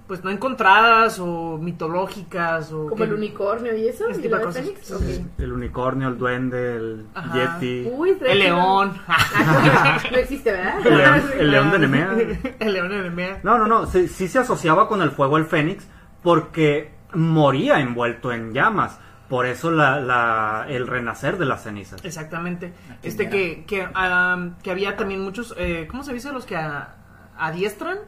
[0.06, 4.40] pues no encontradas o mitológicas o Como que- el unicornio y eso, Ese y de
[4.40, 4.64] cosas.
[4.64, 4.92] fénix.
[5.38, 7.32] El unicornio, el duende, el Ajá.
[7.60, 8.92] yeti, Uy, el león
[10.10, 10.84] no existe, ¿verdad?
[10.84, 12.16] el león, el león de Nemea.
[12.58, 15.44] el león de Nemea No, no, no, sí, sí se asociaba con el fuego el
[15.44, 15.86] fénix
[16.24, 18.98] porque moría envuelto en llamas.
[19.30, 22.04] Por eso la, la- el renacer de las cenizas.
[22.04, 22.74] Exactamente.
[22.90, 23.30] Aquí, Este mira.
[23.30, 26.32] que, que, am, que había también muchos, eh, ¿cómo se dice?
[26.32, 26.96] Los que a-
[27.38, 27.98] adiestran,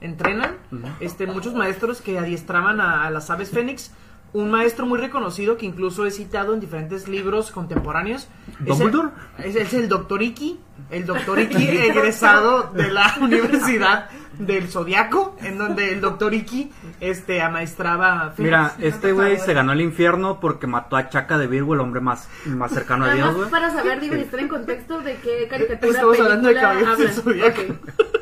[0.00, 0.56] entrenan.
[1.00, 3.92] Este, muchos maestros que adiestraban a, a las aves fénix.
[4.32, 8.28] Un maestro muy reconocido que incluso he citado en diferentes libros contemporáneos.
[8.48, 9.08] Es el- ¿Dumbledore?
[9.38, 10.60] Es, es el doctor Iki.
[10.90, 16.70] El doctor Iki egresado de la Universidad del Zodiaco, en donde el doctor Iki
[17.00, 18.34] este, amaestraba.
[18.36, 22.00] Mira, este güey se ganó el infierno porque mató a Chaca de Virgo, el hombre
[22.00, 23.48] más, más cercano a Dios, güey.
[23.50, 26.98] para saber, digo, y estar en contexto de qué caricatura, Estamos hablando de película Caballeros
[26.98, 27.24] del hablan.
[27.24, 27.62] Zodiaco.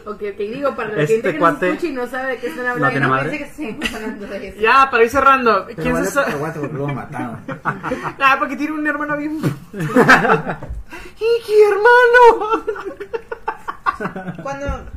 [0.07, 0.39] Ok, ok.
[0.39, 2.65] Digo, para la Este gente que cuate nos escucha y no sabe de qué están
[2.67, 2.91] no hablando.
[2.91, 3.39] tiene madre.
[3.39, 4.61] Pensé que hablando de eso.
[4.61, 5.67] Ya, para ir cerrando.
[5.77, 7.39] ¿Quién vale, se sa- aguanta, porque luego mataron.
[8.21, 9.39] Ah, porque tiene un hermano bien.
[11.17, 12.65] ¡Iki, hermano!
[14.43, 14.91] Cuando,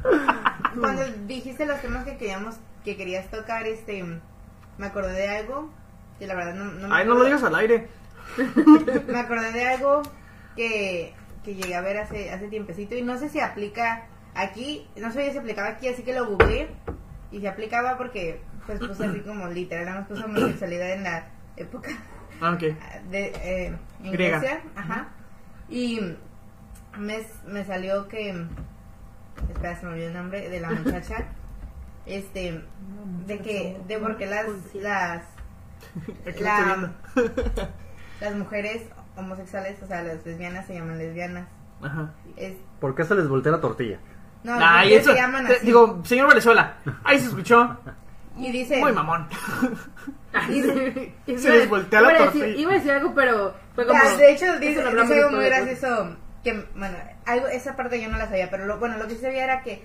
[0.80, 4.04] cuando dijiste los temas que queríamos, que querías tocar, este,
[4.78, 5.70] me acordé de algo
[6.20, 7.88] que la verdad no, no me Ay, no lo digas al aire.
[9.08, 10.02] Me acordé de algo
[10.56, 11.14] que,
[11.46, 15.32] que llegué a ver hace, hace tiempecito y no sé si aplica aquí, no sabía
[15.32, 16.68] si aplicaba aquí, así que lo googleé
[17.32, 21.90] y se aplicaba porque pues puse así como literal, más puse homosexualidad en la época
[22.42, 22.60] Ah, ok.
[23.10, 24.12] de eh, en.
[24.12, 25.08] Grecia, ajá.
[25.70, 26.02] Y
[26.98, 28.46] me, me salió que
[29.50, 31.26] espera, se me olvidó el nombre de la muchacha.
[32.06, 32.64] Este
[33.26, 35.24] de que de por qué las las
[36.40, 36.92] La-
[38.22, 38.84] las mujeres
[39.18, 41.48] homosexuales, o sea, las lesbianas se llaman lesbianas.
[41.82, 42.14] Ajá.
[42.38, 44.00] Es, ¿Por qué se les voltea la tortilla?
[44.44, 45.12] no, Ay, ¿por qué eso.
[45.12, 45.66] se llaman te- así?
[45.66, 46.78] digo, señor Venezuela.
[47.04, 47.78] Ahí se escuchó.
[48.38, 49.28] y dice Muy mamón.
[50.46, 52.62] Se les voltea la iba a decir- tortilla.
[52.62, 54.00] Iba a decir algo, pero fue como...
[54.02, 56.16] Ya, de hecho, dice, dice algo muy gracioso.
[56.44, 56.98] Que, bueno,
[57.28, 59.62] algo, esa parte yo no la sabía, pero lo, bueno, lo que sí sabía era
[59.62, 59.84] que,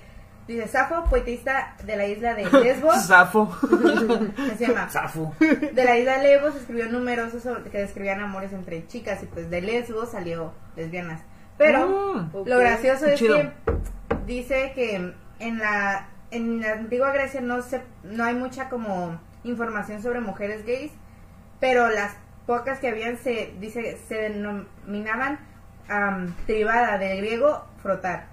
[0.48, 3.54] dice, Safo, poetista de la isla de Lesbos, Zafo.
[4.58, 5.34] se llama, Zafo.
[5.38, 9.50] de la isla de Lesbos escribió numerosos sobre- que describían amores entre chicas y pues
[9.50, 11.20] de Lesbos salió lesbianas.
[11.58, 12.30] Pero Mm.
[12.46, 13.36] Lo gracioso Qué es chido.
[13.36, 13.50] que
[14.26, 20.00] dice que en la en la antigua Grecia no se no hay mucha como información
[20.02, 20.92] sobre mujeres gays,
[21.60, 22.14] pero las
[22.46, 25.38] pocas que habían se dice se denominaban
[25.88, 28.26] am, derivada del griego frotar.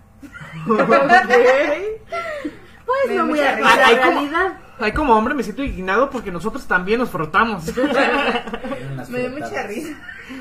[2.86, 3.76] Pues no muy mucha a risa.
[3.76, 4.12] la Ay, ¿cómo?
[4.20, 4.54] realidad.
[4.80, 7.64] Ay, como hombre me siento indignado porque nosotros también nos frotamos.
[9.10, 9.90] Me dio mucha risa.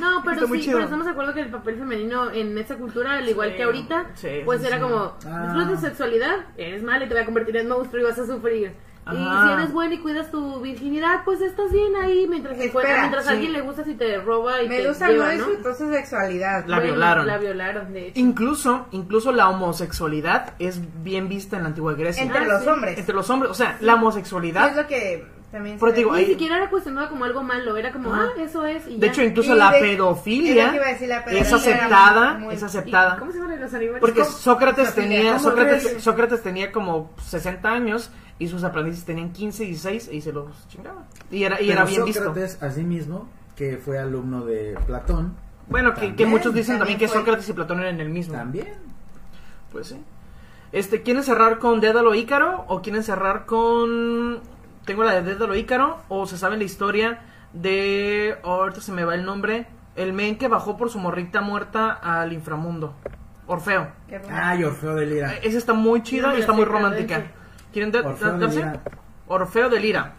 [0.01, 0.73] No, pero Está sí, chido.
[0.75, 3.63] pero estamos de acuerdo que el papel femenino en esa cultura, al igual Sí, que
[3.65, 4.83] ahorita, sí, pues sí, era sí.
[4.83, 5.43] como, Ah.
[5.47, 8.27] disfrutas de sexualidad, eres mala y te voy a convertir en monstruo y vas a
[8.27, 8.73] sufrir.
[9.13, 9.47] Y Ajá.
[9.47, 13.01] si eres buena y cuidas tu virginidad, pues estás bien ahí mientras se Espera, encuentra,
[13.03, 13.31] mientras sí.
[13.33, 15.47] alguien le gustas y te roba y Medusa te no lleva, ¿no?
[15.47, 16.67] disfrutó su sexualidad.
[16.67, 17.27] La Bueno, violaron.
[17.27, 18.21] La violaron, de hecho.
[18.21, 22.23] Incluso, incluso la homosexualidad es bien vista en la antigua Grecia.
[22.23, 22.69] Entre Ah, los sí.
[22.69, 22.99] hombres.
[22.99, 24.77] Entre los hombres, o sea, la Es homosexualidad.
[24.77, 26.13] lo que también Pero se digo.
[26.13, 28.29] Ni ahí- siquiera era cuestionado como algo malo, era como, Ajá.
[28.37, 28.87] ah, eso es.
[28.87, 29.13] Y De ya.
[29.13, 31.49] hecho, incluso Y la de- pedofilia es lo que iba a decir, la es pedofilia
[31.49, 33.17] era aceptada, muy- es ¿Y aceptada.
[33.19, 34.01] ¿Cómo se llaman los animales?
[34.03, 34.25] Porque.
[34.27, 36.03] Sócrates tenía, ¿cómo Sócrates?
[36.03, 41.05] Sócrates tenía como 60 años y sus aprendices tenían 15, 16 y se los chingaban.
[41.31, 42.25] Y era, y Pero era bien visto.
[42.25, 45.35] Sócrates, asimismo, que fue alumno de Platón,
[45.69, 47.19] Bueno, que, muchos dicen también, también que fue.
[47.19, 48.35] Sócrates y Platón eran el mismo.
[48.35, 48.75] también.
[49.73, 50.03] Pues sí.
[50.73, 54.41] Este, ¿quieren cerrar con Dédalo Ícaro o quieren cerrar con
[54.85, 57.21] tengo la de Dédalo Ícaro o se sabe la historia
[57.53, 59.67] de oh, ahorita se me va el nombre,
[59.97, 62.95] el men que bajó por su morrita muerta al inframundo.
[63.47, 63.89] Orfeo.
[64.31, 65.35] Ay, Orfeo de Lira.
[65.43, 67.25] Esa está muy chida y está muy romántica.
[67.73, 68.57] ¿Quieren de- Orfeo de darse?
[68.59, 68.81] Lira.
[69.27, 70.13] Orfeo de Lira.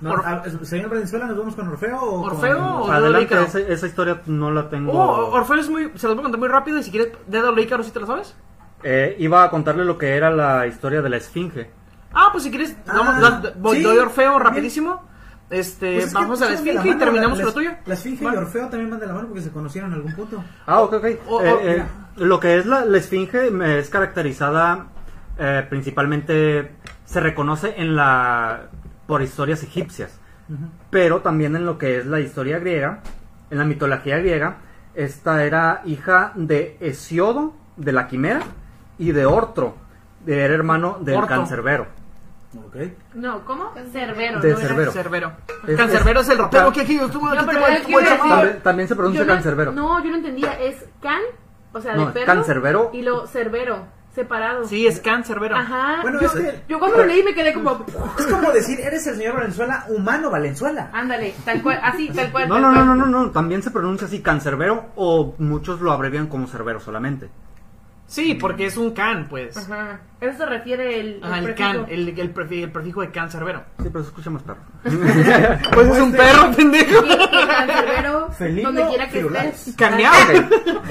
[0.00, 3.58] No, Or- a- señor Valenzuela, ¿nos vamos con Orfeo o ¿Orfeo con- o- Adelante, esa,
[3.60, 4.92] esa historia no la tengo.
[4.92, 7.60] Oh, Orfeo es muy se las voy a contar muy rápido y si quieres Dédalo
[7.60, 8.34] Ícaro si te la sabes.
[8.82, 11.70] Eh, iba a contarle lo que era la historia de la Esfinge.
[12.14, 14.42] Ah, pues si quieres, Ah, vamos, da- voy, sí, doy Orfeo bien.
[14.42, 15.02] rapidísimo.
[15.50, 17.70] Este, Pues vamos a la Esfinge y terminamos la- con lo tuyo.
[17.84, 20.42] La Esfinge y Orfeo también van de la mano porque se conocieron en algún punto.
[20.66, 21.04] Ah, ok, ok.
[21.28, 21.84] O- Eh, o- eh,
[22.16, 24.86] lo que es la, la Esfinge me es caracterizada
[25.40, 26.70] eh, principalmente,
[27.04, 28.68] se reconoce en la
[29.06, 30.20] por historias egipcias,
[30.90, 33.00] pero también en lo que es la historia griega,
[33.50, 34.58] en la mitología griega,
[34.94, 38.42] esta era hija de Hesiodo, de la quimera,
[38.98, 39.74] y de Ortro,
[40.24, 41.26] de era hermano del Orto.
[41.28, 41.86] cancerbero.
[42.66, 42.76] Ok.
[43.14, 43.72] No, ¿cómo?
[43.92, 44.40] Cerbero.
[44.40, 44.92] De no Cerbero.
[44.92, 45.32] Cerbero.
[45.66, 48.94] Es- Cancerbero es- es el rapero Can- que aquí No, pero decir- También, también se
[48.96, 49.72] pronuncia no- cancerbero.
[49.72, 50.60] No, yo no entendía.
[50.60, 51.20] Es can,
[51.72, 52.26] o sea, No, de perro.
[52.26, 52.90] cancerbero.
[52.92, 54.66] Y lo cerbero, separado.
[54.66, 55.56] Sí, es Cancerbero.
[55.56, 55.98] Ajá.
[56.02, 57.84] Bueno, yo, es que- yo cuando lo leí me quedé como.
[58.18, 60.90] Es como decir, eres el señor Valenzuela, humano Valenzuela.
[60.92, 62.48] Ándale, tal cual, así, tal cual.
[62.48, 65.92] No, tal no, no, no, no, no, también se pronuncia así cancerbero o muchos lo
[65.92, 67.28] abrevian como cerbero solamente.
[68.10, 69.56] Sí, porque es un can, pues.
[69.56, 70.00] Ajá.
[70.20, 71.20] Eso se refiere el.
[71.22, 71.68] Ajá, el prefijo.
[71.70, 73.62] can, el, el, prefi- el prefijo de Cancerbero.
[73.80, 74.58] Sí, pero se escucha más perro.
[75.72, 77.04] Pues es un perro, pendejo.
[77.46, 79.74] Cancerbero, Felino donde quiera que estés.
[79.76, 80.16] Caneado.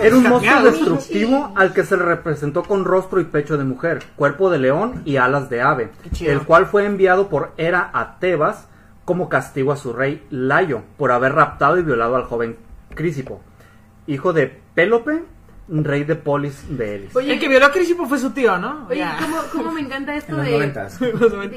[0.01, 3.99] Era un monstruo destructivo al que se le representó con rostro y pecho de mujer,
[4.15, 5.91] cuerpo de león y alas de ave,
[6.21, 8.69] el cual fue enviado por Hera a Tebas
[9.03, 12.57] como castigo a su rey Layo por haber raptado y violado al joven
[12.95, 13.41] Crisipo,
[14.07, 15.23] hijo de Pélope,
[15.71, 17.15] rey de Polis de Elis.
[17.15, 18.87] Oye, El que violó a Crisipo fue su tío, ¿no?
[18.89, 19.05] Oye.
[19.21, 20.51] ¿cómo, ¿cómo me encanta esto En los de...
[20.53, 20.99] noventas.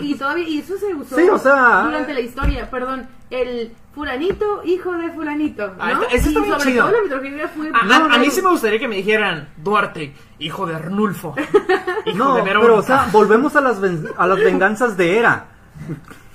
[0.00, 4.62] Y todavía, y eso se usó Sí, o sea- durante la historia, perdón, el fulanito,
[4.64, 5.74] hijo de fulanito, ¿no?
[5.78, 6.84] Ah, eso está y bien sobre chido.
[6.86, 7.70] todo la mitología fue...
[7.72, 11.34] A, a- no, a mí sí me gustaría que me dijeran Duarte, hijo de Arnulfo.
[12.06, 15.46] Hijo No, de pero o sea, volvemos a las, ven- a las venganzas de Hera.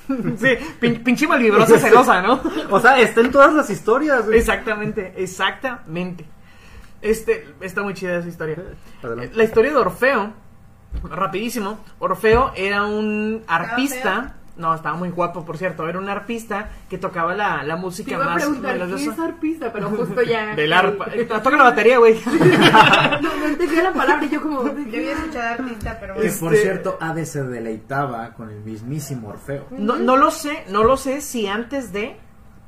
[0.07, 0.47] Sí,
[0.80, 2.39] pin- pinche malvibrosa celosa, ¿no?
[2.69, 4.25] O sea, está en todas las historias.
[4.25, 4.38] güey.
[4.39, 6.25] Exactamente, exactamente.
[7.02, 8.58] Este, está muy chida esa historia.
[9.04, 9.36] Adelante.
[9.36, 10.34] La historia de Orfeo,
[11.03, 11.80] rapidísimo.
[11.99, 14.34] Orfeo era un ¿Estaba arpista.
[14.57, 15.88] No, estaba muy guapo, por cierto.
[15.88, 19.19] Era un arpista que tocaba la, la Te música iba a más preguntar, ¿qué es
[19.19, 19.72] arpista?
[19.72, 20.48] Pero justo ya...
[20.56, 21.06] del arpa.
[21.14, 22.19] Eh, Toca la batería, güey.
[23.22, 24.64] no, no entendía la palabra y yo como...
[24.64, 26.36] Yo había escuchado artista, pero Que bueno.
[26.40, 29.68] por Este- cierto, Hades se deleitaba con el mismísimo Orfeo.
[29.69, 32.18] No, no lo sé, no lo sé si antes de,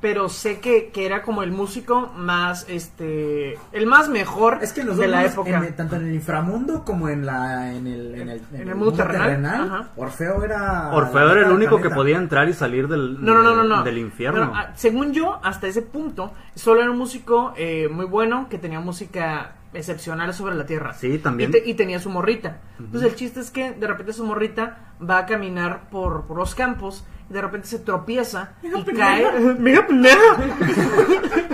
[0.00, 4.82] pero sé que, que era como el músico más, este, el más mejor Es que
[4.82, 5.50] los de la época.
[5.66, 8.92] en- tanto en el inframundo como en la en el, en el, En el mundo
[8.94, 9.90] terrenal.
[9.96, 13.54] Orfeo era Orfeo era el único que podía entrar y salir del, No, no, no,
[13.56, 13.82] no, no.
[13.82, 14.46] del infierno.
[14.46, 18.58] No, ah, según yo, hasta ese punto, solo era un músico eh, muy bueno que
[18.58, 20.94] tenía música excepcional sobre la tierra.
[20.94, 21.50] Sí, también.
[21.50, 22.58] Y, te- y tenía su morrita.
[22.78, 26.54] Entonces el chiste es que de repente su morrita va a caminar por, por los
[26.54, 29.24] campos de repente se tropieza y cae.
[29.58, 30.18] ¡Mira, pendeja!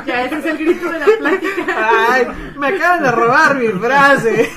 [0.07, 2.07] Ya, ese es el grito de la plática.
[2.11, 2.27] Ay,
[2.59, 4.51] me acaban de robar mi frase.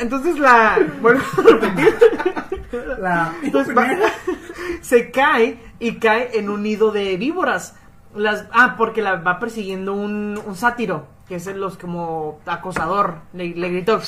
[0.00, 0.78] Entonces la.
[1.00, 1.96] Bueno, a repetir.
[2.98, 3.88] La- Entonces va-
[4.80, 7.76] se cae y cae en un nido de víboras.
[8.14, 13.16] Las, ah, porque la va persiguiendo un, un sátiro, que es el los como acosador.
[13.32, 14.00] Le, le gritó,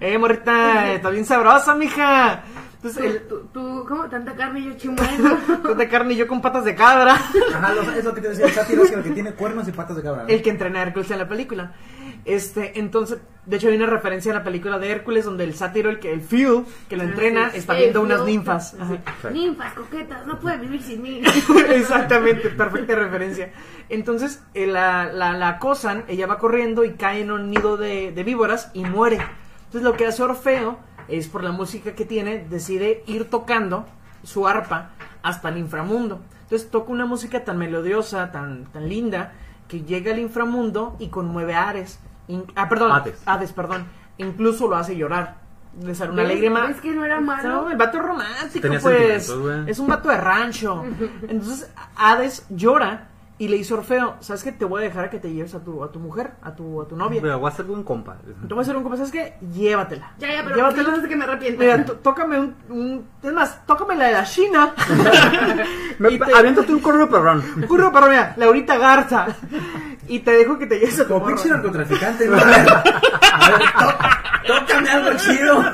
[0.00, 2.42] eh, morrita, está bien sabrosa, mija.
[2.84, 4.04] Entonces, Tú, el, tú, tú, ¿cómo?
[4.10, 5.74] Tanta carne y yo chimuelo.
[5.74, 7.14] de carne y yo con patas de cabra.
[7.14, 9.72] Ajá, lo- es lo que te decía, el sátiro es el que tiene cuernos y
[9.72, 10.22] patas de cabra.
[10.24, 10.28] ¿no?
[10.28, 11.72] el que entrena a Hércules en la película.
[12.26, 15.90] Este, entonces, de hecho hay una referencia a la película de Hércules donde el sátiro,
[15.90, 17.58] el que el Phil, que lo entrena, sí.
[17.58, 18.74] está viendo unas ninfas.
[18.80, 19.30] Ajá.
[19.30, 21.22] Ninfas, coquetas, no puede vivir sin mí.
[21.70, 23.52] Exactamente, perfecta referencia.
[23.88, 28.12] Entonces eh, la, la, la acosan, ella va corriendo y cae en un nido de,
[28.12, 29.18] de víboras y muere.
[29.66, 30.78] Entonces lo que hace Orfeo
[31.08, 33.86] es por la música que tiene, decide ir tocando
[34.22, 34.90] su arpa
[35.22, 36.20] hasta el inframundo.
[36.42, 39.32] Entonces toca una música tan melodiosa, tan, tan linda,
[39.68, 41.98] que llega al inframundo y conmueve a Ares.
[42.28, 42.92] In- ah, perdón,
[43.26, 43.52] Hades.
[43.52, 43.86] perdón.
[44.18, 45.36] Incluso lo hace llorar.
[45.82, 46.66] Le sale una lágrima.
[46.66, 47.48] ¿Ves que no era malo?
[47.48, 49.28] No, el vato es romántico, Tenía pues.
[49.66, 50.84] Es un vato de rancho.
[51.28, 54.52] Entonces, Hades llora y le dice a Orfeo, ¿sabes qué?
[54.52, 56.80] Te voy a dejar a que te lleves a tu, a tu mujer, a tu,
[56.80, 57.20] a tu novia.
[57.20, 58.16] Pero voy a ser un compa.
[58.46, 59.34] Te voy a hacer un compa, ¿sabes qué?
[59.52, 60.12] Llévatela.
[60.18, 60.90] Ya, ya, pero Llévatela.
[60.90, 61.60] no sé que me arrepiento.
[61.60, 64.72] Mira, tó- tócame un, un- Es más, tócame la de la China.
[65.98, 67.42] Me- Y te- Aviéntate un correo perrón.
[67.66, 69.26] Curro, pero mira, Laurita Garza.
[70.06, 72.36] Y te dejo que te lleves a tu Como pinche narcotraficante, ¿no?
[72.40, 73.64] A ver,
[74.46, 75.56] tó- tócame algo chido.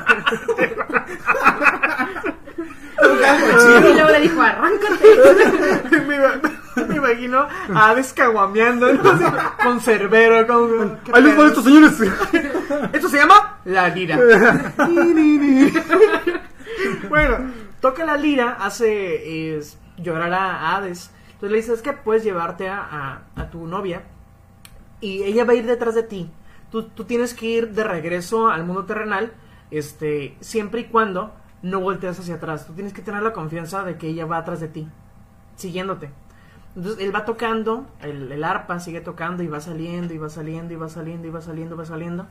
[3.01, 3.93] Toca algo Y chido.
[3.93, 5.05] luego le dijo, arráncate.
[6.75, 7.39] Me, ima- me imagino
[7.73, 9.09] a Hades caguameando, ¿no?
[9.11, 9.23] Así,
[9.63, 10.97] con Cerbero, con...
[11.03, 11.37] ¿qué Ahí pedo?
[11.37, 11.99] van estos señores.
[12.93, 14.17] Esto se llama la lira.
[17.09, 21.11] bueno, toca la lira, hace es, llorar a Hades.
[21.33, 24.03] Entonces le dices que puedes llevarte a, a- a tu novia
[24.99, 26.29] y ella va a ir detrás de ti.
[26.69, 29.33] Tú, tú tienes que ir de regreso al mundo terrenal,
[29.71, 31.33] este, siempre y cuando
[31.63, 32.65] no voltees hacia atrás.
[32.67, 34.87] Tú tienes que tener la confianza de que ella va atrás de ti,
[35.55, 36.11] siguiéndote.
[36.75, 40.73] Entonces él va tocando, el, el arpa sigue tocando y va saliendo y va saliendo
[40.73, 42.27] y va saliendo y va saliendo va saliendo.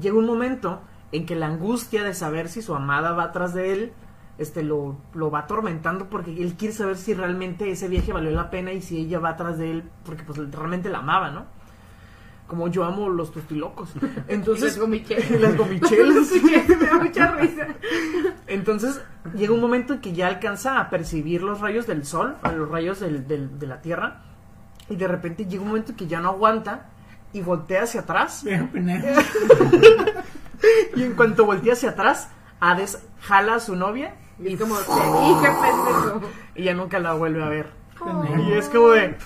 [0.00, 0.80] Llega un momento
[1.12, 3.92] en que la angustia de saber si su amada va atrás de él,
[4.38, 8.50] este lo, lo va atormentando porque él quiere saber si realmente ese viaje valió la
[8.50, 11.57] pena y si ella va atrás de él porque pues realmente la amaba, ¿no?
[12.48, 13.90] Como yo amo los tostilocos.
[14.28, 15.30] Entonces, Las gomichelas.
[15.40, 16.26] las gomichelas.
[16.26, 17.66] Sí, me da mucha risa.
[18.46, 19.00] Entonces
[19.36, 22.68] llega un momento en que ya alcanza a percibir los rayos del sol, o los
[22.70, 24.22] rayos del- del- de la tierra,
[24.88, 26.86] y de repente llega un momento en que ya no aguanta
[27.34, 28.42] y voltea hacia atrás.
[30.96, 32.30] Y en cuanto voltea hacia atrás,
[32.60, 34.84] Hades jala a su novia Y y, es como, sí,
[35.42, 36.20] qué pendejo.
[36.56, 37.70] y ya nunca la vuelve a ver.
[38.48, 39.16] Y es como de,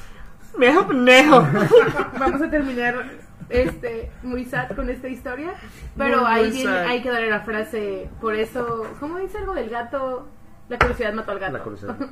[0.59, 1.41] viejo pendejo.
[2.19, 3.05] Vamos a terminar
[3.49, 5.55] este muy sad con esta historia.
[5.97, 8.09] Pero Muy, ahí muy viene, hay que darle la frase.
[8.21, 10.29] Por eso, ¿cómo dice algo del gato?
[10.69, 11.53] La curiosidad mató al gato.
[11.59, 11.97] La curiosidad.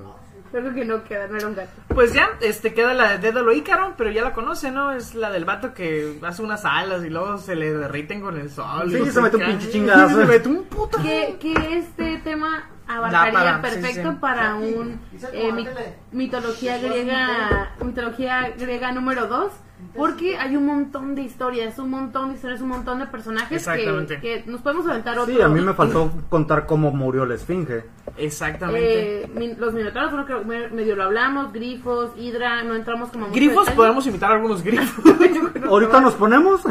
[0.51, 1.71] Creo que no queda, no era un gato.
[1.95, 4.91] Pues ya, este queda la de Dédalo Ícaro, pero ya la conoce, ¿no?
[4.93, 8.51] Es la del vato que hace unas alas y luego se le derriten con el
[8.51, 8.91] sol.
[8.91, 10.17] Sí, y se mete un pinche chingazo.
[10.21, 10.99] Se mete un puto.
[11.01, 14.21] Que, que este tema abarcaría para- perfecto sí, sí.
[14.21, 15.01] para un
[15.33, 15.69] eh, mi-
[16.11, 19.53] mitología griega mitología griega número 2
[19.95, 24.45] porque hay un montón de historias un montón de historias un montón de personajes que,
[24.47, 27.85] nos podemos aventar otro Sí, a mí me faltó contar cómo murió la esfinge.
[28.17, 29.25] Exactamente.
[29.25, 33.11] Eh, min- los minotauros, bueno, creo que me- medio lo hablamos, grifos, hidra, no entramos
[33.11, 35.05] como grifos, podemos imitar algunos grifos.
[35.69, 36.63] Ahorita nos ponemos.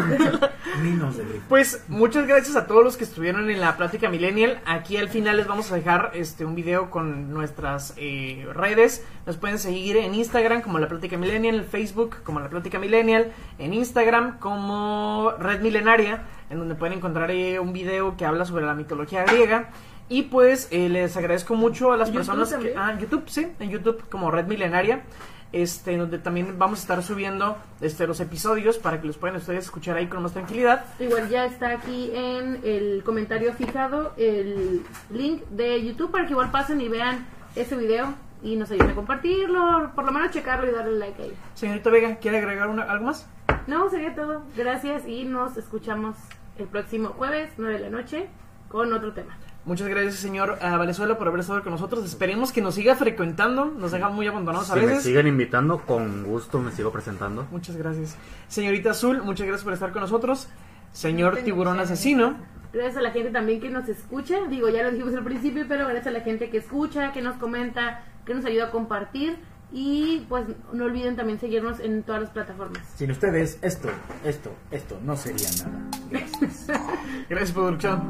[1.49, 4.61] Pues muchas gracias a todos los que estuvieron en la plática millennial.
[4.65, 9.05] Aquí al final les vamos a dejar este un video con nuestras eh, redes.
[9.25, 12.98] Nos pueden seguir en Instagram como la plática millennial, en Facebook como la plática millennial,
[13.07, 18.65] en Instagram como Red Milenaria, en donde pueden encontrar eh, un video que habla sobre
[18.65, 19.69] la mitología griega.
[20.09, 24.03] Y pues eh, les agradezco mucho a las personas que ah, YouTube, sí, en YouTube
[24.09, 25.03] como Red Milenaria.
[25.51, 29.65] Este, donde también vamos a estar subiendo este, los episodios para que los puedan ustedes
[29.65, 30.85] escuchar ahí con más tranquilidad.
[30.99, 36.51] Igual ya está aquí en el comentario fijado el link de YouTube para que igual
[36.51, 40.73] pasen y vean ese video y nos ayuden a compartirlo, por lo menos checarlo y
[40.73, 41.33] darle like ahí.
[41.55, 43.27] Señorita Vega, ¿quiere agregar una- algo más?
[43.67, 44.43] No, sería todo.
[44.55, 46.15] Gracias y nos escuchamos
[46.57, 48.27] el próximo jueves, 9 de la noche,
[48.69, 49.37] con otro tema.
[49.65, 52.03] Muchas gracias, señor ah, Valenzuela, por haber estado con nosotros.
[52.05, 53.65] Esperemos que nos siga frecuentando.
[53.65, 55.03] Nos deja muy abandonados a Si me veces.
[55.03, 57.45] siguen invitando, con gusto me sigo presentando.
[57.51, 58.15] Muchas gracias.
[58.47, 60.47] Señorita Azul, muchas gracias por estar con nosotros.
[60.91, 62.35] Señor Tiburón Asesino,
[62.71, 64.45] Gracias a la gente también que nos escucha.
[64.47, 67.35] Digo, ya lo dijimos al principio, pero gracias a la gente que escucha, que nos
[67.37, 69.39] comenta, que nos ayuda a compartir.
[69.71, 72.83] Y pues no olviden también seguirnos en todas las plataformas.
[72.95, 73.89] Sin ustedes, esto,
[74.23, 75.89] esto, esto no sería nada.
[76.09, 76.67] Gracias.
[77.29, 78.09] gracias, producción.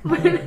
[0.04, 0.40] bueno,